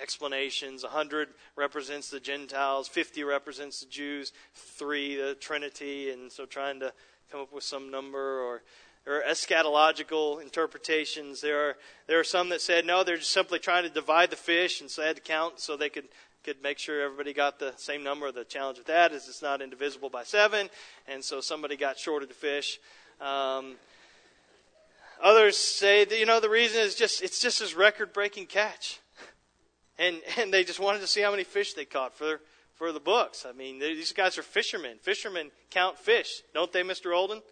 explanations. 0.00 0.82
100 0.82 1.28
represents 1.56 2.10
the 2.10 2.20
Gentiles, 2.20 2.88
50 2.88 3.24
represents 3.24 3.80
the 3.80 3.86
Jews, 3.86 4.32
3 4.54 5.16
the 5.16 5.34
Trinity, 5.34 6.10
and 6.10 6.32
so 6.32 6.46
trying 6.46 6.80
to 6.80 6.92
come 7.30 7.40
up 7.40 7.52
with 7.52 7.64
some 7.64 7.90
number 7.90 8.40
or 8.40 8.62
or 9.06 9.22
eschatological 9.26 10.42
interpretations. 10.42 11.40
There 11.40 11.70
are 11.70 11.76
there 12.06 12.20
are 12.20 12.24
some 12.24 12.50
that 12.50 12.60
said 12.60 12.84
no, 12.84 13.02
they're 13.02 13.16
just 13.16 13.30
simply 13.30 13.58
trying 13.58 13.84
to 13.84 13.90
divide 13.90 14.30
the 14.30 14.36
fish, 14.36 14.80
and 14.80 14.90
so 14.90 15.00
they 15.00 15.08
had 15.08 15.16
to 15.16 15.22
count 15.22 15.58
so 15.58 15.76
they 15.76 15.88
could 15.88 16.08
could 16.44 16.62
make 16.62 16.78
sure 16.78 17.02
everybody 17.02 17.32
got 17.32 17.58
the 17.58 17.72
same 17.76 18.02
number. 18.02 18.30
The 18.32 18.44
challenge 18.44 18.78
with 18.78 18.86
that 18.86 19.12
is 19.12 19.28
it's 19.28 19.42
not 19.42 19.60
indivisible 19.60 20.10
by 20.10 20.24
seven, 20.24 20.68
and 21.06 21.24
so 21.24 21.40
somebody 21.40 21.76
got 21.76 21.98
short 21.98 22.22
of 22.22 22.28
the 22.28 22.34
fish. 22.34 22.78
Um, 23.20 23.76
others 25.22 25.56
say 25.56 26.04
that 26.04 26.18
you 26.18 26.26
know 26.26 26.40
the 26.40 26.48
reason 26.48 26.80
is 26.80 26.94
just 26.94 27.22
it's 27.22 27.40
just 27.40 27.58
his 27.60 27.74
record-breaking 27.74 28.46
catch 28.46 29.00
and 30.00 30.20
and 30.38 30.52
they 30.52 30.64
just 30.64 30.80
wanted 30.80 31.00
to 31.00 31.06
see 31.06 31.20
how 31.20 31.30
many 31.30 31.44
fish 31.44 31.74
they 31.74 31.84
caught 31.84 32.16
for 32.16 32.40
for 32.74 32.90
the 32.90 33.00
books. 33.00 33.44
I 33.46 33.52
mean, 33.52 33.78
these 33.78 34.12
guys 34.12 34.38
are 34.38 34.42
fishermen. 34.42 34.96
Fishermen 35.02 35.50
count 35.70 35.98
fish, 35.98 36.42
don't 36.54 36.72
they, 36.72 36.82
Mr. 36.82 37.14
Olden? 37.14 37.42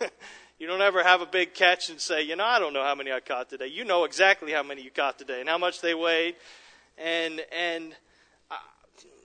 you 0.58 0.66
don't 0.66 0.80
ever 0.80 1.02
have 1.02 1.20
a 1.20 1.26
big 1.26 1.52
catch 1.52 1.90
and 1.90 2.00
say, 2.00 2.22
you 2.22 2.36
know, 2.36 2.44
I 2.44 2.58
don't 2.58 2.72
know 2.72 2.82
how 2.82 2.94
many 2.94 3.12
I 3.12 3.20
caught 3.20 3.50
today. 3.50 3.66
You 3.66 3.84
know 3.84 4.04
exactly 4.04 4.52
how 4.52 4.62
many 4.62 4.80
you 4.80 4.90
caught 4.90 5.18
today 5.18 5.40
and 5.40 5.48
how 5.48 5.58
much 5.58 5.82
they 5.82 5.94
weighed, 5.94 6.36
and 6.96 7.42
and 7.52 7.94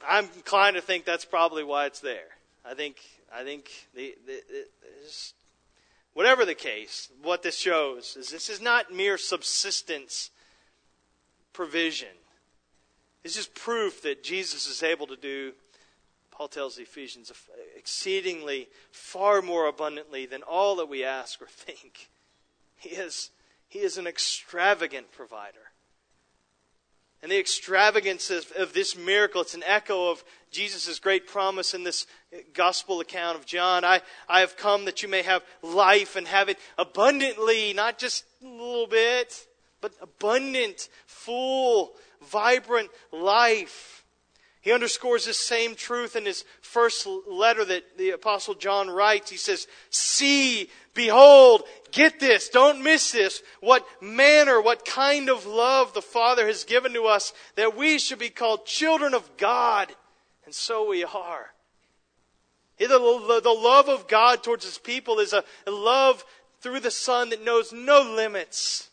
I'm 0.07 0.29
inclined 0.35 0.75
to 0.75 0.81
think 0.81 1.05
that's 1.05 1.25
probably 1.25 1.63
why 1.63 1.85
it's 1.85 1.99
there. 1.99 2.29
I 2.65 2.73
think 2.73 2.97
I 3.33 3.43
think 3.43 3.69
the, 3.95 4.15
the, 4.25 4.41
the 4.51 4.65
whatever 6.13 6.45
the 6.45 6.55
case, 6.55 7.09
what 7.21 7.43
this 7.43 7.57
shows 7.57 8.15
is 8.17 8.29
this 8.29 8.49
is 8.49 8.61
not 8.61 8.93
mere 8.93 9.17
subsistence 9.17 10.31
provision. 11.53 12.09
This 13.23 13.37
is 13.37 13.47
proof 13.47 14.01
that 14.01 14.23
Jesus 14.23 14.67
is 14.67 14.83
able 14.83 15.07
to 15.07 15.15
do, 15.15 15.53
Paul 16.31 16.47
tells 16.47 16.75
the 16.75 16.83
Ephesians, 16.83 17.31
exceedingly 17.77 18.67
far 18.91 19.41
more 19.41 19.67
abundantly 19.67 20.25
than 20.25 20.41
all 20.41 20.75
that 20.77 20.89
we 20.89 21.03
ask 21.03 21.41
or 21.41 21.47
think. 21.49 22.09
He 22.75 22.89
is, 22.89 23.29
he 23.67 23.79
is 23.79 23.97
an 23.97 24.07
extravagant 24.07 25.11
provider. 25.11 25.70
And 27.21 27.31
the 27.31 27.39
extravagance 27.39 28.31
of, 28.31 28.51
of 28.57 28.73
this 28.73 28.97
miracle, 28.97 29.41
it's 29.41 29.53
an 29.53 29.63
echo 29.65 30.09
of 30.09 30.23
Jesus' 30.49 30.99
great 30.99 31.27
promise 31.27 31.73
in 31.73 31.83
this 31.83 32.07
gospel 32.53 32.99
account 32.99 33.37
of 33.37 33.45
John. 33.45 33.85
I, 33.85 34.01
I 34.27 34.39
have 34.39 34.57
come 34.57 34.85
that 34.85 35.03
you 35.03 35.09
may 35.09 35.21
have 35.21 35.43
life 35.61 36.15
and 36.15 36.27
have 36.27 36.49
it 36.49 36.57
abundantly, 36.77 37.73
not 37.73 37.99
just 37.99 38.25
a 38.43 38.47
little 38.47 38.87
bit, 38.87 39.47
but 39.81 39.93
abundant, 40.01 40.89
full, 41.05 41.93
vibrant 42.21 42.89
life. 43.11 44.00
He 44.61 44.71
underscores 44.71 45.25
this 45.25 45.39
same 45.39 45.73
truth 45.73 46.15
in 46.15 46.25
his 46.25 46.45
first 46.61 47.07
letter 47.27 47.65
that 47.65 47.97
the 47.97 48.11
Apostle 48.11 48.53
John 48.53 48.91
writes. 48.91 49.31
He 49.31 49.37
says, 49.37 49.67
See, 49.89 50.69
behold, 50.93 51.63
get 51.91 52.19
this, 52.19 52.47
don't 52.47 52.83
miss 52.83 53.11
this, 53.11 53.41
what 53.59 53.85
manner, 54.01 54.61
what 54.61 54.85
kind 54.85 55.29
of 55.29 55.47
love 55.47 55.93
the 55.93 56.01
Father 56.01 56.45
has 56.45 56.63
given 56.63 56.93
to 56.93 57.05
us 57.05 57.33
that 57.55 57.75
we 57.75 57.97
should 57.97 58.19
be 58.19 58.29
called 58.29 58.67
children 58.67 59.15
of 59.15 59.35
God. 59.37 59.91
And 60.45 60.53
so 60.53 60.87
we 60.87 61.03
are. 61.03 61.47
The, 62.77 62.99
love 62.99 63.89
of 63.89 64.07
God 64.07 64.43
towards 64.43 64.65
his 64.65 64.77
people 64.77 65.19
is 65.19 65.33
a, 65.33 65.43
a 65.65 65.71
love 65.71 66.23
through 66.61 66.81
the 66.81 66.91
Son 66.91 67.29
that 67.29 67.43
knows 67.43 67.73
no 67.73 68.01
limits. 68.01 68.89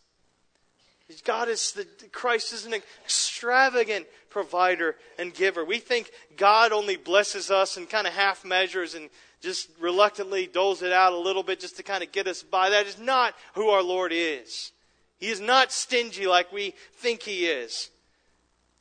God 1.25 1.49
is 1.49 1.73
the, 1.73 1.87
Christ 2.13 2.53
is 2.53 2.67
an 2.67 2.75
extravagant 3.05 4.07
provider 4.39 4.95
and 5.19 5.35
giver. 5.35 5.65
We 5.65 5.81
think 5.81 6.13
God 6.37 6.71
only 6.71 6.95
blesses 6.95 7.51
us 7.51 7.77
in 7.77 7.87
kind 7.87 8.07
of 8.07 8.13
half 8.13 8.45
measures 8.45 8.95
and 8.95 9.11
just 9.41 9.69
reluctantly 9.81 10.47
doles 10.47 10.81
it 10.81 10.93
out 10.93 11.13
a 11.13 11.19
little 11.19 11.43
bit 11.43 11.59
just 11.59 11.77
to 11.79 11.83
kind 11.83 12.05
of 12.05 12.13
get 12.13 12.29
us 12.29 12.45
by. 12.45 12.71
That 12.71 12.87
is 12.87 13.01
not 13.01 13.35
who 13.55 13.71
our 13.71 13.83
Lord 13.83 14.13
is. 14.15 14.71
He 15.19 15.27
is 15.27 15.41
not 15.41 15.73
stingy 15.73 16.29
like 16.29 16.53
we 16.53 16.75
think 16.95 17.23
He 17.23 17.47
is. 17.47 17.91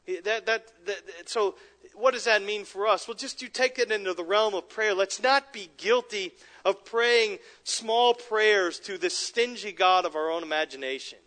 That, 0.05 0.45
that, 0.45 0.67
that, 0.85 1.01
so, 1.25 1.55
what 1.95 2.13
does 2.13 2.25
that 2.25 2.43
mean 2.43 2.63
for 2.63 2.85
us? 2.85 3.07
Well, 3.07 3.15
just 3.15 3.41
you 3.41 3.47
take 3.47 3.79
it 3.79 3.91
into 3.91 4.13
the 4.13 4.23
realm 4.23 4.53
of 4.53 4.69
prayer. 4.69 4.93
Let's 4.93 5.23
not 5.23 5.51
be 5.51 5.71
guilty 5.77 6.33
of 6.63 6.85
praying 6.85 7.39
small 7.63 8.13
prayers 8.13 8.79
to 8.81 8.99
the 8.99 9.09
stingy 9.09 9.71
God 9.71 10.05
of 10.05 10.15
our 10.15 10.29
own 10.29 10.43
imagination. 10.43 11.17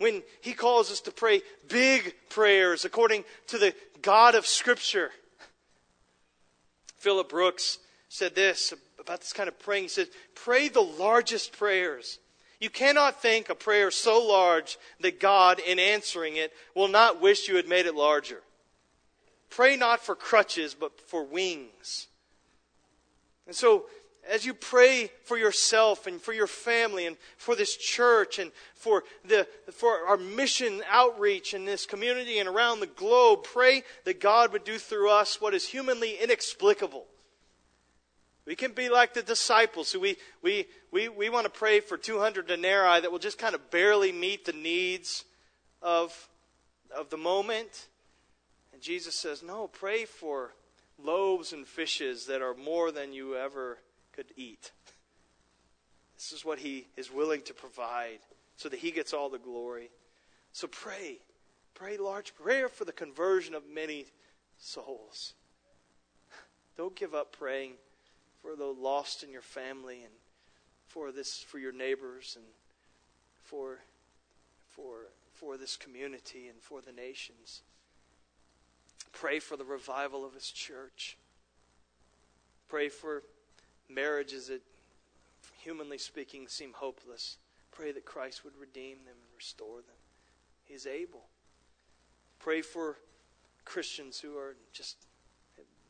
When 0.00 0.22
He 0.40 0.54
calls 0.54 0.90
us 0.90 1.00
to 1.02 1.10
pray 1.10 1.42
big 1.68 2.14
prayers 2.30 2.86
according 2.86 3.24
to 3.48 3.58
the 3.58 3.74
God 4.00 4.34
of 4.34 4.46
Scripture. 4.46 5.10
Philip 6.96 7.28
Brooks 7.28 7.78
said 8.08 8.34
this 8.34 8.72
about 8.98 9.20
this 9.20 9.34
kind 9.34 9.46
of 9.46 9.58
praying. 9.58 9.84
He 9.84 9.88
said, 9.88 10.08
Pray 10.34 10.68
the 10.68 10.80
largest 10.80 11.52
prayers. 11.52 12.18
You 12.60 12.70
cannot 12.70 13.20
think 13.20 13.50
a 13.50 13.54
prayer 13.54 13.90
so 13.90 14.26
large 14.26 14.78
that 15.00 15.20
God, 15.20 15.58
in 15.58 15.78
answering 15.78 16.36
it, 16.36 16.54
will 16.74 16.88
not 16.88 17.20
wish 17.20 17.46
you 17.46 17.56
had 17.56 17.68
made 17.68 17.84
it 17.84 17.94
larger. 17.94 18.40
Pray 19.50 19.76
not 19.76 20.00
for 20.00 20.14
crutches, 20.14 20.74
but 20.74 20.98
for 20.98 21.24
wings. 21.24 22.06
And 23.46 23.54
so, 23.54 23.84
as 24.28 24.44
you 24.44 24.54
pray 24.54 25.10
for 25.24 25.38
yourself 25.38 26.06
and 26.06 26.20
for 26.20 26.32
your 26.32 26.46
family 26.46 27.06
and 27.06 27.16
for 27.36 27.56
this 27.56 27.76
church 27.76 28.38
and 28.38 28.52
for, 28.74 29.04
the, 29.24 29.46
for 29.72 30.06
our 30.06 30.16
mission 30.16 30.82
outreach 30.90 31.54
in 31.54 31.64
this 31.64 31.86
community 31.86 32.38
and 32.38 32.48
around 32.48 32.80
the 32.80 32.86
globe, 32.86 33.44
pray 33.44 33.82
that 34.04 34.20
God 34.20 34.52
would 34.52 34.64
do 34.64 34.78
through 34.78 35.10
us 35.10 35.40
what 35.40 35.54
is 35.54 35.66
humanly 35.66 36.16
inexplicable. 36.22 37.06
We 38.46 38.56
can 38.56 38.72
be 38.72 38.88
like 38.88 39.14
the 39.14 39.22
disciples 39.22 39.92
who 39.92 40.00
we, 40.00 40.16
we, 40.42 40.66
we, 40.90 41.08
we 41.08 41.28
want 41.28 41.44
to 41.44 41.50
pray 41.50 41.80
for 41.80 41.96
200 41.96 42.46
denarii 42.46 43.00
that 43.00 43.12
will 43.12 43.18
just 43.18 43.38
kind 43.38 43.54
of 43.54 43.70
barely 43.70 44.12
meet 44.12 44.44
the 44.44 44.52
needs 44.52 45.24
of, 45.82 46.28
of 46.96 47.10
the 47.10 47.16
moment. 47.16 47.86
And 48.72 48.82
Jesus 48.82 49.14
says, 49.14 49.42
No, 49.42 49.68
pray 49.68 50.04
for 50.04 50.52
loaves 51.02 51.52
and 51.52 51.66
fishes 51.66 52.26
that 52.26 52.42
are 52.42 52.54
more 52.54 52.90
than 52.90 53.12
you 53.12 53.36
ever 53.36 53.78
could 54.20 54.36
eat. 54.36 54.72
This 56.14 56.32
is 56.32 56.44
what 56.44 56.58
he 56.58 56.86
is 56.94 57.10
willing 57.10 57.40
to 57.42 57.54
provide 57.54 58.18
so 58.56 58.68
that 58.68 58.78
he 58.78 58.90
gets 58.90 59.14
all 59.14 59.30
the 59.30 59.38
glory. 59.38 59.88
So 60.52 60.66
pray. 60.66 61.20
Pray 61.72 61.96
large 61.96 62.34
prayer 62.34 62.68
for 62.68 62.84
the 62.84 62.92
conversion 62.92 63.54
of 63.54 63.62
many 63.72 64.04
souls. 64.58 65.32
Don't 66.76 66.94
give 66.94 67.14
up 67.14 67.32
praying 67.32 67.72
for 68.42 68.56
the 68.56 68.66
lost 68.66 69.22
in 69.22 69.32
your 69.32 69.40
family 69.40 70.02
and 70.02 70.12
for 70.86 71.12
this 71.12 71.38
for 71.38 71.58
your 71.58 71.72
neighbors 71.72 72.36
and 72.36 72.44
for 73.44 73.78
for 74.68 75.06
for 75.32 75.56
this 75.56 75.78
community 75.78 76.48
and 76.48 76.60
for 76.60 76.82
the 76.82 76.92
nations. 76.92 77.62
Pray 79.12 79.38
for 79.38 79.56
the 79.56 79.64
revival 79.64 80.26
of 80.26 80.34
his 80.34 80.50
church. 80.50 81.16
Pray 82.68 82.90
for 82.90 83.22
marriages 83.90 84.48
that 84.48 84.62
humanly 85.58 85.98
speaking 85.98 86.48
seem 86.48 86.72
hopeless. 86.74 87.38
Pray 87.70 87.92
that 87.92 88.04
Christ 88.04 88.44
would 88.44 88.56
redeem 88.58 88.98
them 89.04 89.14
and 89.14 89.36
restore 89.36 89.76
them. 89.76 89.96
He 90.64 90.74
is 90.74 90.86
able. 90.86 91.24
Pray 92.38 92.62
for 92.62 92.96
Christians 93.64 94.20
who 94.20 94.36
are 94.36 94.56
just 94.72 94.96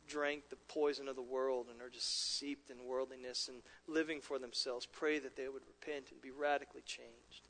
drank 0.07 0.49
the 0.49 0.57
poison 0.67 1.07
of 1.07 1.15
the 1.15 1.21
world 1.21 1.67
and 1.71 1.81
are 1.81 1.89
just 1.89 2.37
seeped 2.37 2.69
in 2.69 2.85
worldliness 2.85 3.47
and 3.47 3.61
living 3.87 4.19
for 4.19 4.37
themselves. 4.37 4.85
Pray 4.85 5.19
that 5.19 5.37
they 5.37 5.47
would 5.47 5.63
repent 5.65 6.11
and 6.11 6.21
be 6.21 6.31
radically 6.31 6.81
changed. 6.81 7.47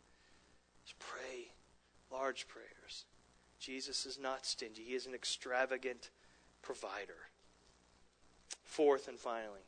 Just 0.85 0.99
pray 0.99 1.51
large 2.11 2.47
prayers. 2.47 3.05
Jesus 3.59 4.05
is 4.05 4.19
not 4.19 4.45
stingy, 4.45 4.83
He 4.83 4.95
is 4.95 5.07
an 5.07 5.13
extravagant 5.13 6.09
provider. 6.61 7.29
Fourth 8.63 9.07
and 9.07 9.19
finally, 9.19 9.65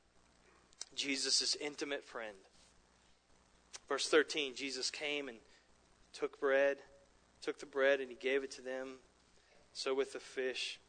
Jesus 0.95 1.55
intimate 1.59 2.03
friend. 2.03 2.35
Verse 3.87 4.07
13 4.07 4.55
Jesus 4.55 4.89
came 4.89 5.27
and 5.27 5.37
took 6.13 6.39
bread, 6.39 6.77
took 7.41 7.59
the 7.59 7.65
bread, 7.65 7.99
and 7.99 8.09
He 8.09 8.15
gave 8.15 8.43
it 8.43 8.51
to 8.51 8.61
them. 8.61 8.95
So 9.73 9.95
with 9.95 10.13
the 10.13 10.19
fish. 10.19 10.79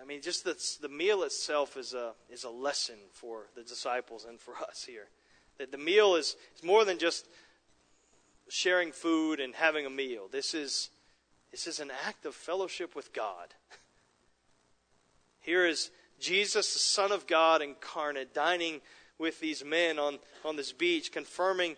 I 0.00 0.04
mean, 0.04 0.22
just 0.22 0.44
the, 0.44 0.56
the 0.80 0.88
meal 0.88 1.22
itself 1.24 1.76
is 1.76 1.92
a, 1.92 2.12
is 2.30 2.44
a 2.44 2.50
lesson 2.50 2.96
for 3.12 3.46
the 3.56 3.62
disciples 3.62 4.24
and 4.24 4.38
for 4.38 4.54
us 4.68 4.84
here. 4.84 5.08
That 5.58 5.72
the 5.72 5.78
meal 5.78 6.14
is, 6.14 6.36
is 6.56 6.62
more 6.62 6.84
than 6.84 6.98
just 6.98 7.26
sharing 8.48 8.92
food 8.92 9.40
and 9.40 9.54
having 9.54 9.86
a 9.86 9.90
meal. 9.90 10.28
This 10.30 10.54
is, 10.54 10.90
this 11.50 11.66
is 11.66 11.80
an 11.80 11.90
act 12.06 12.26
of 12.26 12.34
fellowship 12.34 12.94
with 12.94 13.12
God. 13.12 13.48
Here 15.40 15.66
is 15.66 15.90
Jesus, 16.18 16.72
the 16.72 16.78
Son 16.78 17.12
of 17.12 17.26
God 17.26 17.62
incarnate, 17.62 18.34
dining 18.34 18.80
with 19.18 19.40
these 19.40 19.64
men 19.64 19.98
on, 19.98 20.18
on 20.44 20.56
this 20.56 20.72
beach, 20.72 21.12
confirming 21.12 21.76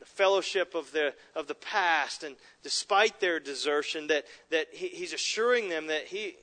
the 0.00 0.06
fellowship 0.06 0.74
of 0.74 0.92
the, 0.92 1.14
of 1.34 1.46
the 1.46 1.54
past. 1.54 2.22
And 2.22 2.36
despite 2.62 3.20
their 3.20 3.40
desertion, 3.40 4.06
that, 4.08 4.24
that 4.50 4.68
he, 4.72 4.88
he's 4.88 5.12
assuring 5.12 5.68
them 5.68 5.88
that 5.88 6.04
he, 6.04 6.36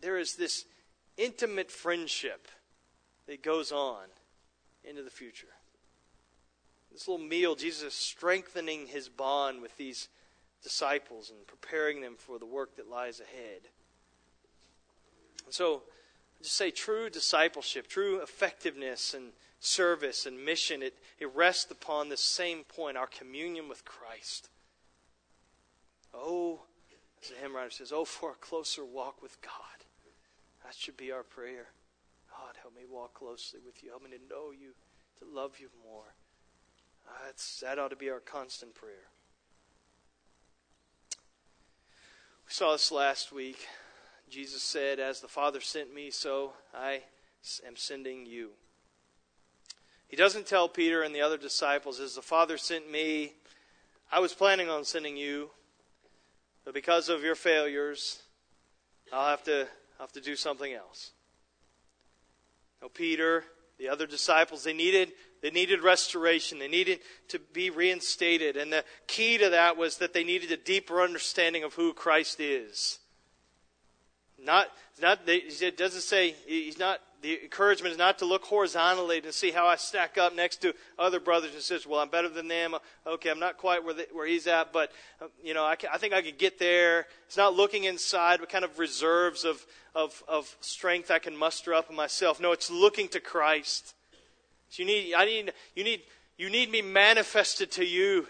there 0.00 0.18
is 0.18 0.36
this 0.36 0.64
intimate 1.16 1.70
friendship 1.70 2.48
that 3.26 3.42
goes 3.42 3.72
on 3.72 4.04
into 4.84 5.02
the 5.02 5.10
future. 5.10 5.48
This 6.92 7.06
little 7.06 7.24
meal, 7.24 7.54
Jesus 7.54 7.82
is 7.82 7.94
strengthening 7.94 8.86
his 8.86 9.08
bond 9.08 9.62
with 9.62 9.76
these 9.76 10.08
disciples 10.62 11.30
and 11.30 11.46
preparing 11.46 12.00
them 12.00 12.14
for 12.18 12.38
the 12.38 12.46
work 12.46 12.76
that 12.76 12.88
lies 12.88 13.20
ahead. 13.20 13.62
And 15.44 15.54
so, 15.54 15.82
just 16.42 16.56
say 16.56 16.70
true 16.70 17.10
discipleship, 17.10 17.86
true 17.86 18.20
effectiveness 18.20 19.14
and 19.14 19.32
service 19.60 20.24
and 20.24 20.42
mission, 20.44 20.82
it, 20.82 20.94
it 21.18 21.34
rests 21.34 21.70
upon 21.70 22.08
the 22.08 22.16
same 22.16 22.64
point 22.64 22.96
our 22.96 23.06
communion 23.06 23.68
with 23.68 23.84
Christ. 23.84 24.48
Oh, 26.14 26.60
as 27.22 27.28
the 27.28 27.36
hymn 27.36 27.54
writer 27.54 27.70
says, 27.70 27.92
oh, 27.92 28.04
for 28.04 28.32
a 28.32 28.34
closer 28.34 28.84
walk 28.84 29.22
with 29.22 29.40
God. 29.42 29.52
That 30.64 30.74
should 30.74 30.96
be 30.96 31.12
our 31.12 31.22
prayer. 31.22 31.68
God, 32.30 32.56
help 32.62 32.74
me 32.74 32.82
walk 32.90 33.14
closely 33.14 33.60
with 33.64 33.82
you. 33.82 33.90
Help 33.90 34.04
me 34.04 34.10
to 34.10 34.28
know 34.28 34.50
you, 34.50 34.72
to 35.18 35.24
love 35.30 35.58
you 35.58 35.68
more. 35.84 36.14
Uh, 37.06 37.26
that's, 37.26 37.60
that 37.60 37.78
ought 37.78 37.90
to 37.90 37.96
be 37.96 38.10
our 38.10 38.20
constant 38.20 38.74
prayer. 38.74 39.10
We 42.46 42.52
saw 42.52 42.72
this 42.72 42.90
last 42.90 43.32
week. 43.32 43.66
Jesus 44.30 44.62
said, 44.62 45.00
As 45.00 45.20
the 45.20 45.28
Father 45.28 45.60
sent 45.60 45.92
me, 45.92 46.10
so 46.10 46.52
I 46.72 47.02
am 47.66 47.74
sending 47.74 48.26
you. 48.26 48.50
He 50.06 50.16
doesn't 50.16 50.46
tell 50.46 50.68
Peter 50.68 51.02
and 51.02 51.12
the 51.12 51.20
other 51.20 51.36
disciples, 51.36 51.98
As 51.98 52.14
the 52.14 52.22
Father 52.22 52.56
sent 52.56 52.90
me, 52.90 53.32
I 54.12 54.20
was 54.20 54.32
planning 54.32 54.68
on 54.68 54.84
sending 54.84 55.16
you, 55.16 55.50
but 56.64 56.74
because 56.74 57.08
of 57.08 57.24
your 57.24 57.34
failures, 57.34 58.22
I'll 59.12 59.30
have 59.30 59.42
to 59.44 59.66
have 59.98 60.12
to 60.12 60.20
do 60.20 60.36
something 60.36 60.72
else. 60.72 61.10
Now, 62.80 62.88
Peter, 62.94 63.44
the 63.78 63.88
other 63.88 64.06
disciples, 64.06 64.62
they 64.62 64.72
needed, 64.72 65.12
they 65.42 65.50
needed 65.50 65.82
restoration. 65.82 66.60
They 66.60 66.68
needed 66.68 67.00
to 67.28 67.40
be 67.52 67.70
reinstated. 67.70 68.56
And 68.56 68.72
the 68.72 68.84
key 69.08 69.38
to 69.38 69.50
that 69.50 69.76
was 69.76 69.98
that 69.98 70.12
they 70.12 70.22
needed 70.22 70.52
a 70.52 70.56
deeper 70.56 71.02
understanding 71.02 71.64
of 71.64 71.74
who 71.74 71.92
Christ 71.92 72.38
is. 72.38 72.99
Not, 74.44 74.68
not, 75.00 75.20
it 75.26 75.76
doesn't 75.76 76.02
say, 76.02 76.34
he's 76.46 76.78
not 76.78 77.00
the 77.22 77.42
encouragement 77.42 77.92
is 77.92 77.98
not 77.98 78.18
to 78.18 78.24
look 78.24 78.44
horizontally 78.44 79.20
to 79.20 79.32
see 79.32 79.50
how 79.50 79.66
I 79.66 79.76
stack 79.76 80.16
up 80.16 80.34
next 80.34 80.62
to 80.62 80.74
other 80.98 81.20
brothers 81.20 81.52
and 81.52 81.60
sisters. 81.60 81.86
Well, 81.86 82.00
I'm 82.00 82.08
better 82.08 82.28
than 82.28 82.48
them. 82.48 82.74
Okay, 83.06 83.30
I'm 83.30 83.38
not 83.38 83.58
quite 83.58 83.84
where, 83.84 83.94
the, 83.94 84.06
where 84.12 84.26
he's 84.26 84.46
at, 84.46 84.72
but 84.72 84.90
uh, 85.20 85.26
you 85.42 85.52
know, 85.52 85.64
I, 85.64 85.76
can, 85.76 85.90
I, 85.92 85.98
think 85.98 86.14
I 86.14 86.22
could 86.22 86.38
get 86.38 86.58
there. 86.58 87.06
It's 87.26 87.36
not 87.36 87.54
looking 87.54 87.84
inside, 87.84 88.40
what 88.40 88.48
kind 88.48 88.64
of 88.64 88.78
reserves 88.78 89.44
of, 89.44 89.64
of, 89.94 90.22
of 90.28 90.56
strength 90.60 91.10
I 91.10 91.18
can 91.18 91.36
muster 91.36 91.74
up 91.74 91.90
in 91.90 91.96
myself. 91.96 92.40
No, 92.40 92.52
it's 92.52 92.70
looking 92.70 93.08
to 93.08 93.20
Christ. 93.20 93.94
So 94.70 94.82
you 94.82 94.86
need, 94.86 95.14
I 95.14 95.24
need, 95.26 95.52
you 95.74 95.84
need, 95.84 96.02
you 96.38 96.48
need 96.48 96.70
me 96.70 96.80
manifested 96.80 97.70
to 97.72 97.84
you. 97.84 98.26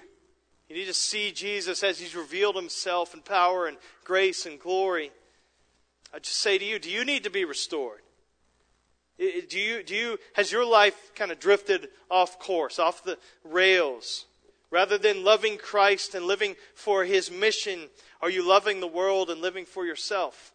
You 0.68 0.76
need 0.76 0.86
to 0.86 0.94
see 0.94 1.30
Jesus 1.32 1.82
as 1.82 2.00
He's 2.00 2.16
revealed 2.16 2.56
Himself 2.56 3.14
in 3.14 3.20
power 3.20 3.66
and 3.66 3.76
grace 4.04 4.46
and 4.46 4.58
glory. 4.58 5.12
I 6.12 6.18
just 6.18 6.38
say 6.38 6.58
to 6.58 6.64
you, 6.64 6.78
do 6.78 6.90
you 6.90 7.04
need 7.04 7.24
to 7.24 7.30
be 7.30 7.44
restored? 7.44 8.00
Do 9.18 9.58
you, 9.58 9.82
do 9.82 9.94
you, 9.94 10.18
has 10.32 10.50
your 10.50 10.64
life 10.64 11.12
kind 11.14 11.30
of 11.30 11.38
drifted 11.38 11.88
off 12.10 12.38
course, 12.38 12.78
off 12.78 13.04
the 13.04 13.18
rails? 13.44 14.24
Rather 14.70 14.96
than 14.96 15.24
loving 15.24 15.58
Christ 15.58 16.14
and 16.14 16.24
living 16.24 16.56
for 16.74 17.04
his 17.04 17.30
mission, 17.30 17.88
are 18.22 18.30
you 18.30 18.46
loving 18.46 18.80
the 18.80 18.86
world 18.86 19.28
and 19.28 19.40
living 19.40 19.66
for 19.66 19.84
yourself? 19.84 20.52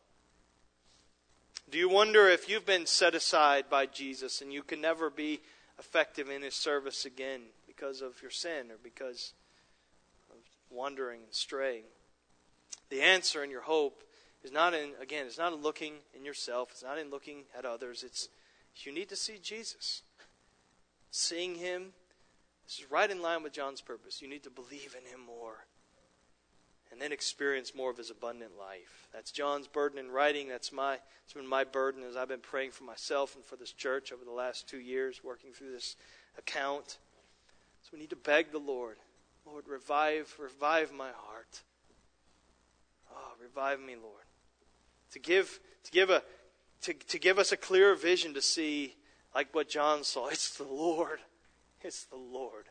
Do 1.70 1.78
you 1.78 1.90
wonder 1.90 2.30
if 2.30 2.48
you've 2.48 2.66
been 2.66 2.86
set 2.86 3.14
aside 3.14 3.66
by 3.70 3.86
Jesus 3.86 4.42
and 4.42 4.54
you 4.54 4.64
can 4.64 4.82
never 4.82 5.10
be 5.10 5.42
effective 5.78 6.30
in 6.30 6.42
his 6.42 6.56
service 6.56 7.06
again 7.06 7.42
because 7.68 8.02
of 8.02 8.22
your 8.22 8.32
sin 8.32 8.72
or 8.72 8.78
because 8.82 9.34
of 10.32 10.38
wandering 10.70 11.22
and 11.24 11.34
straying? 11.34 11.84
The 12.90 13.02
answer 13.02 13.44
and 13.44 13.52
your 13.52 13.64
hope 13.64 14.05
is 14.46 14.52
not 14.52 14.74
in, 14.74 14.92
again, 15.02 15.26
it's 15.26 15.38
not 15.38 15.54
in 15.54 15.62
looking 15.62 15.96
in 16.14 16.24
yourself, 16.24 16.70
it's 16.72 16.84
not 16.84 16.98
in 16.98 17.10
looking 17.10 17.44
at 17.58 17.66
others. 17.66 18.04
It's 18.04 18.30
you 18.78 18.94
need 18.94 19.10
to 19.10 19.16
see 19.16 19.40
Jesus. 19.42 20.04
Seeing 21.10 21.56
him 21.56 21.94
this 22.66 22.80
is 22.80 22.92
right 22.92 23.10
in 23.10 23.22
line 23.22 23.44
with 23.44 23.54
John's 23.54 23.82
purpose. 23.82 24.22
You 24.22 24.28
need 24.28 24.44
to 24.44 24.50
believe 24.50 24.96
in 24.98 25.10
him 25.10 25.26
more 25.26 25.66
and 26.92 27.02
then 27.02 27.12
experience 27.12 27.76
more 27.76 27.92
of 27.92 27.98
his 27.98 28.10
abundant 28.10 28.52
life. 28.58 29.08
That's 29.14 29.32
John's 29.32 29.68
burden 29.68 30.00
in 30.00 30.12
writing. 30.12 30.48
That's 30.48 30.72
my 30.72 31.00
it's 31.24 31.34
been 31.34 31.48
my 31.48 31.64
burden 31.64 32.04
as 32.04 32.16
I've 32.16 32.28
been 32.28 32.40
praying 32.40 32.72
for 32.72 32.84
myself 32.84 33.36
and 33.36 33.44
for 33.44 33.56
this 33.56 33.72
church 33.72 34.12
over 34.12 34.24
the 34.24 34.32
last 34.32 34.68
two 34.68 34.80
years, 34.80 35.24
working 35.24 35.52
through 35.52 35.72
this 35.72 35.96
account. 36.38 36.98
So 37.82 37.90
we 37.94 38.00
need 38.00 38.10
to 38.12 38.16
beg 38.16 38.52
the 38.52 38.60
Lord, 38.60 38.98
Lord, 39.46 39.68
revive, 39.68 40.36
revive 40.40 40.92
my 40.92 41.10
heart. 41.16 41.62
Oh, 43.12 43.34
revive 43.42 43.80
me, 43.80 43.96
Lord. 43.96 44.25
To 45.16 45.20
give 45.20 45.62
to 45.86 45.92
give 45.92 46.10
a 46.10 46.22
to, 46.82 46.94
to 46.94 47.18
give 47.18 47.40
us 47.40 47.54
a 47.54 47.58
clearer 47.58 47.96
vision 47.96 48.34
to 48.34 48.42
see 48.42 48.96
like 49.34 49.48
what 49.56 49.70
John 49.70 50.04
saw. 50.04 50.28
It's 50.32 50.58
the 50.58 50.66
Lord. 50.66 51.20
It's 51.82 52.04
the 52.04 52.18
Lord. 52.18 52.66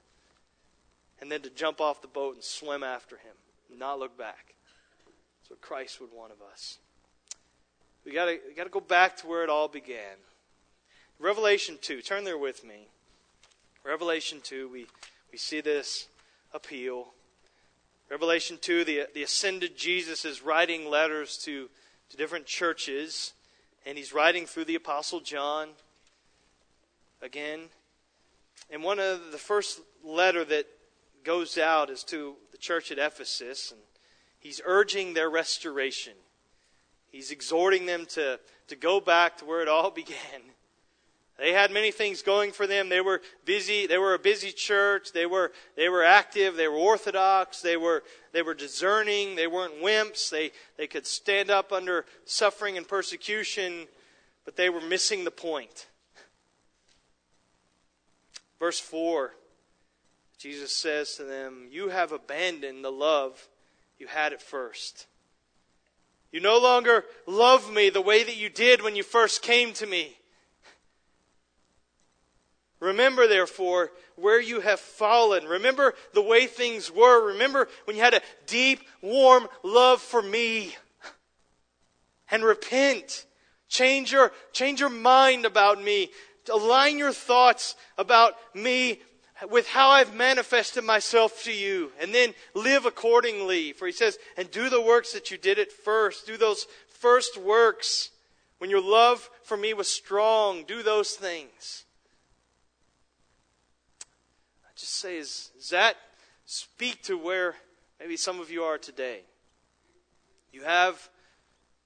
And 1.23 1.33
then 1.33 1.41
to 1.41 1.49
jump 1.49 1.81
off 1.81 2.03
the 2.03 2.07
boat 2.07 2.35
and 2.35 2.45
swim 2.45 2.83
after 2.83 3.17
him, 3.17 3.33
not 3.79 3.99
look 3.99 4.19
back. 4.19 4.55
That's 5.41 5.49
what 5.49 5.63
Christ 5.63 6.03
would 6.03 6.13
want 6.13 6.33
of 6.33 6.43
us. 6.53 6.77
We 8.05 8.13
gotta, 8.13 8.39
we 8.47 8.55
gotta 8.55 8.69
go 8.69 8.81
back 8.81 9.17
to 9.19 9.27
where 9.27 9.43
it 9.43 9.49
all 9.49 9.69
began. 9.69 10.19
Revelation 11.19 11.79
2. 11.81 12.03
Turn 12.03 12.25
there 12.25 12.37
with 12.37 12.63
me. 12.63 12.89
Revelation 13.85 14.41
2, 14.43 14.69
we, 14.69 14.87
we 15.33 15.39
see 15.39 15.63
this 15.63 16.09
appeal. 16.53 17.15
Revelation 18.11 18.59
2, 18.61 18.85
the, 18.85 19.07
the 19.15 19.23
ascended 19.23 19.79
Jesus 19.79 20.27
is 20.27 20.43
writing 20.43 20.91
letters 20.91 21.39
to, 21.45 21.71
to 22.11 22.17
different 22.17 22.47
churches, 22.47 23.33
and 23.87 23.99
he's 23.99 24.13
writing 24.13 24.47
through 24.47 24.65
the 24.65 24.75
Apostle 24.75 25.21
John. 25.21 25.71
Again, 27.23 27.69
and 28.71 28.83
one 28.83 28.99
of 28.99 29.33
the 29.33 29.39
first 29.39 29.81
letter 30.05 30.45
that 30.45 30.67
goes 31.25 31.59
out 31.59 31.91
is 31.91 32.05
to 32.05 32.35
the 32.53 32.59
church 32.59 32.91
at 32.91 32.99
Ephesus, 32.99 33.73
and 33.73 33.81
he's 34.39 34.61
urging 34.65 35.15
their 35.15 35.31
restoration. 35.31 36.15
He's 37.11 37.31
exhorting 37.31 37.87
them 37.87 38.07
to, 38.11 38.41
to 38.69 38.77
go 38.77 39.01
back 39.01 39.39
to 39.39 39.45
where 39.45 39.63
it 39.63 39.69
all 39.69 39.91
began. 39.95 40.54
They 41.39 41.53
had 41.53 41.72
many 41.72 41.91
things 41.91 42.22
going 42.22 42.53
for 42.53 42.66
them. 42.66 42.89
They 42.89 43.01
were 43.01 43.20
busy. 43.45 43.87
They 43.87 43.99
were 43.99 44.14
a 44.14 44.18
busy 44.18 44.53
church. 44.53 45.12
They 45.12 45.26
were, 45.26 45.51
they 45.76 45.89
were 45.89 46.05
active. 46.05 46.57
They 46.57 46.68
were 46.68 46.76
orthodox. 46.76 47.61
They 47.61 47.76
were, 47.76 48.05
they 48.32 48.43
were 48.43 48.55
discerning. 48.55 49.35
They 49.35 49.49
weren't 49.49 49.82
wimps. 49.82 50.30
They, 50.30 50.53
they 50.76 50.87
could 50.87 51.07
stand 51.07 51.51
up 51.51 51.72
under 51.72 52.07
suffering 52.24 52.76
and 52.76 52.87
persecution, 52.87 53.89
but 54.45 54.57
they 54.57 54.70
were 54.70 54.80
missing 54.80 55.24
the 55.24 55.32
point. 55.32 55.89
Verse 58.61 58.78
4, 58.78 59.35
Jesus 60.39 60.74
says 60.74 61.16
to 61.16 61.24
them, 61.24 61.66
You 61.68 61.89
have 61.89 62.12
abandoned 62.12 62.85
the 62.85 62.93
love 62.93 63.49
you 63.99 64.07
had 64.07 64.32
at 64.32 64.41
first. 64.41 65.07
You 66.30 66.41
no 66.41 66.59
longer 66.59 67.05
love 67.26 67.72
me 67.72 67.91
the 67.91 68.01
way 68.01 68.22
that 68.22 68.37
you 68.37 68.49
did 68.49 68.82
when 68.82 68.95
you 68.95 69.03
first 69.03 69.43
came 69.43 69.72
to 69.74 69.87
me. 69.87 70.16
Remember, 72.85 73.26
therefore, 73.26 73.91
where 74.16 74.41
you 74.41 74.61
have 74.61 74.80
fallen. 74.80 75.45
Remember 75.47 75.95
the 76.12 76.22
way 76.22 76.47
things 76.47 76.91
were. 76.91 77.28
Remember 77.28 77.68
when 77.85 77.97
you 77.97 78.03
had 78.03 78.14
a 78.14 78.22
deep, 78.47 78.80
warm 79.03 79.49
love 79.62 80.01
for 80.01 80.22
me. 80.22 80.76
And 82.30 82.45
repent. 82.45 83.26
Change 83.68 84.12
your, 84.12 84.32
change 84.53 84.80
your 84.80 84.91
mind 84.91 85.45
about 85.45 85.82
me 85.82 86.11
align 86.51 86.99
your 86.99 87.12
thoughts 87.12 87.76
about 87.99 88.35
me 88.55 89.01
with 89.51 89.68
how 89.68 89.91
I've 89.91 90.14
manifested 90.14 90.85
myself 90.85 91.43
to 91.45 91.53
you, 91.53 91.91
and 92.01 92.14
then 92.14 92.35
live 92.55 92.87
accordingly. 92.87 93.72
For 93.72 93.87
he 93.87 93.93
says, 93.93 94.18
and 94.37 94.51
do 94.51 94.70
the 94.70 94.80
works 94.80 95.12
that 95.12 95.30
you 95.30 95.39
did 95.39 95.59
at 95.59 95.72
first. 95.72 96.26
Do 96.26 96.37
those 96.37 96.66
first 96.89 97.37
works. 97.37 98.11
When 98.59 98.70
your 98.70 98.80
love 98.80 99.28
for 99.43 99.57
me 99.57 99.74
was 99.74 99.89
strong, 99.89 100.64
do 100.64 100.82
those 100.82 101.11
things. 101.11 101.85
I 104.64 104.70
just 104.76 104.84
say, 104.95 105.19
is, 105.19 105.51
that 105.71 105.97
speak 106.47 107.03
to 107.05 107.19
where 107.19 107.55
maybe 108.01 108.17
some 108.17 108.41
of 108.41 108.51
you 108.51 108.63
are 108.63 108.79
today? 108.79 109.21
You 110.53 110.63
have, 110.63 111.09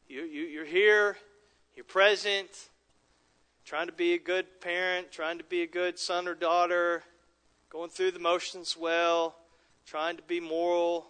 you, 0.09 0.23
you, 0.23 0.43
you're 0.43 0.65
here, 0.65 1.17
you're 1.75 1.85
present, 1.85 2.49
trying 3.65 3.87
to 3.87 3.93
be 3.93 4.15
a 4.15 4.19
good 4.19 4.61
parent, 4.61 5.11
trying 5.11 5.39
to 5.39 5.45
be 5.45 5.63
a 5.63 5.67
good 5.67 5.99
son 5.99 6.29
or 6.29 6.35
daughter, 6.35 7.03
going 7.71 7.91
through 7.91 8.11
the 8.11 8.19
motions 8.19 8.77
well, 8.77 9.37
trying 9.87 10.17
to 10.17 10.23
be 10.23 10.41
moral, 10.41 11.07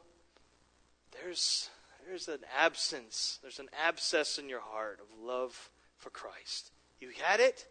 there's, 1.13 1.71
there's 2.07 2.29
an 2.29 2.41
absence, 2.57 3.39
there's 3.43 3.59
an 3.59 3.69
abscess 3.85 4.39
in 4.39 4.49
your 4.49 4.61
heart 4.61 5.01
of 5.01 5.25
love 5.25 5.71
for 5.97 6.11
Christ. 6.11 6.71
You 7.01 7.11
had 7.23 7.41
it, 7.41 7.67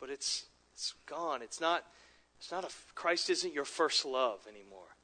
but 0.00 0.10
it's, 0.10 0.46
it's 0.72 0.94
gone. 1.06 1.42
It's 1.42 1.60
not, 1.60 1.84
it's 2.40 2.50
not 2.50 2.64
a, 2.64 2.70
Christ 2.94 3.28
isn't 3.28 3.52
your 3.52 3.66
first 3.66 4.06
love 4.06 4.46
anymore. 4.48 4.96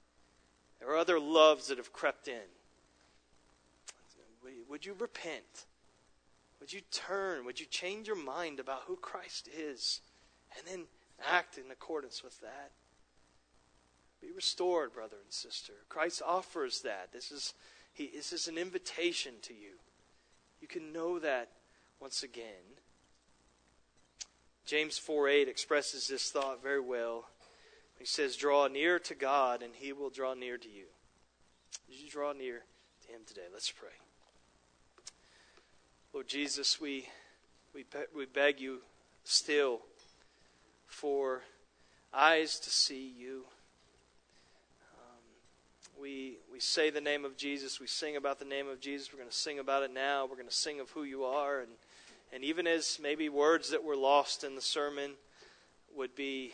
There 0.80 0.88
are 0.90 0.96
other 0.96 1.20
loves 1.20 1.68
that 1.68 1.76
have 1.76 1.92
crept 1.92 2.28
in. 2.28 2.40
Would 4.70 4.86
you 4.86 4.94
repent? 4.98 5.66
Would 6.60 6.72
you 6.72 6.80
turn? 6.90 7.44
Would 7.44 7.60
you 7.60 7.66
change 7.66 8.06
your 8.06 8.16
mind 8.16 8.58
about 8.58 8.84
who 8.86 8.96
Christ 8.96 9.48
is? 9.54 10.00
And 10.56 10.66
then 10.66 10.86
act 11.30 11.58
in 11.58 11.70
accordance 11.70 12.24
with 12.24 12.40
that. 12.40 12.70
Be 14.22 14.32
restored, 14.32 14.94
brother 14.94 15.16
and 15.22 15.32
sister. 15.32 15.74
Christ 15.90 16.22
offers 16.24 16.80
that. 16.82 17.12
This 17.12 17.30
is, 17.30 17.52
he, 17.92 18.10
this 18.14 18.32
is 18.32 18.48
an 18.48 18.56
invitation 18.56 19.34
to 19.42 19.52
you. 19.52 19.74
You 20.62 20.68
can 20.68 20.90
know 20.90 21.18
that 21.18 21.50
once 22.00 22.22
again. 22.22 22.80
James 24.66 24.98
4 24.98 25.28
8 25.28 25.48
expresses 25.48 26.08
this 26.08 26.30
thought 26.30 26.60
very 26.60 26.80
well. 26.80 27.28
He 28.00 28.04
says, 28.04 28.36
Draw 28.36 28.66
near 28.66 28.98
to 28.98 29.14
God, 29.14 29.62
and 29.62 29.72
he 29.72 29.92
will 29.92 30.10
draw 30.10 30.34
near 30.34 30.58
to 30.58 30.68
you. 30.68 30.86
Did 31.88 32.00
you 32.00 32.10
draw 32.10 32.32
near 32.32 32.64
to 33.06 33.12
him 33.12 33.20
today? 33.24 33.46
Let's 33.52 33.70
pray. 33.70 33.90
Lord 36.12 36.26
Jesus, 36.26 36.80
we, 36.80 37.06
we, 37.72 37.84
we 38.14 38.26
beg 38.26 38.60
you 38.60 38.78
still 39.22 39.82
for 40.88 41.42
eyes 42.12 42.58
to 42.58 42.70
see 42.70 43.12
you. 43.16 43.44
Um, 44.94 46.02
we, 46.02 46.38
we 46.52 46.58
say 46.58 46.90
the 46.90 47.00
name 47.00 47.24
of 47.24 47.36
Jesus. 47.36 47.78
We 47.78 47.86
sing 47.86 48.16
about 48.16 48.40
the 48.40 48.44
name 48.44 48.66
of 48.66 48.80
Jesus. 48.80 49.12
We're 49.12 49.20
going 49.20 49.30
to 49.30 49.36
sing 49.36 49.60
about 49.60 49.84
it 49.84 49.94
now. 49.94 50.26
We're 50.26 50.36
going 50.36 50.48
to 50.48 50.54
sing 50.54 50.80
of 50.80 50.90
who 50.90 51.04
you 51.04 51.22
are. 51.22 51.60
And, 51.60 51.70
and 52.36 52.44
even 52.44 52.66
as 52.66 52.98
maybe 53.02 53.30
words 53.30 53.70
that 53.70 53.82
were 53.82 53.96
lost 53.96 54.44
in 54.44 54.56
the 54.56 54.60
sermon 54.60 55.12
would 55.96 56.14
be, 56.14 56.52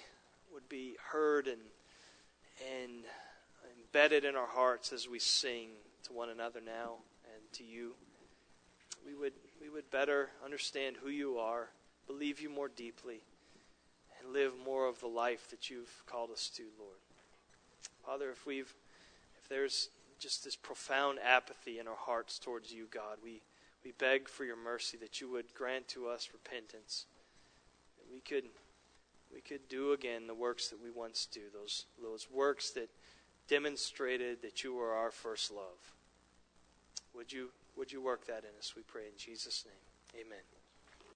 would 0.54 0.68
be 0.68 0.94
heard 1.10 1.48
and, 1.48 1.60
and 2.80 3.02
embedded 3.76 4.24
in 4.24 4.36
our 4.36 4.46
hearts 4.46 4.92
as 4.92 5.08
we 5.08 5.18
sing 5.18 5.70
to 6.04 6.12
one 6.12 6.28
another 6.28 6.60
now 6.64 6.98
and 7.34 7.52
to 7.54 7.64
you, 7.64 7.94
we 9.04 9.12
would 9.16 9.32
we 9.60 9.68
would 9.70 9.90
better 9.90 10.30
understand 10.44 10.94
who 11.02 11.10
you 11.10 11.38
are, 11.38 11.70
believe 12.06 12.40
you 12.40 12.48
more 12.48 12.68
deeply, 12.68 13.20
and 14.20 14.32
live 14.32 14.52
more 14.64 14.86
of 14.86 15.00
the 15.00 15.08
life 15.08 15.50
that 15.50 15.68
you've 15.68 16.04
called 16.06 16.30
us 16.30 16.48
to, 16.50 16.62
Lord. 16.78 16.98
Father, 18.06 18.30
if 18.30 18.46
we've 18.46 18.72
if 19.42 19.48
there's 19.48 19.88
just 20.20 20.44
this 20.44 20.54
profound 20.54 21.18
apathy 21.18 21.80
in 21.80 21.88
our 21.88 21.96
hearts 21.96 22.38
towards 22.38 22.72
you, 22.72 22.86
God, 22.88 23.18
we, 23.24 23.42
we 23.84 23.92
beg 23.92 24.28
for 24.28 24.44
your 24.44 24.56
mercy 24.56 24.96
that 24.98 25.20
you 25.20 25.30
would 25.30 25.54
grant 25.54 25.88
to 25.88 26.06
us 26.08 26.30
repentance. 26.32 27.06
That 27.98 28.12
we 28.12 28.20
could 28.20 28.44
we 29.32 29.40
could 29.40 29.68
do 29.68 29.92
again 29.92 30.26
the 30.26 30.34
works 30.34 30.68
that 30.68 30.82
we 30.82 30.90
once 30.90 31.26
do, 31.26 31.40
those 31.52 31.86
those 32.02 32.28
works 32.30 32.70
that 32.70 32.90
demonstrated 33.48 34.42
that 34.42 34.62
you 34.62 34.74
were 34.74 34.92
our 34.92 35.10
first 35.10 35.50
love. 35.50 35.94
Would 37.14 37.32
you 37.32 37.50
would 37.76 37.90
you 37.90 38.02
work 38.02 38.26
that 38.26 38.44
in 38.44 38.58
us, 38.58 38.74
we 38.76 38.82
pray 38.82 39.02
in 39.06 39.16
Jesus' 39.16 39.64
name? 39.66 40.24
Amen. 40.26 40.61